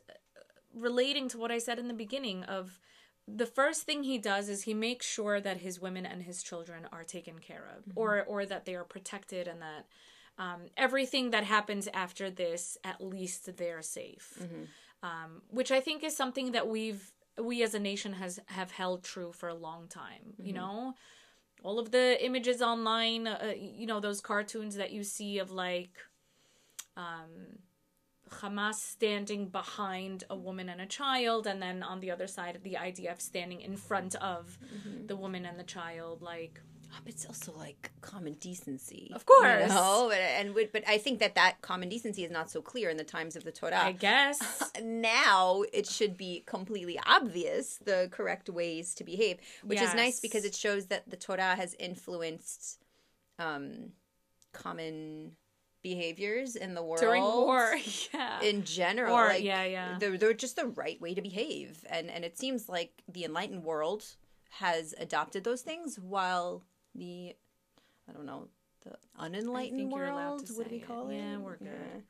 relating 0.78 1.28
to 1.30 1.38
what 1.38 1.52
i 1.52 1.58
said 1.58 1.80
in 1.80 1.88
the 1.88 1.94
beginning 1.94 2.44
of 2.44 2.80
the 3.28 3.46
first 3.46 3.84
thing 3.84 4.04
he 4.04 4.18
does 4.18 4.48
is 4.48 4.64
he 4.64 4.74
makes 4.74 5.06
sure 5.06 5.42
that 5.42 5.58
his 5.58 5.82
women 5.82 6.06
and 6.06 6.24
his 6.24 6.42
children 6.42 6.88
are 6.94 7.04
taken 7.04 7.40
care 7.40 7.68
of 7.76 7.84
or 7.96 8.24
or 8.24 8.46
that 8.46 8.64
they 8.66 8.74
are 8.76 8.86
protected 8.86 9.48
and 9.48 9.62
that 9.62 9.86
um, 10.40 10.62
everything 10.78 11.32
that 11.32 11.44
happens 11.44 11.90
after 11.94 12.30
this 12.30 12.78
at 12.84 13.02
least 13.02 13.58
they're 13.58 13.82
safe. 13.82 14.38
Um, 15.04 15.42
which 15.50 15.72
i 15.72 15.80
think 15.82 16.04
is 16.04 16.16
something 16.16 16.52
that 16.54 16.68
we've 16.68 17.12
we 17.42 17.62
as 17.64 17.74
a 17.74 17.80
nation 17.80 18.14
has 18.14 18.40
have 18.48 18.72
held 18.72 19.04
true 19.04 19.32
for 19.34 19.50
a 19.50 19.54
long 19.56 19.88
time 19.88 20.34
you 20.42 20.54
know? 20.54 20.94
All 21.64 21.80
of 21.80 21.92
the 21.92 22.24
images 22.24 22.62
online 22.62 23.28
uh, 23.28 23.54
you 23.58 23.88
know 23.88 24.00
those 24.00 24.22
cartoons 24.22 24.76
that 24.76 24.92
you 24.92 25.04
see 25.04 25.40
of 25.40 25.52
like 25.52 25.96
um 26.96 27.60
Hamas 28.30 28.76
standing 28.76 29.48
behind 29.48 30.24
a 30.30 30.36
woman 30.36 30.70
and 30.70 30.82
a 30.82 30.86
child, 30.86 31.48
and 31.48 31.62
then 31.62 31.84
on 31.84 32.00
the 32.00 32.12
other 32.12 32.28
side, 32.28 32.60
the 32.64 32.74
IDF 32.74 33.20
standing 33.20 33.62
in 33.62 33.76
front 33.76 34.16
of 34.16 34.58
the 35.06 35.16
woman 35.16 35.46
and 35.46 35.60
the 35.60 35.64
child. 35.64 36.22
Like, 36.22 36.62
Oh, 36.94 37.00
it's 37.06 37.26
also 37.26 37.54
like 37.58 37.92
common 38.02 38.34
decency. 38.34 39.12
Of 39.14 39.26
course. 39.26 39.62
You 39.62 39.68
know? 39.68 40.08
but, 40.10 40.18
and 40.18 40.56
but 40.72 40.84
I 40.88 40.98
think 40.98 41.20
that 41.20 41.36
that 41.36 41.62
common 41.62 41.90
decency 41.90 42.24
is 42.24 42.32
not 42.32 42.50
so 42.50 42.62
clear 42.62 42.90
in 42.90 42.98
the 42.98 43.04
times 43.04 43.36
of 43.36 43.44
the 43.44 43.52
Torah. 43.52 43.80
I 43.80 43.92
guess. 43.92 44.72
now 44.84 45.64
it 45.74 45.88
should 45.88 46.18
be 46.18 46.44
completely 46.46 47.00
obvious 47.06 47.80
the 47.84 48.08
correct 48.12 48.50
ways 48.50 48.94
to 48.96 49.04
behave, 49.04 49.38
which 49.64 49.82
is 49.82 49.94
nice 49.94 50.20
because 50.20 50.46
it 50.46 50.56
shows 50.56 50.88
that 50.88 51.10
the 51.10 51.18
Torah 51.18 51.56
has 51.56 51.76
influenced 51.80 52.80
um, 53.40 53.92
common 54.54 55.34
behaviors 55.92 56.56
in 56.56 56.74
the 56.78 56.84
world 56.88 57.02
During 57.08 57.24
war. 57.24 57.76
Yeah. 58.14 58.42
in 58.42 58.64
general. 58.64 59.14
Or- 59.16 59.28
like, 59.28 59.44
yeah, 59.44 59.66
yeah. 59.78 59.98
They're, 60.00 60.18
they're 60.18 60.34
just 60.46 60.56
the 60.56 60.68
right 60.84 61.00
way 61.02 61.14
to 61.14 61.22
behave, 61.22 61.72
and 61.96 62.06
and 62.16 62.22
it 62.30 62.38
seems 62.38 62.62
like 62.78 62.92
the 63.16 63.24
enlightened 63.30 63.64
world 63.64 64.02
has 64.64 64.94
adopted 65.06 65.42
those 65.44 65.62
things, 65.70 65.90
while 66.16 66.50
the 66.96 67.36
I 68.08 68.14
don't 68.14 68.26
know 68.32 68.48
the 68.86 68.94
unenlightened 69.26 69.90
you're 69.92 70.00
world. 70.00 70.14
allowed 70.14 70.46
to 70.48 70.54
what 70.54 70.66
do 70.70 70.74
we 70.76 70.80
say 70.80 70.84
it. 70.84 70.88
call 70.88 71.10
it? 71.10 71.16
Yeah, 71.18 71.38
we're 71.46 71.58
good. 71.58 72.04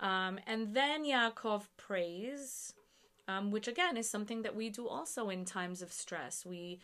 Um, 0.00 0.38
and 0.46 0.74
then 0.78 1.04
Yaakov 1.04 1.62
prays, 1.76 2.72
um, 3.28 3.50
which 3.54 3.68
again 3.68 3.96
is 3.96 4.08
something 4.08 4.42
that 4.42 4.54
we 4.60 4.70
do 4.70 4.84
also 4.96 5.28
in 5.34 5.44
times 5.44 5.82
of 5.82 5.90
stress. 5.92 6.34
We 6.46 6.80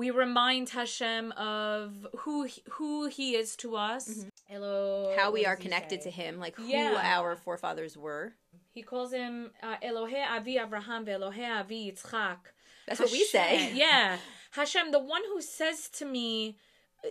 we 0.00 0.10
remind 0.10 0.70
Hashem 0.70 1.32
of 1.32 2.06
who 2.22 2.44
he- 2.44 2.62
who 2.76 3.08
He 3.08 3.28
is 3.42 3.56
to 3.62 3.68
us. 3.76 4.24
Elo- 4.50 5.08
Mm-hmm. 5.10 5.18
How 5.20 5.30
we 5.30 5.46
are 5.46 5.56
connected 5.56 6.00
to 6.02 6.10
Him, 6.10 6.38
like 6.38 6.56
who 6.56 6.64
Yeah. 6.66 7.00
our 7.02 7.36
forefathers 7.36 7.96
were. 7.96 8.32
He 8.72 8.82
calls 8.82 9.12
him 9.12 9.50
uh, 9.62 9.76
Elohe 9.82 10.24
Avi 10.36 10.58
Abraham 10.58 11.04
ve'Elohe 11.04 11.58
Avi 11.60 11.90
Yitzchak. 11.92 12.38
That's 12.86 13.00
what 13.00 13.10
we 13.12 13.24
say. 13.24 13.72
Yeah. 13.74 14.18
Hashem, 14.52 14.90
the 14.92 14.98
one 15.00 15.22
who 15.32 15.40
says 15.40 15.88
to 15.98 16.04
me, 16.04 16.56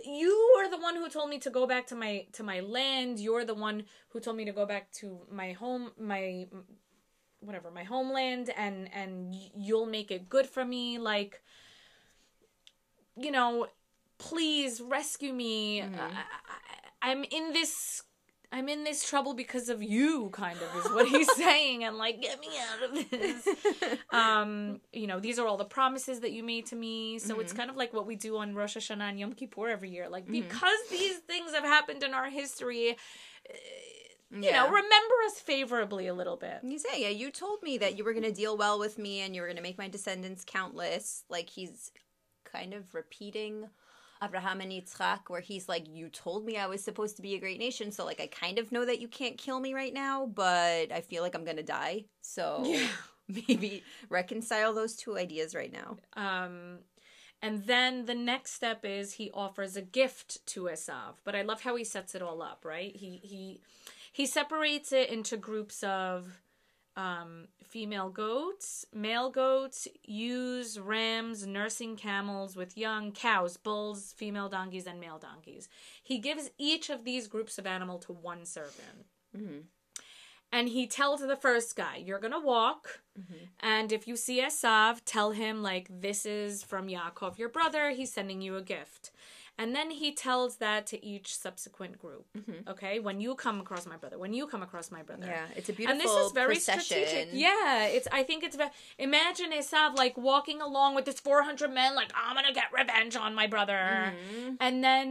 you 0.04 0.32
are 0.58 0.70
the 0.70 0.78
one 0.78 0.96
who 0.96 1.08
told 1.08 1.28
me 1.30 1.38
to 1.40 1.50
go 1.50 1.66
back 1.66 1.86
to 1.88 1.94
my 1.96 2.26
to 2.34 2.42
my 2.42 2.60
land. 2.60 3.18
You're 3.18 3.44
the 3.44 3.54
one 3.54 3.84
who 4.10 4.20
told 4.20 4.36
me 4.36 4.44
to 4.44 4.52
go 4.52 4.64
back 4.64 4.90
to 5.00 5.20
my 5.30 5.52
home, 5.52 5.90
my 5.98 6.46
whatever, 7.40 7.70
my 7.70 7.84
homeland 7.84 8.50
and 8.56 8.88
and 8.94 9.34
you'll 9.56 9.86
make 9.86 10.10
it 10.10 10.28
good 10.28 10.46
for 10.46 10.64
me 10.64 10.98
like 10.98 11.42
you 13.16 13.30
know, 13.30 13.66
please 14.18 14.80
rescue 14.80 15.32
me. 15.32 15.82
I, 15.82 15.86
I, 15.86 16.24
I'm 17.02 17.24
in 17.24 17.52
this 17.52 18.02
I'm 18.52 18.68
in 18.68 18.82
this 18.82 19.08
trouble 19.08 19.34
because 19.34 19.68
of 19.68 19.80
you, 19.80 20.28
kind 20.32 20.58
of 20.58 20.84
is 20.84 20.90
what 20.90 21.06
he's 21.06 21.32
saying, 21.36 21.84
and 21.84 21.96
like, 21.96 22.20
get 22.20 22.40
me 22.40 22.48
out 22.58 22.90
of 22.90 23.10
this. 23.10 23.48
um, 24.10 24.80
you 24.92 25.06
know, 25.06 25.20
these 25.20 25.38
are 25.38 25.46
all 25.46 25.56
the 25.56 25.64
promises 25.64 26.20
that 26.20 26.32
you 26.32 26.42
made 26.42 26.66
to 26.66 26.76
me. 26.76 27.20
So 27.20 27.38
it's 27.38 27.52
kind 27.52 27.70
of 27.70 27.76
like 27.76 27.92
what 27.94 28.06
we 28.06 28.16
do 28.16 28.38
on 28.38 28.56
Rosh 28.56 28.76
Hashanah 28.76 29.10
and 29.10 29.20
Yom 29.20 29.34
Kippur 29.34 29.68
every 29.68 29.90
year. 29.90 30.08
Like, 30.08 30.26
because 30.26 30.78
these 30.90 31.18
things 31.18 31.54
have 31.54 31.62
happened 31.62 32.02
in 32.02 32.12
our 32.12 32.28
history, 32.28 32.90
uh, 33.48 33.54
you 34.32 34.50
know, 34.50 34.66
remember 34.66 35.14
us 35.26 35.38
favorably 35.40 36.08
a 36.08 36.14
little 36.14 36.36
bit. 36.36 36.58
You 36.64 36.78
say, 36.78 37.02
yeah, 37.02 37.08
you 37.08 37.30
told 37.30 37.62
me 37.62 37.78
that 37.78 37.96
you 37.96 38.04
were 38.04 38.12
going 38.12 38.24
to 38.24 38.32
deal 38.32 38.56
well 38.56 38.80
with 38.80 38.98
me 38.98 39.20
and 39.20 39.34
you 39.34 39.42
were 39.42 39.48
going 39.48 39.56
to 39.56 39.62
make 39.62 39.78
my 39.78 39.88
descendants 39.88 40.44
countless. 40.44 41.24
Like 41.28 41.50
he's 41.50 41.92
kind 42.44 42.74
of 42.74 42.94
repeating 42.94 43.68
Abraham 44.22 44.60
and 44.60 44.72
Yitzchak, 44.72 45.20
where 45.28 45.40
he's 45.40 45.68
like, 45.68 45.86
You 45.88 46.08
told 46.08 46.44
me 46.44 46.56
I 46.56 46.66
was 46.66 46.82
supposed 46.82 47.16
to 47.16 47.22
be 47.22 47.34
a 47.34 47.40
great 47.40 47.58
nation. 47.58 47.92
So, 47.92 48.04
like, 48.04 48.20
I 48.20 48.26
kind 48.26 48.58
of 48.58 48.72
know 48.72 48.84
that 48.84 49.00
you 49.00 49.08
can't 49.08 49.38
kill 49.38 49.60
me 49.60 49.74
right 49.74 49.94
now, 49.94 50.26
but 50.26 50.92
I 50.92 51.00
feel 51.00 51.22
like 51.22 51.34
I'm 51.34 51.44
going 51.44 51.56
to 51.56 51.62
die. 51.62 52.04
So, 52.20 52.64
maybe 53.48 53.82
reconcile 54.08 54.74
those 54.74 54.96
two 54.96 55.16
ideas 55.16 55.54
right 55.54 55.72
now. 55.72 55.96
Um, 56.14 56.78
and 57.42 57.64
then 57.64 58.04
the 58.04 58.14
next 58.14 58.52
step 58.52 58.84
is 58.84 59.14
he 59.14 59.30
offers 59.32 59.76
a 59.76 59.82
gift 59.82 60.44
to 60.48 60.64
Esav. 60.64 61.14
But 61.24 61.34
I 61.34 61.42
love 61.42 61.62
how 61.62 61.76
he 61.76 61.84
sets 61.84 62.14
it 62.14 62.22
all 62.22 62.42
up, 62.42 62.64
right? 62.64 62.94
He 62.94 63.20
he 63.22 63.60
he 64.12 64.26
separates 64.26 64.92
it 64.92 65.08
into 65.08 65.36
groups 65.36 65.82
of 65.82 66.40
um, 67.00 67.48
female 67.64 68.10
goats, 68.10 68.84
male 68.92 69.30
goats, 69.30 69.88
ewes, 70.04 70.78
rams, 70.78 71.46
nursing 71.46 71.96
camels 71.96 72.56
with 72.56 72.76
young 72.76 73.12
cows, 73.12 73.56
bulls, 73.56 74.12
female 74.16 74.48
donkeys, 74.48 74.86
and 74.86 75.00
male 75.00 75.18
donkeys. 75.18 75.68
He 76.02 76.18
gives 76.18 76.50
each 76.58 76.90
of 76.90 77.04
these 77.04 77.26
groups 77.26 77.58
of 77.58 77.66
animal 77.66 77.98
to 78.00 78.12
one 78.12 78.44
servant. 78.44 79.06
And 80.52 80.68
he 80.68 80.86
tells 80.86 81.20
the 81.20 81.36
first 81.36 81.76
guy, 81.76 81.96
You're 81.96 82.18
going 82.18 82.32
to 82.32 82.40
walk. 82.40 83.02
And 83.60 83.92
if 83.92 84.06
you 84.08 84.16
see 84.16 84.42
Esav, 84.42 85.00
tell 85.04 85.30
him, 85.30 85.62
like, 85.62 85.86
this 85.88 86.26
is 86.26 86.62
from 86.64 86.88
Yaakov, 86.88 87.38
your 87.38 87.48
brother. 87.48 87.90
He's 87.90 88.12
sending 88.12 88.40
you 88.42 88.56
a 88.56 88.62
gift. 88.62 89.12
And 89.60 89.68
then 89.76 89.88
he 90.00 90.08
tells 90.26 90.52
that 90.56 90.80
to 90.92 90.96
each 91.12 91.28
subsequent 91.44 91.94
group. 92.04 92.24
Okay? 92.72 92.94
When 92.98 93.20
you 93.24 93.34
come 93.34 93.60
across 93.64 93.84
my 93.92 93.96
brother, 94.02 94.18
when 94.24 94.32
you 94.38 94.44
come 94.52 94.62
across 94.68 94.90
my 94.90 95.02
brother. 95.08 95.26
Yeah, 95.26 95.46
it's 95.58 95.68
a 95.68 95.72
And 95.72 95.76
beautiful 95.76 95.98
this 96.16 96.26
is 96.26 96.32
very 96.32 96.54
procession. 96.54 96.82
strategic. 97.06 97.28
Yeah, 97.46 97.86
it's. 97.96 98.08
I 98.20 98.22
think 98.28 98.42
it's. 98.46 98.56
ve- 98.56 98.74
Imagine 98.98 99.50
Esav 99.60 99.96
like 100.04 100.16
walking 100.30 100.60
along 100.68 100.94
with 100.96 101.04
this 101.04 101.20
four 101.20 101.40
hundred 101.48 101.70
men, 101.80 101.94
like 101.94 102.10
I'm 102.14 102.34
gonna 102.38 102.54
get 102.60 102.68
revenge 102.80 103.14
on 103.16 103.34
my 103.34 103.46
brother, 103.54 103.80
Mm-hmm. 104.10 104.54
and 104.60 104.82
then 104.82 105.06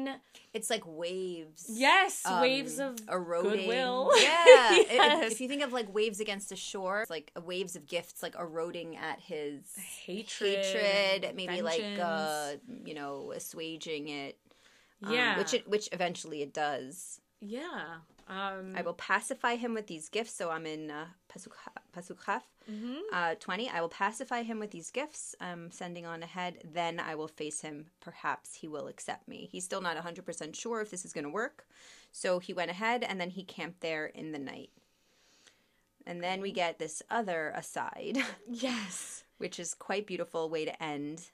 It's 0.53 0.69
like 0.69 0.83
waves. 0.85 1.67
yes, 1.69 2.25
um, 2.25 2.41
waves 2.41 2.79
of 2.79 2.97
eroding. 3.09 3.51
goodwill. 3.67 4.11
Yeah. 4.17 4.75
If- 4.75 4.91
Yes. 4.91 5.31
If, 5.33 5.41
you 5.41 5.47
think 5.47 5.61
of 5.61 5.71
like 5.73 5.93
waves 5.93 6.19
against 6.19 6.51
a 6.51 6.55
shore, 6.55 7.01
it's 7.01 7.09
like 7.09 7.31
waves 7.43 7.75
of 7.75 7.85
gifts 7.87 8.23
like 8.23 8.35
eroding 8.39 8.97
at 8.97 9.19
his 9.19 9.61
hatred, 10.05 10.65
hatred, 10.65 11.35
maybe 11.35 11.61
like 11.61 11.83
uh, 12.01 12.53
you 12.85 12.93
know, 12.95 13.31
assuaging 13.35 14.07
it. 14.09 14.37
um, 15.03 15.13
yeah, 15.13 15.37
which 15.37 15.53
it 15.53 15.67
which 15.67 15.87
eventually 15.91 16.41
it 16.41 16.53
does. 16.53 17.19
yeah. 17.41 17.97
Um, 18.27 18.73
I 18.75 18.83
will 18.83 18.93
pacify 18.93 19.55
him 19.55 19.73
with 19.73 19.87
these 19.87 20.07
gifts. 20.09 20.33
So 20.33 20.51
I'm 20.51 20.67
in 20.67 20.91
uh, 20.91 21.05
Chaf. 22.25 22.43
Uh, 23.11 23.33
20, 23.39 23.69
I 23.69 23.81
will 23.81 23.89
pacify 23.89 24.43
him 24.43 24.59
with 24.59 24.69
these 24.71 24.91
gifts 24.91 25.33
I'm 25.41 25.71
sending 25.71 26.05
on 26.05 26.21
ahead. 26.21 26.59
Then 26.71 26.99
I 26.99 27.15
will 27.15 27.27
face 27.27 27.61
him. 27.61 27.87
Perhaps 27.99 28.55
he 28.55 28.67
will 28.67 28.87
accept 28.87 29.27
me. 29.27 29.49
He's 29.51 29.65
still 29.65 29.81
not 29.81 29.97
100% 29.97 30.55
sure 30.55 30.79
if 30.81 30.91
this 30.91 31.03
is 31.05 31.13
going 31.13 31.23
to 31.25 31.31
work. 31.31 31.65
So 32.11 32.37
he 32.39 32.53
went 32.53 32.69
ahead 32.71 33.03
and 33.03 33.19
then 33.19 33.31
he 33.31 33.43
camped 33.43 33.81
there 33.81 34.05
in 34.05 34.31
the 34.31 34.39
night. 34.39 34.69
And 36.05 36.23
then 36.23 36.41
we 36.41 36.51
get 36.51 36.79
this 36.79 37.01
other 37.09 37.51
aside, 37.55 38.17
Yes. 38.49 39.23
which 39.37 39.59
is 39.59 39.73
quite 39.73 40.07
beautiful 40.07 40.49
way 40.49 40.65
to 40.65 40.83
end. 40.83 41.29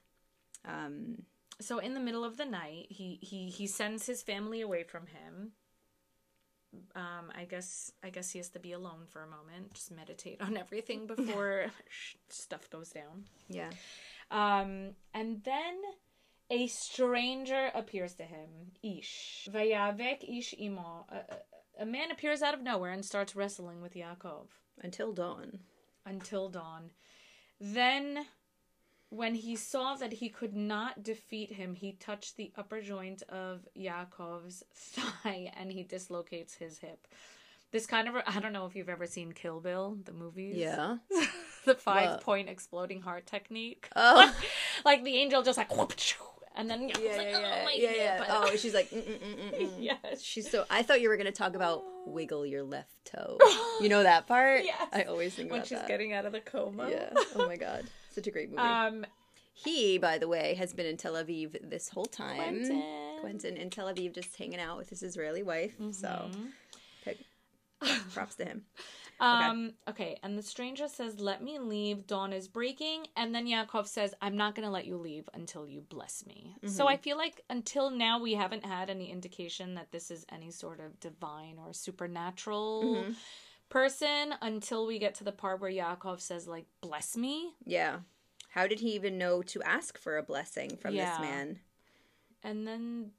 Um, 0.64 1.22
So 1.60 1.78
in 1.78 1.94
the 1.94 2.00
middle 2.00 2.24
of 2.24 2.36
the 2.36 2.44
night, 2.44 2.86
he 2.90 3.18
he 3.22 3.48
he 3.48 3.66
sends 3.66 4.04
his 4.06 4.22
family 4.22 4.60
away 4.60 4.82
from 4.84 5.06
him. 5.06 5.52
Um, 6.94 7.30
I 7.36 7.44
guess 7.44 7.92
I 8.02 8.10
guess 8.10 8.30
he 8.30 8.38
has 8.38 8.48
to 8.50 8.58
be 8.58 8.72
alone 8.72 9.06
for 9.08 9.22
a 9.22 9.26
moment, 9.28 9.74
just 9.74 9.90
meditate 9.90 10.40
on 10.40 10.56
everything 10.64 11.06
before 11.06 11.66
stuff 12.28 12.68
goes 12.70 12.90
down. 12.90 13.24
yeah. 13.48 13.70
Um, 14.30 14.90
and 15.14 15.42
then 15.44 15.74
a 16.50 16.66
stranger 16.66 17.70
appears 17.74 18.14
to 18.14 18.24
him, 18.24 18.48
Ish. 18.82 19.48
Vayavek 19.52 20.24
Ish 20.38 20.54
imo. 20.60 21.06
A, 21.10 21.16
a- 21.16 21.22
a 21.78 21.84
man 21.84 22.10
appears 22.10 22.40
out 22.40 22.54
of 22.54 22.62
nowhere 22.62 22.90
and 22.92 23.04
starts 23.04 23.36
wrestling 23.36 23.82
with 23.82 23.92
Yaakov 23.94 24.46
Until 24.82 25.12
dawn. 25.12 25.58
until 26.06 26.48
dawn. 26.48 26.90
Then, 27.60 28.24
when 29.10 29.34
he 29.34 29.56
saw 29.56 29.94
that 29.96 30.14
he 30.14 30.28
could 30.28 30.54
not 30.54 31.02
defeat 31.02 31.52
him, 31.52 31.74
he 31.74 31.92
touched 31.92 32.36
the 32.36 32.52
upper 32.56 32.80
joint 32.80 33.22
of 33.28 33.66
Yaakov's 33.78 34.64
thigh 34.74 35.52
and 35.56 35.70
he 35.70 35.82
dislocates 35.82 36.54
his 36.54 36.78
hip. 36.78 37.06
This 37.72 37.86
kind 37.86 38.08
of, 38.08 38.14
I 38.26 38.40
don't 38.40 38.52
know 38.52 38.66
if 38.66 38.76
you've 38.76 38.88
ever 38.88 39.06
seen 39.06 39.32
Kill 39.32 39.60
Bill, 39.60 39.98
the 40.04 40.12
movies. 40.12 40.56
Yeah. 40.56 40.98
the 41.64 41.74
five 41.74 42.10
What? 42.10 42.20
point 42.22 42.48
exploding 42.48 43.00
heart 43.00 43.26
technique. 43.26 43.88
Oh. 43.94 44.32
like 44.84 45.04
the 45.04 45.16
angel 45.16 45.42
just 45.42 45.58
like, 45.58 45.76
whoop, 45.76 45.92
and 46.56 46.70
then 46.70 46.88
Yeah, 46.88 46.94
like, 46.94 47.02
yeah, 47.02 47.64
oh, 47.66 47.70
yeah, 47.74 47.90
yeah, 47.90 47.94
yeah. 47.94 48.24
Oh, 48.30 48.56
she's 48.56 48.72
like, 48.72 48.88
mm, 48.90 49.02
mm, 49.02 49.20
mm, 49.20 49.52
mm, 49.52 49.70
yes. 49.78 50.22
She's 50.22 50.50
so. 50.50 50.64
I 50.70 50.82
thought 50.82 51.02
you 51.02 51.10
were 51.10 51.18
gonna 51.18 51.30
talk 51.30 51.54
about 51.54 51.84
wiggle 52.06 52.46
your 52.46 52.62
left 52.62 52.94
toe. 53.04 53.36
You 53.80 53.90
know 53.90 54.02
that 54.02 54.26
part? 54.26 54.64
Yes. 54.64 54.88
I 54.90 55.02
always 55.02 55.34
think 55.34 55.50
when 55.50 55.62
she's 55.64 55.78
that. 55.78 55.86
getting 55.86 56.14
out 56.14 56.24
of 56.24 56.32
the 56.32 56.40
coma. 56.40 56.88
Yeah. 56.90 57.10
Oh 57.34 57.46
my 57.46 57.56
god, 57.56 57.84
such 58.16 58.26
a 58.26 58.30
great 58.32 58.50
movie. 58.50 58.62
Um, 58.62 59.06
he, 59.54 59.96
by 59.98 60.18
the 60.18 60.26
way, 60.28 60.54
has 60.54 60.72
been 60.74 60.86
in 60.86 60.96
Tel 60.96 61.14
Aviv 61.14 61.56
this 61.70 61.88
whole 61.88 62.04
time. 62.06 62.36
Quentin. 62.36 62.82
Quentin 63.20 63.56
in 63.56 63.70
Tel 63.70 63.86
Aviv, 63.86 64.14
just 64.14 64.34
hanging 64.36 64.58
out 64.60 64.76
with 64.76 64.90
his 64.90 65.02
Israeli 65.02 65.42
wife. 65.44 65.74
So, 65.92 66.08
Mm-hmm. 66.08 66.46
pick, 67.04 67.18
props 68.12 68.34
to 68.36 68.44
him. 68.44 68.64
Um, 69.18 69.72
okay. 69.88 70.18
and 70.22 70.36
the 70.36 70.42
stranger 70.42 70.88
says, 70.88 71.18
Let 71.20 71.42
me 71.42 71.58
leave. 71.58 72.06
Dawn 72.06 72.34
is 72.34 72.48
breaking. 72.48 73.06
And 73.16 73.34
then 73.34 73.46
Yaakov 73.46 73.86
says, 73.86 74.12
I'm 74.20 74.36
not 74.36 74.54
going 74.54 74.66
to 74.66 74.70
let 74.70 74.84
you 74.84 74.98
leave 74.98 75.26
until 75.32 75.66
you 75.66 75.80
bless 75.80 76.26
me. 76.26 76.54
So 76.66 76.86
I 76.86 76.98
feel 76.98 77.16
like 77.16 77.40
until 77.48 77.88
now, 77.90 78.20
we 78.20 78.34
haven't 78.34 78.66
had 78.66 78.90
any 78.90 79.10
indication 79.10 79.74
that 79.76 79.90
this 79.90 80.10
is 80.10 80.26
any 80.30 80.50
sort 80.50 80.80
of 80.80 81.00
divine 81.00 81.56
or 81.64 81.72
supernatural 81.72 83.06
person 83.68 84.34
until 84.40 84.86
we 84.86 84.98
get 84.98 85.14
to 85.16 85.24
the 85.24 85.32
part 85.32 85.60
where 85.60 85.70
Yaakov 85.70 86.20
says, 86.20 86.46
like, 86.46 86.66
bless 86.80 87.16
me. 87.16 87.54
Yeah. 87.64 87.98
How 88.50 88.66
did 88.66 88.80
he 88.80 88.94
even 88.94 89.18
know 89.18 89.42
to 89.42 89.62
ask 89.62 89.98
for 89.98 90.16
a 90.16 90.22
blessing 90.22 90.76
from 90.76 90.94
Yeah. 90.94 91.10
this 91.10 91.20
man? 91.20 91.60
And 92.42 92.66
then 92.66 93.12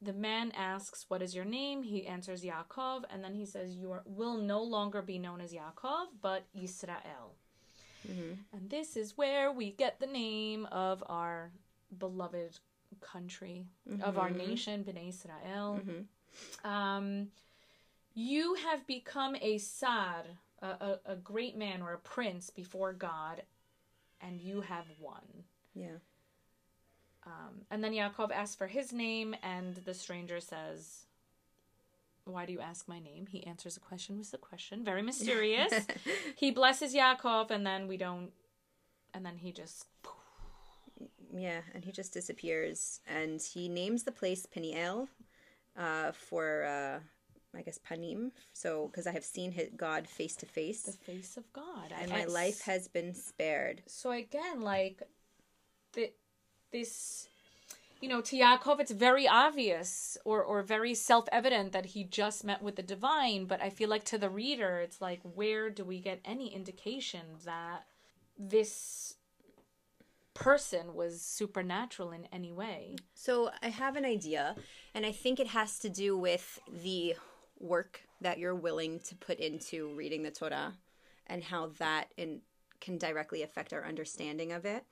the 0.00 0.12
man 0.12 0.52
asks, 0.56 1.04
What 1.08 1.22
is 1.22 1.34
your 1.34 1.44
name? 1.44 1.82
He 1.82 2.06
answers 2.06 2.42
Yaakov. 2.42 3.04
And 3.10 3.22
then 3.22 3.34
he 3.34 3.46
says, 3.46 3.76
You 3.76 3.92
are, 3.92 4.02
will 4.04 4.36
no 4.36 4.62
longer 4.62 5.00
be 5.00 5.18
known 5.18 5.40
as 5.40 5.52
Yaakov, 5.52 6.06
but 6.20 6.44
Yisrael. 6.56 7.36
Mm-hmm. 8.08 8.32
And 8.52 8.70
this 8.70 8.96
is 8.96 9.16
where 9.16 9.52
we 9.52 9.70
get 9.70 10.00
the 10.00 10.06
name 10.06 10.66
of 10.72 11.04
our 11.06 11.52
beloved 11.96 12.58
country, 13.00 13.66
of 14.02 14.18
our 14.18 14.28
mm-hmm. 14.28 14.38
nation, 14.38 14.84
Bnei 14.84 15.08
Israel. 15.10 15.80
Mm-hmm. 15.80 16.68
Um, 16.68 17.28
you 18.14 18.54
have 18.54 18.86
become 18.86 19.36
a 19.40 19.58
Sar, 19.58 20.24
a, 20.60 20.66
a, 20.66 21.00
a 21.06 21.16
great 21.16 21.56
man 21.56 21.82
or 21.82 21.92
a 21.92 21.98
prince 21.98 22.50
before 22.50 22.92
God, 22.92 23.42
and 24.20 24.40
you 24.40 24.60
have 24.62 24.86
won. 25.00 25.44
Yeah. 25.74 25.98
Um, 27.26 27.62
and 27.70 27.82
then 27.82 27.92
Yaakov 27.92 28.32
asks 28.32 28.56
for 28.56 28.66
his 28.66 28.92
name, 28.92 29.34
and 29.42 29.76
the 29.76 29.94
stranger 29.94 30.40
says, 30.40 31.06
Why 32.24 32.46
do 32.46 32.52
you 32.52 32.60
ask 32.60 32.88
my 32.88 32.98
name? 32.98 33.26
He 33.30 33.46
answers 33.46 33.76
a 33.76 33.80
question 33.80 34.18
with 34.18 34.30
the 34.30 34.38
question. 34.38 34.84
Very 34.84 35.02
mysterious. 35.02 35.72
he 36.36 36.50
blesses 36.50 36.94
Yaakov, 36.94 37.50
and 37.50 37.66
then 37.66 37.86
we 37.86 37.96
don't, 37.96 38.30
and 39.14 39.24
then 39.24 39.38
he 39.38 39.52
just, 39.52 39.86
Yeah, 41.32 41.60
and 41.74 41.84
he 41.84 41.92
just 41.92 42.12
disappears. 42.12 43.00
And 43.06 43.40
he 43.40 43.68
names 43.68 44.02
the 44.02 44.12
place 44.12 44.44
Peniel 44.44 45.08
uh, 45.76 46.10
for, 46.12 46.64
uh, 46.64 47.00
I 47.56 47.62
guess, 47.62 47.78
Panim. 47.78 48.30
So, 48.52 48.86
because 48.88 49.06
I 49.06 49.12
have 49.12 49.24
seen 49.24 49.52
his 49.52 49.68
God 49.76 50.08
face 50.08 50.34
to 50.36 50.46
face, 50.46 50.82
the 50.82 50.92
face, 50.92 51.16
face 51.16 51.36
of 51.36 51.52
God. 51.52 51.92
and 52.00 52.10
my 52.10 52.22
I- 52.22 52.26
life 52.26 52.62
has 52.62 52.88
been 52.88 53.14
spared. 53.14 53.82
So 53.86 54.10
again, 54.10 54.62
like, 54.62 55.02
the, 55.92 56.10
this, 56.72 57.28
you 58.00 58.08
know, 58.08 58.22
to 58.22 58.36
Yaakov, 58.36 58.80
it's 58.80 58.90
very 58.90 59.28
obvious 59.28 60.16
or, 60.24 60.42
or 60.42 60.62
very 60.62 60.94
self 60.94 61.28
evident 61.30 61.72
that 61.72 61.86
he 61.86 62.04
just 62.04 62.42
met 62.42 62.62
with 62.62 62.76
the 62.76 62.82
divine. 62.82 63.44
But 63.44 63.62
I 63.62 63.68
feel 63.68 63.90
like 63.90 64.04
to 64.04 64.18
the 64.18 64.30
reader, 64.30 64.78
it's 64.78 65.00
like, 65.00 65.20
where 65.34 65.68
do 65.68 65.84
we 65.84 66.00
get 66.00 66.20
any 66.24 66.54
indication 66.54 67.22
that 67.44 67.84
this 68.38 69.16
person 70.32 70.94
was 70.94 71.20
supernatural 71.20 72.12
in 72.12 72.26
any 72.32 72.50
way? 72.50 72.96
So, 73.14 73.50
I 73.62 73.68
have 73.68 73.96
an 73.96 74.06
idea, 74.06 74.56
and 74.94 75.04
I 75.04 75.12
think 75.12 75.38
it 75.38 75.48
has 75.48 75.78
to 75.80 75.90
do 75.90 76.16
with 76.16 76.58
the 76.82 77.14
work 77.62 78.00
that 78.20 78.38
you're 78.38 78.54
willing 78.54 79.00
to 79.00 79.14
put 79.14 79.38
into 79.38 79.94
reading 79.94 80.22
the 80.22 80.30
Torah 80.30 80.74
and 81.26 81.42
how 81.42 81.70
that 81.78 82.12
in, 82.16 82.40
can 82.80 82.98
directly 82.98 83.42
affect 83.42 83.72
our 83.72 83.84
understanding 83.84 84.52
of 84.52 84.64
it. 84.64 84.84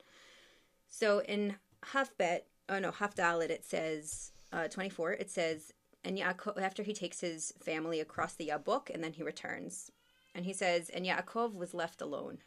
So 0.89 1.19
in 1.21 1.55
Hafbet, 1.93 2.41
oh 2.69 2.79
no, 2.79 2.91
Chaf 2.91 3.15
Dalet, 3.15 3.49
it 3.49 3.65
says, 3.65 4.31
uh, 4.51 4.67
24, 4.67 5.13
it 5.13 5.29
says, 5.29 5.73
and 6.03 6.17
Yaakov, 6.17 6.59
after 6.59 6.83
he 6.83 6.93
takes 6.93 7.21
his 7.21 7.53
family 7.61 7.99
across 7.99 8.33
the 8.33 8.47
Yabuk, 8.47 8.89
and 8.89 9.03
then 9.03 9.13
he 9.13 9.23
returns. 9.23 9.91
And 10.33 10.45
he 10.45 10.53
says, 10.53 10.89
and 10.89 11.05
Yaakov 11.05 11.53
was 11.53 11.73
left 11.73 12.01
alone. 12.01 12.39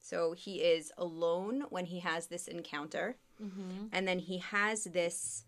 So 0.00 0.32
he 0.32 0.56
is 0.56 0.92
alone 0.98 1.64
when 1.70 1.86
he 1.86 2.00
has 2.00 2.26
this 2.26 2.48
encounter. 2.48 3.16
And 3.92 4.08
then 4.08 4.18
he 4.18 4.38
has 4.38 4.84
this, 4.84 5.44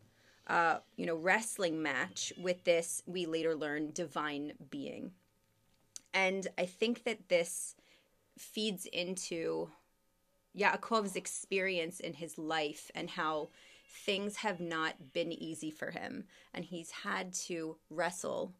uh, 0.49 0.79
you 0.97 1.07
know, 1.07 1.17
wrestling 1.17 1.83
match 1.83 2.33
with 2.39 2.65
this, 2.65 3.03
we 3.07 3.27
later 3.27 3.55
learn, 3.55 3.91
divine 3.93 4.53
being. 4.71 5.13
And 6.15 6.47
I 6.57 6.65
think 6.65 7.05
that 7.05 7.29
this 7.29 7.75
feeds 8.39 8.87
into 8.87 9.71
Yaakov's 10.57 11.17
experience 11.17 12.01
in 12.01 12.15
his 12.15 12.39
life 12.39 12.91
and 12.95 13.11
how 13.11 13.51
things 13.91 14.37
have 14.37 14.61
not 14.61 15.13
been 15.13 15.33
easy 15.33 15.71
for 15.71 15.91
him. 15.91 16.25
And 16.55 16.65
he's 16.65 16.91
had 16.91 17.35
to 17.35 17.77
wrestle 17.91 18.55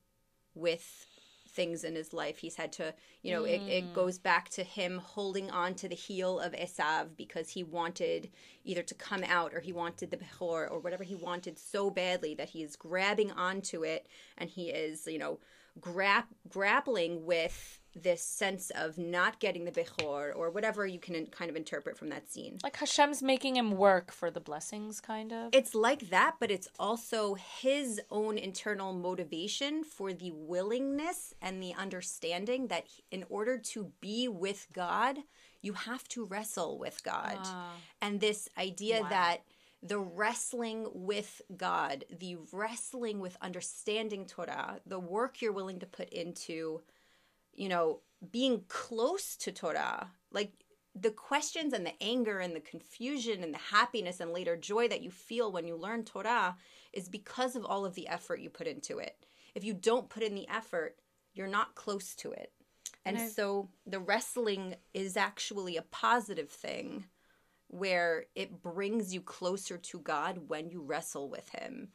with 0.55 1.07
things 1.49 1.85
in 1.85 1.95
his 1.95 2.13
life. 2.13 2.39
He's 2.39 2.57
had 2.57 2.73
to, 2.75 2.95
you 3.23 3.33
know, 3.33 3.45
it, 3.45 3.61
it 3.63 3.85
mm. 3.85 3.95
goes 3.95 4.19
back 4.19 4.49
to 4.51 4.63
him 4.63 4.99
holding 4.99 5.51
on 5.51 5.75
to 5.77 5.89
the 5.89 5.95
heel 5.95 6.39
of 6.41 6.53
Esav 6.53 7.17
because 7.17 7.51
he 7.51 7.65
wanted 7.65 8.31
either 8.65 8.83
to 8.83 8.95
come 8.95 9.25
out 9.25 9.55
or 9.55 9.61
he 9.61 9.73
wanted 9.73 10.11
the 10.11 10.17
Behor 10.17 10.71
or 10.71 10.79
whatever 10.79 11.05
he 11.05 11.15
wanted 11.15 11.59
so 11.59 11.91
badly 11.91 12.35
that 12.35 12.51
he 12.51 12.63
is 12.63 12.77
grabbing 12.77 13.31
onto 13.33 13.85
it 13.85 14.07
and 14.37 14.51
he 14.51 14.71
is, 14.71 15.07
you 15.07 15.19
know, 15.19 15.39
grap- 15.81 16.35
grappling 16.49 17.25
with 17.25 17.81
this 17.95 18.23
sense 18.23 18.71
of 18.71 18.99
not 18.99 19.41
getting 19.41 19.65
the 19.65 19.73
Behor 19.73 20.33
or 20.35 20.51
whatever 20.51 20.87
you 20.87 20.99
can 20.99 21.27
kind 21.27 21.51
of 21.51 21.57
interpret 21.57 21.97
from 21.97 22.09
that 22.11 22.31
scene. 22.31 22.59
Like 22.63 22.77
Hashem's 22.77 23.23
making 23.23 23.57
him 23.57 23.73
work 23.73 24.13
for 24.13 24.31
the 24.31 24.41
blessings, 24.41 25.01
kind 25.01 25.33
of. 25.33 25.51
It's 25.53 25.75
like 25.75 26.11
that, 26.11 26.37
but 26.39 26.51
it's 26.51 26.69
also 26.79 27.35
his 27.35 28.01
own 28.11 28.39
internal 28.39 28.93
motivation 28.93 29.85
for 29.85 30.13
the 30.13 30.31
willingness 30.33 31.35
and 31.43 31.63
the 31.63 31.75
understanding 31.75 32.69
that 32.69 32.87
in 33.11 33.25
order 33.29 33.59
to 33.59 33.93
be 34.01 34.29
with 34.29 34.69
God, 34.73 35.19
you 35.61 35.73
have 35.73 36.07
to 36.09 36.25
wrestle 36.25 36.79
with 36.79 37.03
God. 37.03 37.39
Ah. 37.41 37.73
And 38.01 38.21
this 38.21 38.49
idea 38.57 39.05
that 39.11 39.39
the 39.83 39.99
wrestling 39.99 40.89
with 40.93 41.41
God, 41.57 42.05
the 42.19 42.37
wrestling 42.53 43.21
with 43.21 43.37
understanding 43.41 44.27
Torah, 44.27 44.81
the 44.87 44.99
work 44.99 45.41
you're 45.41 45.53
willing 45.53 45.79
to 45.81 45.87
put 45.87 46.09
into, 46.11 46.83
you 47.55 47.69
know, 47.69 48.01
being 48.31 48.65
close 48.69 49.37
to 49.37 49.53
Torah, 49.53 50.11
like 50.33 50.53
the 50.95 51.11
questions 51.11 51.73
and 51.73 51.87
the 51.87 52.03
anger 52.03 52.41
and 52.41 52.57
the 52.57 52.61
confusion 52.61 53.45
and 53.45 53.55
the 53.55 53.59
happiness 53.59 54.19
and 54.19 54.33
later 54.33 54.57
joy 54.57 54.89
that 54.89 55.03
you 55.03 55.11
feel 55.11 55.53
when 55.53 55.67
you 55.67 55.77
learn 55.77 56.05
Torah 56.05 56.57
is 56.93 57.09
because 57.09 57.55
of 57.55 57.65
all 57.65 57.85
of 57.85 57.95
the 57.95 58.09
effort 58.09 58.41
you 58.41 58.51
put 58.51 58.67
into 58.67 58.99
it. 58.99 59.27
If 59.55 59.65
you 59.65 59.75
don't 59.75 60.09
put 60.09 60.25
in 60.25 60.35
the 60.35 60.49
effort, 60.49 60.97
you're 61.35 61.47
not 61.47 61.77
close 61.77 62.15
to 62.17 62.33
it. 62.33 62.53
And 63.05 63.17
And 63.17 63.31
so 63.31 63.69
the 63.87 64.01
wrestling 64.01 64.75
is 64.93 65.17
actually 65.17 65.77
a 65.77 65.83
positive 65.83 66.51
thing 66.51 67.05
where 67.69 68.27
it 68.35 68.63
brings 68.63 69.13
you 69.15 69.21
closer 69.21 69.77
to 69.79 69.99
God 70.01 70.49
when 70.49 70.69
you 70.71 70.83
wrestle 70.83 71.29
with 71.29 71.49
him. 71.51 71.89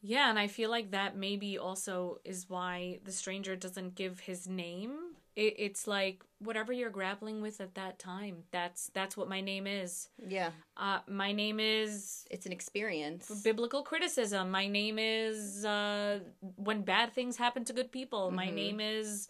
Yeah, 0.00 0.30
and 0.30 0.38
I 0.38 0.46
feel 0.46 0.70
like 0.70 0.92
that 0.92 1.16
maybe 1.16 1.58
also 1.58 2.18
is 2.24 2.48
why 2.48 3.00
the 3.04 3.12
stranger 3.12 3.56
doesn't 3.56 3.94
give 3.94 4.20
his 4.20 4.46
name. 4.48 4.92
It, 5.34 5.54
it's 5.58 5.86
like 5.86 6.22
whatever 6.38 6.72
you're 6.72 6.90
grappling 6.90 7.40
with 7.40 7.60
at 7.60 7.74
that 7.74 7.98
time. 7.98 8.44
That's 8.52 8.90
that's 8.94 9.16
what 9.16 9.28
my 9.28 9.40
name 9.40 9.66
is. 9.66 10.08
Yeah. 10.26 10.50
Uh, 10.76 11.00
my 11.08 11.32
name 11.32 11.58
is 11.60 12.24
It's 12.30 12.46
an 12.46 12.52
experience. 12.52 13.28
biblical 13.42 13.82
criticism. 13.82 14.50
My 14.50 14.66
name 14.68 14.98
is 15.00 15.64
uh, 15.64 16.20
when 16.56 16.82
bad 16.82 17.12
things 17.12 17.36
happen 17.36 17.64
to 17.66 17.72
good 17.72 17.90
people. 17.92 18.30
My 18.30 18.48
Mhm. 18.48 18.54
name 18.54 18.80
is 18.80 19.28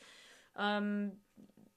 um, 0.57 1.13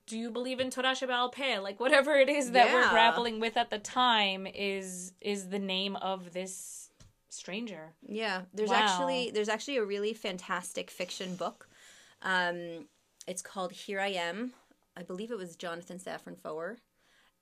do 0.08 0.18
you 0.18 0.30
believe 0.30 0.60
in 0.60 0.70
Torah 0.70 0.92
Sheba'al 0.94 1.32
Peh? 1.32 1.60
Like 1.60 1.80
whatever 1.80 2.16
it 2.16 2.30
is 2.30 2.52
that 2.52 2.74
we're 2.74 2.90
grappling 2.90 3.40
with 3.40 3.58
at 3.58 3.70
the 3.70 3.80
time 3.80 4.48
is 4.48 5.14
is 5.22 5.50
the 5.50 5.60
name 5.60 5.96
of 5.98 6.34
this 6.34 6.90
stranger. 7.30 7.94
Yeah, 8.08 8.44
there's 8.54 8.72
Wow. 8.72 8.78
actually 8.78 9.32
there's 9.32 9.50
actually 9.50 9.78
a 9.78 9.86
really 9.86 10.14
fantastic 10.14 10.90
fiction 10.92 11.36
book. 11.36 11.70
Um, 12.22 12.88
it's 13.28 13.42
called 13.42 13.72
Here 13.72 14.00
I 14.00 14.10
Am. 14.10 14.54
I 14.98 15.04
believe 15.04 15.32
it 15.32 15.38
was 15.38 15.56
Jonathan 15.56 15.98
Safran 16.00 16.38
Foer, 16.38 16.78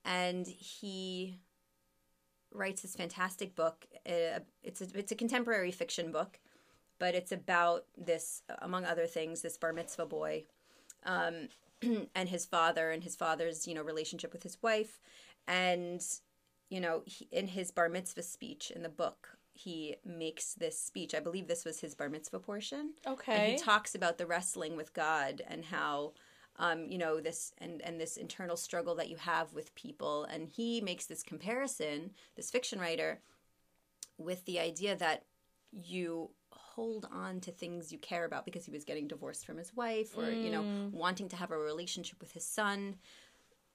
and 0.06 0.46
he 0.48 1.40
writes 2.52 2.82
this 2.84 2.96
fantastic 2.96 3.56
book. 3.56 3.88
Uh, 4.06 4.40
it's 4.64 4.82
a 4.82 4.88
it's 4.94 5.12
a 5.12 5.16
contemporary 5.16 5.72
fiction 5.72 6.12
book, 6.12 6.40
but 7.00 7.16
it's 7.16 7.32
about 7.32 7.86
this, 7.98 8.44
among 8.62 8.86
other 8.86 9.08
things, 9.08 9.42
this 9.42 9.58
bar 9.58 9.74
mitzvah 9.74 10.06
boy, 10.06 10.44
um, 11.06 11.50
and 12.16 12.30
his 12.30 12.46
father, 12.46 12.92
and 12.92 13.04
his 13.04 13.16
father's 13.16 13.68
you 13.68 13.74
know 13.74 13.84
relationship 13.84 14.34
with 14.34 14.44
his 14.44 14.58
wife, 14.62 15.00
and 15.48 16.02
you 16.70 16.80
know 16.80 17.04
he, 17.06 17.28
in 17.32 17.48
his 17.48 17.72
bar 17.72 17.90
mitzvah 17.90 18.24
speech 18.24 18.72
in 18.72 18.84
the 18.84 18.90
book 18.90 19.40
he 19.60 19.98
makes 20.06 20.54
this 20.54 20.80
speech. 20.80 21.14
I 21.14 21.20
believe 21.20 21.48
this 21.48 21.66
was 21.66 21.82
his 21.82 21.94
bar 21.94 22.08
mitzvah 22.08 22.40
portion. 22.40 22.94
okay 23.06 23.34
And 23.34 23.52
he 23.52 23.58
talks 23.58 23.94
about 23.94 24.18
the 24.18 24.26
wrestling 24.26 24.78
with 24.78 24.94
God 24.94 25.42
and 25.46 25.66
how, 25.66 26.14
um, 26.56 26.86
you 26.86 26.98
know, 26.98 27.20
this 27.20 27.52
and 27.58 27.82
and 27.82 28.00
this 28.00 28.16
internal 28.16 28.56
struggle 28.56 28.96
that 28.96 29.10
you 29.10 29.18
have 29.18 29.54
with 29.54 29.76
people. 29.76 30.24
And 30.24 30.48
he 30.48 30.80
makes 30.80 31.08
this 31.08 31.24
comparison, 31.24 32.12
this 32.38 32.50
fiction 32.50 32.80
writer, 32.80 33.20
with 34.18 34.46
the 34.46 34.60
idea 34.60 34.96
that 34.96 35.26
you 35.72 36.30
hold 36.80 37.06
on 37.12 37.42
to 37.42 37.52
things 37.52 37.92
you 37.92 37.98
care 37.98 38.24
about 38.26 38.46
because 38.46 38.64
he 38.66 38.72
was 38.72 38.86
getting 38.86 39.08
divorced 39.08 39.46
from 39.46 39.58
his 39.58 39.76
wife 39.76 40.12
or 40.18 40.32
you 40.32 40.50
know 40.50 40.64
Mm. 40.64 40.92
wanting 41.04 41.28
to 41.30 41.36
have 41.36 41.52
a 41.52 41.58
relationship 41.72 42.18
with 42.22 42.32
his 42.32 42.46
son 42.46 42.96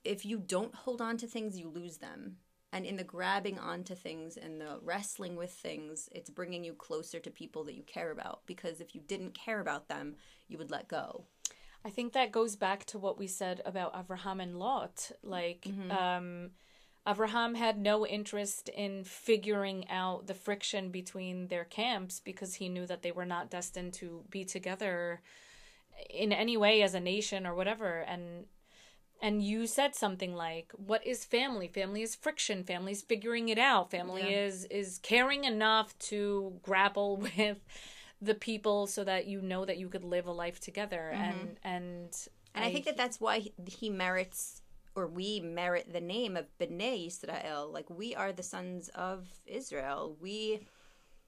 if 0.04 0.24
you 0.24 0.38
don't 0.38 0.74
hold 0.74 1.00
on 1.00 1.16
to 1.18 1.26
things 1.26 1.58
you 1.58 1.68
lose 1.68 1.98
them 1.98 2.36
and 2.72 2.84
in 2.86 2.96
the 2.96 3.04
grabbing 3.04 3.58
onto 3.58 3.94
things 3.94 4.36
and 4.44 4.60
the 4.60 4.78
wrestling 4.82 5.34
with 5.36 5.52
things 5.52 6.08
it's 6.12 6.30
bringing 6.30 6.64
you 6.64 6.72
closer 6.74 7.20
to 7.20 7.30
people 7.30 7.62
that 7.64 7.74
you 7.78 7.82
care 7.82 8.10
about 8.10 8.40
because 8.46 8.80
if 8.80 8.94
you 8.94 9.00
didn't 9.12 9.34
care 9.46 9.60
about 9.60 9.88
them 9.88 10.06
you 10.48 10.56
would 10.58 10.70
let 10.70 10.88
go 10.88 11.24
I 11.86 11.90
think 11.90 12.14
that 12.14 12.32
goes 12.32 12.56
back 12.56 12.80
to 12.86 12.98
what 12.98 13.18
we 13.18 13.26
said 13.26 13.60
about 13.66 13.94
Abraham 13.94 14.40
and 14.40 14.58
Lot. 14.58 15.12
Like, 15.22 15.66
um, 15.90 16.52
Abraham 17.06 17.54
had 17.54 17.78
no 17.78 18.06
interest 18.06 18.70
in 18.70 19.04
figuring 19.04 19.88
out 19.90 20.26
the 20.26 20.34
friction 20.34 20.90
between 20.90 21.48
their 21.48 21.64
camps 21.64 22.20
because 22.20 22.54
he 22.54 22.68
knew 22.68 22.86
that 22.86 23.02
they 23.02 23.12
were 23.12 23.26
not 23.26 23.50
destined 23.50 23.92
to 23.94 24.24
be 24.30 24.44
together 24.44 25.20
in 26.08 26.32
any 26.32 26.56
way 26.56 26.82
as 26.82 26.94
a 26.94 27.00
nation 27.00 27.46
or 27.46 27.54
whatever. 27.54 28.00
And 28.00 28.46
and 29.20 29.42
you 29.42 29.66
said 29.66 29.94
something 29.94 30.34
like, 30.34 30.72
"What 30.76 31.06
is 31.06 31.24
family? 31.24 31.68
Family 31.68 32.02
is 32.02 32.14
friction. 32.14 32.64
Family 32.64 32.92
is 32.92 33.02
figuring 33.02 33.48
it 33.48 33.58
out. 33.58 33.90
Family 33.90 34.22
Yeah. 34.22 34.46
is 34.46 34.64
is 34.66 34.98
caring 34.98 35.44
enough 35.44 35.98
to 36.10 36.58
grapple 36.62 37.16
with." 37.36 37.58
the 38.22 38.34
people 38.34 38.86
so 38.86 39.04
that 39.04 39.26
you 39.26 39.42
know 39.42 39.64
that 39.66 39.76
you 39.76 39.88
could 39.88 40.04
live 40.04 40.26
a 40.26 40.32
life 40.32 40.58
together 40.58 41.10
mm-hmm. 41.12 41.22
and 41.22 41.58
and 41.62 42.28
and 42.54 42.64
i, 42.64 42.72
think 42.72 42.86
that 42.86 42.96
that's 42.96 43.20
why 43.20 43.42
he 43.66 43.90
merits 43.90 44.62
or 44.94 45.06
we 45.06 45.40
merit 45.40 45.92
the 45.92 46.00
name 46.00 46.36
of 46.36 46.46
B'nai 46.58 47.06
Israel. 47.06 47.70
Like 47.72 47.90
we 47.90 48.14
are 48.14 48.32
the 48.32 48.42
sons 48.42 48.88
of 48.94 49.28
Israel. 49.46 50.16
We 50.20 50.66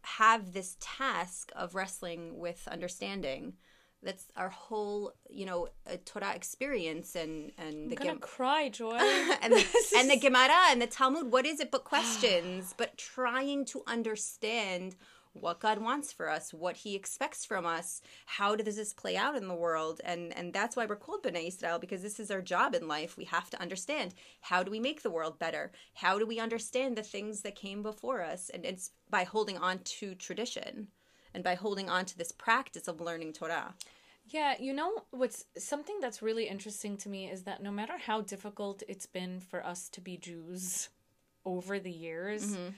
have 0.03 0.53
this 0.53 0.77
task 0.81 1.51
of 1.57 1.75
wrestling 1.75 2.39
with 2.39 2.69
understanding. 2.71 3.55
That's 4.03 4.27
our 4.37 4.51
whole, 4.51 5.15
you 5.29 5.47
know, 5.47 5.69
uh, 5.91 5.97
Torah 6.05 6.35
experience 6.35 7.17
and 7.17 7.51
and 7.59 7.91
the 7.91 7.97
Gem- 7.97 8.19
cry, 8.19 8.69
Joy. 8.69 8.97
and 9.43 9.53
the, 9.53 9.65
and 9.97 10.11
the 10.11 10.19
Gemara 10.19 10.71
and 10.71 10.81
the 10.81 10.87
Talmud. 10.87 11.33
What 11.33 11.45
is 11.45 11.59
it 11.59 11.71
but 11.73 11.85
questions? 11.85 12.75
but 12.79 12.97
trying 12.97 13.65
to 13.67 13.83
understand 13.87 14.95
what 15.41 15.61
God 15.61 15.79
wants 15.79 16.13
for 16.13 16.29
us, 16.29 16.53
what 16.53 16.77
He 16.77 16.95
expects 16.95 17.45
from 17.45 17.67
us. 17.67 18.01
How 18.27 18.57
does 18.57 18.77
this 18.77 18.93
play 18.95 19.17
out 19.17 19.37
in 19.37 19.49
the 19.49 19.55
world? 19.55 20.01
And 20.05 20.37
and 20.37 20.53
that's 20.53 20.77
why 20.77 20.87
we're 20.87 20.97
called 20.97 21.23
Bnei 21.23 21.49
Israel 21.49 21.79
because 21.79 22.03
this 22.03 22.19
is 22.21 22.31
our 22.31 22.43
job 22.43 22.75
in 22.75 22.89
life. 22.89 23.17
We 23.17 23.25
have 23.27 23.51
to 23.51 23.61
understand 23.61 24.15
how 24.41 24.63
do 24.63 24.71
we 24.71 24.81
make 24.81 25.03
the 25.03 25.11
world 25.11 25.39
better? 25.39 25.73
How 25.95 26.19
do 26.19 26.27
we 26.27 26.41
understand 26.41 26.97
the 26.97 27.03
things 27.03 27.43
that 27.43 27.55
came 27.55 27.83
before 27.83 28.23
us? 28.23 28.51
And 28.53 28.65
it's 28.65 28.93
by 29.11 29.25
holding 29.25 29.59
on 29.59 29.81
to 29.99 30.15
tradition 30.15 30.89
and 31.35 31.45
by 31.45 31.55
holding 31.55 31.89
on 31.91 32.05
to 32.07 32.19
this 32.19 32.33
practice 32.33 32.89
of 32.89 33.01
learning 33.01 33.33
Torah. 33.35 33.75
yeah, 34.29 34.55
you 34.59 34.73
know 34.73 35.05
what's 35.11 35.45
something 35.57 35.99
that's 36.01 36.23
really 36.23 36.49
interesting 36.49 36.97
to 36.99 37.09
me 37.09 37.31
is 37.31 37.43
that 37.43 37.63
no 37.63 37.71
matter 37.71 37.97
how 37.99 38.21
difficult 38.23 38.83
it's 38.89 39.07
been 39.07 39.41
for 39.41 39.65
us 39.65 39.89
to 39.91 40.01
be 40.01 40.17
Jews 40.17 40.89
over 41.45 41.79
the 41.79 41.93
years, 41.93 42.45
mm-hmm. 42.57 42.71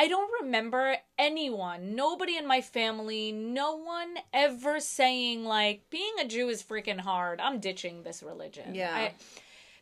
I 0.00 0.08
don't 0.08 0.30
remember 0.42 0.96
anyone, 1.18 1.94
nobody 1.94 2.36
in 2.38 2.46
my 2.46 2.62
family, 2.62 3.32
no 3.32 3.76
one 3.76 4.14
ever 4.32 4.80
saying 4.80 5.44
like 5.44 5.90
being 5.90 6.14
a 6.20 6.26
Jew 6.26 6.48
is 6.48 6.62
freaking 6.62 6.98
hard. 7.00 7.38
I'm 7.40 7.60
ditching 7.60 8.02
this 8.02 8.22
religion. 8.22 8.74
Yeah. 8.74 8.94
I, 8.94 9.12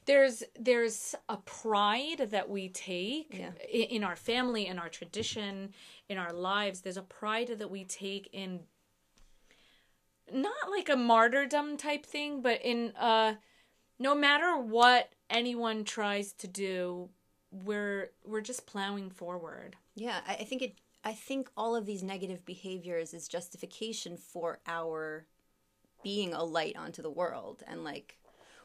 there's 0.06 0.42
there's 0.58 1.14
a 1.28 1.36
pride 1.36 2.30
that 2.30 2.48
we 2.50 2.68
take 2.70 3.28
Yeah. 3.38 3.50
i- 3.62 3.88
in 3.96 4.02
our 4.02 4.16
family, 4.16 4.66
in 4.66 4.78
our 4.78 4.88
tradition, 4.88 5.72
in 6.08 6.18
our 6.18 6.32
lives. 6.32 6.80
There's 6.80 6.96
a 6.96 7.02
pride 7.20 7.50
that 7.58 7.70
we 7.70 7.84
take 7.84 8.28
in 8.32 8.60
not 10.32 10.70
like 10.70 10.88
a 10.88 10.96
martyrdom 10.96 11.76
type 11.76 12.04
thing, 12.04 12.42
but 12.42 12.60
in 12.62 12.92
uh 12.98 13.34
no 14.00 14.14
matter 14.14 14.56
what 14.58 15.12
anyone 15.30 15.84
tries 15.84 16.32
to 16.34 16.46
do, 16.48 17.10
we're 17.51 18.11
we're 18.24 18.40
just 18.40 18.66
plowing 18.66 19.11
forward. 19.11 19.76
Yeah, 19.94 20.20
I, 20.26 20.34
I 20.34 20.44
think 20.44 20.62
it. 20.62 20.74
I 21.05 21.12
think 21.12 21.49
all 21.57 21.76
of 21.76 21.86
these 21.86 22.03
negative 22.03 22.44
behaviors 22.44 23.14
is 23.14 23.28
justification 23.28 24.16
for 24.16 24.59
our 24.66 25.26
being 26.03 26.34
a 26.34 26.42
light 26.44 26.76
onto 26.76 27.03
the 27.03 27.11
world, 27.11 27.62
and 27.66 27.84
like 27.84 28.18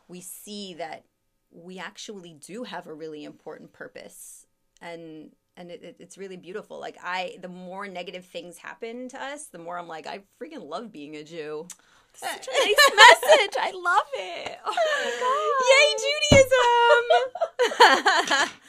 we 0.07 0.19
see 0.21 0.73
that 0.75 1.05
we 1.51 1.77
actually 1.79 2.33
do 2.33 2.63
have 2.63 2.87
a 2.87 2.93
really 2.93 3.23
important 3.23 3.71
purpose, 3.73 4.45
and 4.81 5.31
and 5.55 5.69
it, 5.71 5.83
it- 5.83 5.95
it's 5.99 6.17
really 6.17 6.37
beautiful. 6.37 6.79
Like 6.79 6.97
I, 7.03 7.37
the 7.41 7.47
more 7.47 7.87
negative 7.87 8.25
things 8.25 8.57
happen 8.57 9.07
to 9.09 9.21
us, 9.21 9.45
the 9.45 9.59
more 9.59 9.77
I'm 9.77 9.87
like, 9.87 10.07
I 10.07 10.21
freaking 10.41 10.67
love 10.67 10.91
being 10.91 11.15
a 11.15 11.23
Jew. 11.23 11.67
Such 12.15 12.47
a 12.47 12.51
nice 12.51 12.75
message. 12.95 13.55
I 13.59 13.71
love 13.71 14.07
it. 14.15 14.57
Oh 14.65 14.73
my 14.75 15.11
god! 15.19 15.53
Yay, 15.71 15.95
Judaism! 17.89 18.49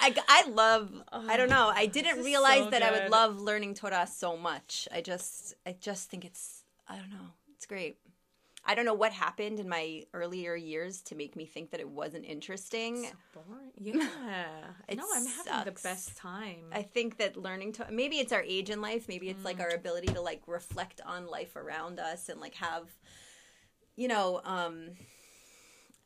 I, 0.00 0.14
I 0.28 0.48
love, 0.48 0.90
I 1.12 1.36
don't 1.36 1.48
know. 1.50 1.70
I 1.74 1.86
didn't 1.86 2.22
realize 2.24 2.64
so 2.64 2.70
that 2.70 2.82
I 2.82 2.90
would 2.90 3.10
love 3.10 3.40
learning 3.40 3.74
Torah 3.74 4.06
so 4.06 4.36
much. 4.36 4.88
I 4.92 5.00
just, 5.00 5.54
I 5.66 5.76
just 5.78 6.10
think 6.10 6.24
it's, 6.24 6.64
I 6.88 6.96
don't 6.96 7.10
know. 7.10 7.26
It's 7.54 7.66
great. 7.66 7.98
I 8.64 8.74
don't 8.74 8.84
know 8.84 8.94
what 8.94 9.12
happened 9.12 9.60
in 9.60 9.68
my 9.68 10.02
earlier 10.12 10.54
years 10.54 11.00
to 11.02 11.14
make 11.14 11.36
me 11.36 11.46
think 11.46 11.70
that 11.70 11.80
it 11.80 11.88
wasn't 11.88 12.24
interesting. 12.26 13.04
So 13.04 13.10
boring. 13.42 13.70
Yeah. 13.76 14.06
No, 14.94 15.04
I'm 15.14 15.26
having 15.26 15.64
the 15.74 15.80
best 15.82 16.16
time. 16.16 16.64
I 16.72 16.82
think 16.82 17.18
that 17.18 17.36
learning 17.36 17.72
to 17.74 17.86
maybe 17.90 18.16
it's 18.16 18.32
our 18.32 18.42
age 18.42 18.70
in 18.70 18.80
life, 18.80 19.06
maybe 19.08 19.28
it's 19.28 19.42
Mm. 19.42 19.44
like 19.44 19.60
our 19.60 19.70
ability 19.70 20.08
to 20.08 20.20
like 20.20 20.42
reflect 20.46 21.00
on 21.04 21.26
life 21.26 21.56
around 21.56 21.98
us 22.00 22.28
and 22.28 22.40
like 22.40 22.54
have 22.54 22.88
you 23.96 24.08
know, 24.08 24.40
um 24.44 24.90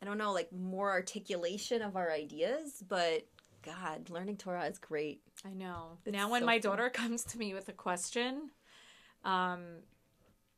I 0.01 0.05
don't 0.05 0.17
know, 0.17 0.33
like 0.33 0.51
more 0.51 0.91
articulation 0.91 1.81
of 1.81 1.95
our 1.95 2.11
ideas, 2.11 2.83
but 2.87 3.25
god, 3.63 4.09
learning 4.09 4.37
Torah 4.37 4.65
is 4.65 4.77
great. 4.77 5.21
I 5.45 5.53
know. 5.53 5.97
It's 6.05 6.13
now 6.13 6.29
when 6.29 6.41
so 6.41 6.45
my 6.45 6.59
fun. 6.59 6.71
daughter 6.71 6.89
comes 6.89 7.23
to 7.25 7.37
me 7.37 7.53
with 7.53 7.67
a 7.69 7.73
question, 7.73 8.51
um 9.23 9.61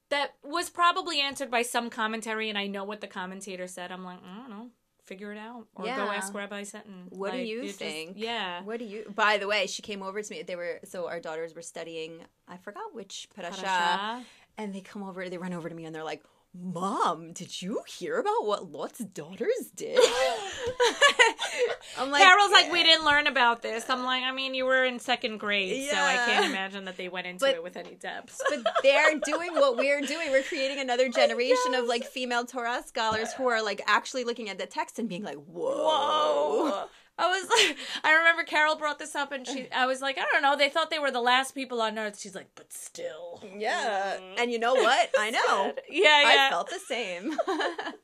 that 0.10 0.36
was 0.44 0.70
probably 0.70 1.20
answered 1.20 1.50
by 1.50 1.64
some 1.64 1.90
commentary 1.90 2.48
and 2.50 2.58
I 2.58 2.68
know 2.68 2.84
what 2.84 3.02
the 3.02 3.08
commentator 3.08 3.68
said, 3.68 3.92
I'm 3.92 4.04
like, 4.04 4.20
I 4.24 4.38
don't 4.38 4.50
know. 4.50 4.68
Figure 5.04 5.32
it 5.32 5.38
out. 5.38 5.66
Or 5.76 5.86
go 5.86 5.92
ask 5.92 6.34
Rabbi 6.34 6.64
Seton. 6.64 7.08
What 7.10 7.32
do 7.32 7.38
you 7.40 7.62
it 7.62 7.66
just- 7.68 7.80
think? 7.80 8.14
yeah. 8.16 8.62
What 8.64 8.80
do 8.80 8.86
you 8.86 9.12
By 9.16 9.38
the 9.38 9.48
way, 9.48 9.68
she 9.68 9.82
came 9.82 10.02
over 10.04 10.22
to 10.22 10.32
me. 10.34 10.42
They 10.44 10.56
were 10.56 10.80
so 10.84 11.08
our 11.08 11.20
daughters 11.20 11.54
were 11.56 11.62
studying, 11.64 12.20
I 12.48 12.58
forgot 12.58 12.94
which 12.94 13.28
parasha, 13.36 13.62
Parasha. 13.62 14.26
and 14.58 14.74
they 14.74 14.82
come 14.82 15.04
over, 15.04 15.28
they 15.30 15.38
run 15.38 15.54
over 15.54 15.70
to 15.70 15.76
me 15.76 15.86
and 15.86 15.94
they're 15.94 16.04
like, 16.04 16.24
Mom, 16.58 17.34
did 17.34 17.62
you 17.62 17.82
hear 17.86 18.18
about 18.18 18.46
what 18.46 18.72
Lot's 18.72 19.00
daughters 19.00 19.72
did? 19.76 20.00
I'm 21.98 22.12
like, 22.12 22.22
Carol's 22.24 22.52
like, 22.52 22.72
we 22.72 22.82
didn't 22.82 23.06
learn 23.06 23.28
about 23.28 23.62
this. 23.62 23.90
I'm 23.90 24.06
like, 24.06 24.24
I 24.24 24.32
mean, 24.32 24.54
you 24.54 24.66
were 24.66 24.86
in 24.86 25.00
second 25.00 25.40
grade, 25.40 25.84
yeah. 25.84 25.92
so 25.92 25.98
I 25.98 26.16
can't 26.26 26.46
imagine 26.46 26.86
that 26.86 26.96
they 26.96 27.10
went 27.10 27.28
into 27.28 27.46
but, 27.46 27.56
it 27.56 27.64
with 27.64 27.76
any 27.76 27.96
depth. 27.96 28.42
but 28.50 28.66
they're 28.84 29.20
doing 29.26 29.54
what 29.54 29.76
we're 29.76 30.02
doing. 30.02 30.32
We're 30.32 30.44
creating 30.44 30.80
another 30.80 31.10
generation 31.10 31.74
of 31.74 31.88
like 31.88 32.06
female 32.06 32.46
Torah 32.46 32.84
scholars 32.86 33.34
who 33.34 33.48
are 33.48 33.62
like 33.62 33.82
actually 33.86 34.24
looking 34.24 34.50
at 34.50 34.58
the 34.58 34.66
text 34.66 34.98
and 34.98 35.10
being 35.10 35.24
like, 35.24 35.38
whoa. 35.38 36.70
Whoa. 36.70 36.86
I 37.18 37.28
was 37.28 37.50
like, 37.50 37.78
I 38.04 38.14
remember 38.16 38.44
Carol 38.44 38.76
brought 38.76 39.00
this 39.00 39.16
up, 39.16 39.32
and 39.32 39.48
she, 39.48 39.72
I 39.72 39.86
was 39.86 40.02
like, 40.02 40.18
I 40.18 40.26
don't 40.32 40.42
know. 40.42 40.58
They 40.58 40.70
thought 40.70 40.90
they 40.90 41.00
were 41.00 41.12
the 41.12 41.22
last 41.22 41.56
people 41.56 41.82
on 41.82 41.98
Earth. 41.98 42.20
She's 42.20 42.36
like, 42.36 42.50
but 42.56 42.72
still, 42.74 43.44
yeah. 43.58 44.18
Mm. 44.18 44.42
And 44.42 44.52
you 44.52 44.60
know 44.60 44.74
what? 44.74 45.10
I 45.18 45.30
know. 45.32 45.74
yeah, 45.90 46.22
yeah. 46.22 46.48
I 46.48 46.50
felt 46.50 46.70
the 46.70 46.80
same. 46.80 47.38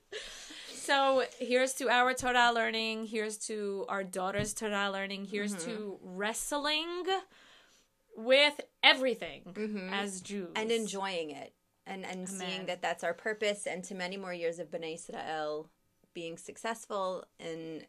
so 0.74 1.24
here's 1.39 1.74
to 1.74 1.89
our 1.89 2.14
Torah 2.14 2.51
learning. 2.53 3.05
Here's 3.05 3.38
to 3.47 3.86
our 3.89 4.03
daughter's 4.03 4.53
Torah 4.53 4.89
learning. 4.91 5.26
Here's 5.26 5.55
mm-hmm. 5.55 5.72
to 5.72 5.99
wrestling 6.03 7.03
with 8.16 8.62
everything 8.84 9.41
mm-hmm. 9.53 9.93
as 9.93 10.22
Jews 10.22 10.49
and 10.55 10.72
enjoying 10.72 11.32
it, 11.32 11.53
and 11.86 12.05
and 12.05 12.28
Amen. 12.28 12.28
seeing 12.28 12.66
that 12.68 12.82
that's 12.82 13.03
our 13.03 13.14
purpose, 13.14 13.68
and 13.68 13.84
to 13.86 13.95
many 13.95 14.16
more 14.16 14.34
years 14.34 14.59
of 14.59 14.72
Bnei 14.72 14.95
Israel 14.95 15.70
being 16.14 16.38
successful 16.38 17.26
in 17.39 17.84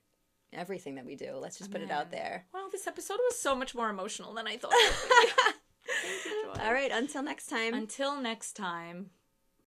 everything 0.53 0.97
that 0.97 1.07
we 1.07 1.17
do. 1.17 1.35
Let's 1.37 1.59
just 1.59 1.71
put 1.71 1.81
it 1.81 1.91
out 1.91 2.11
there. 2.11 2.47
Well, 2.53 2.69
this 2.71 2.87
episode 2.87 3.19
was 3.29 3.39
so 3.39 3.55
much 3.55 3.75
more 3.75 3.89
emotional 3.91 4.35
than 4.35 4.47
I 4.47 4.57
thought. 4.57 4.73
All 6.61 6.73
right, 6.73 6.91
until 6.93 7.23
next 7.23 7.47
time. 7.47 7.75
Until 7.75 8.21
next 8.21 8.55
time. 8.55 9.11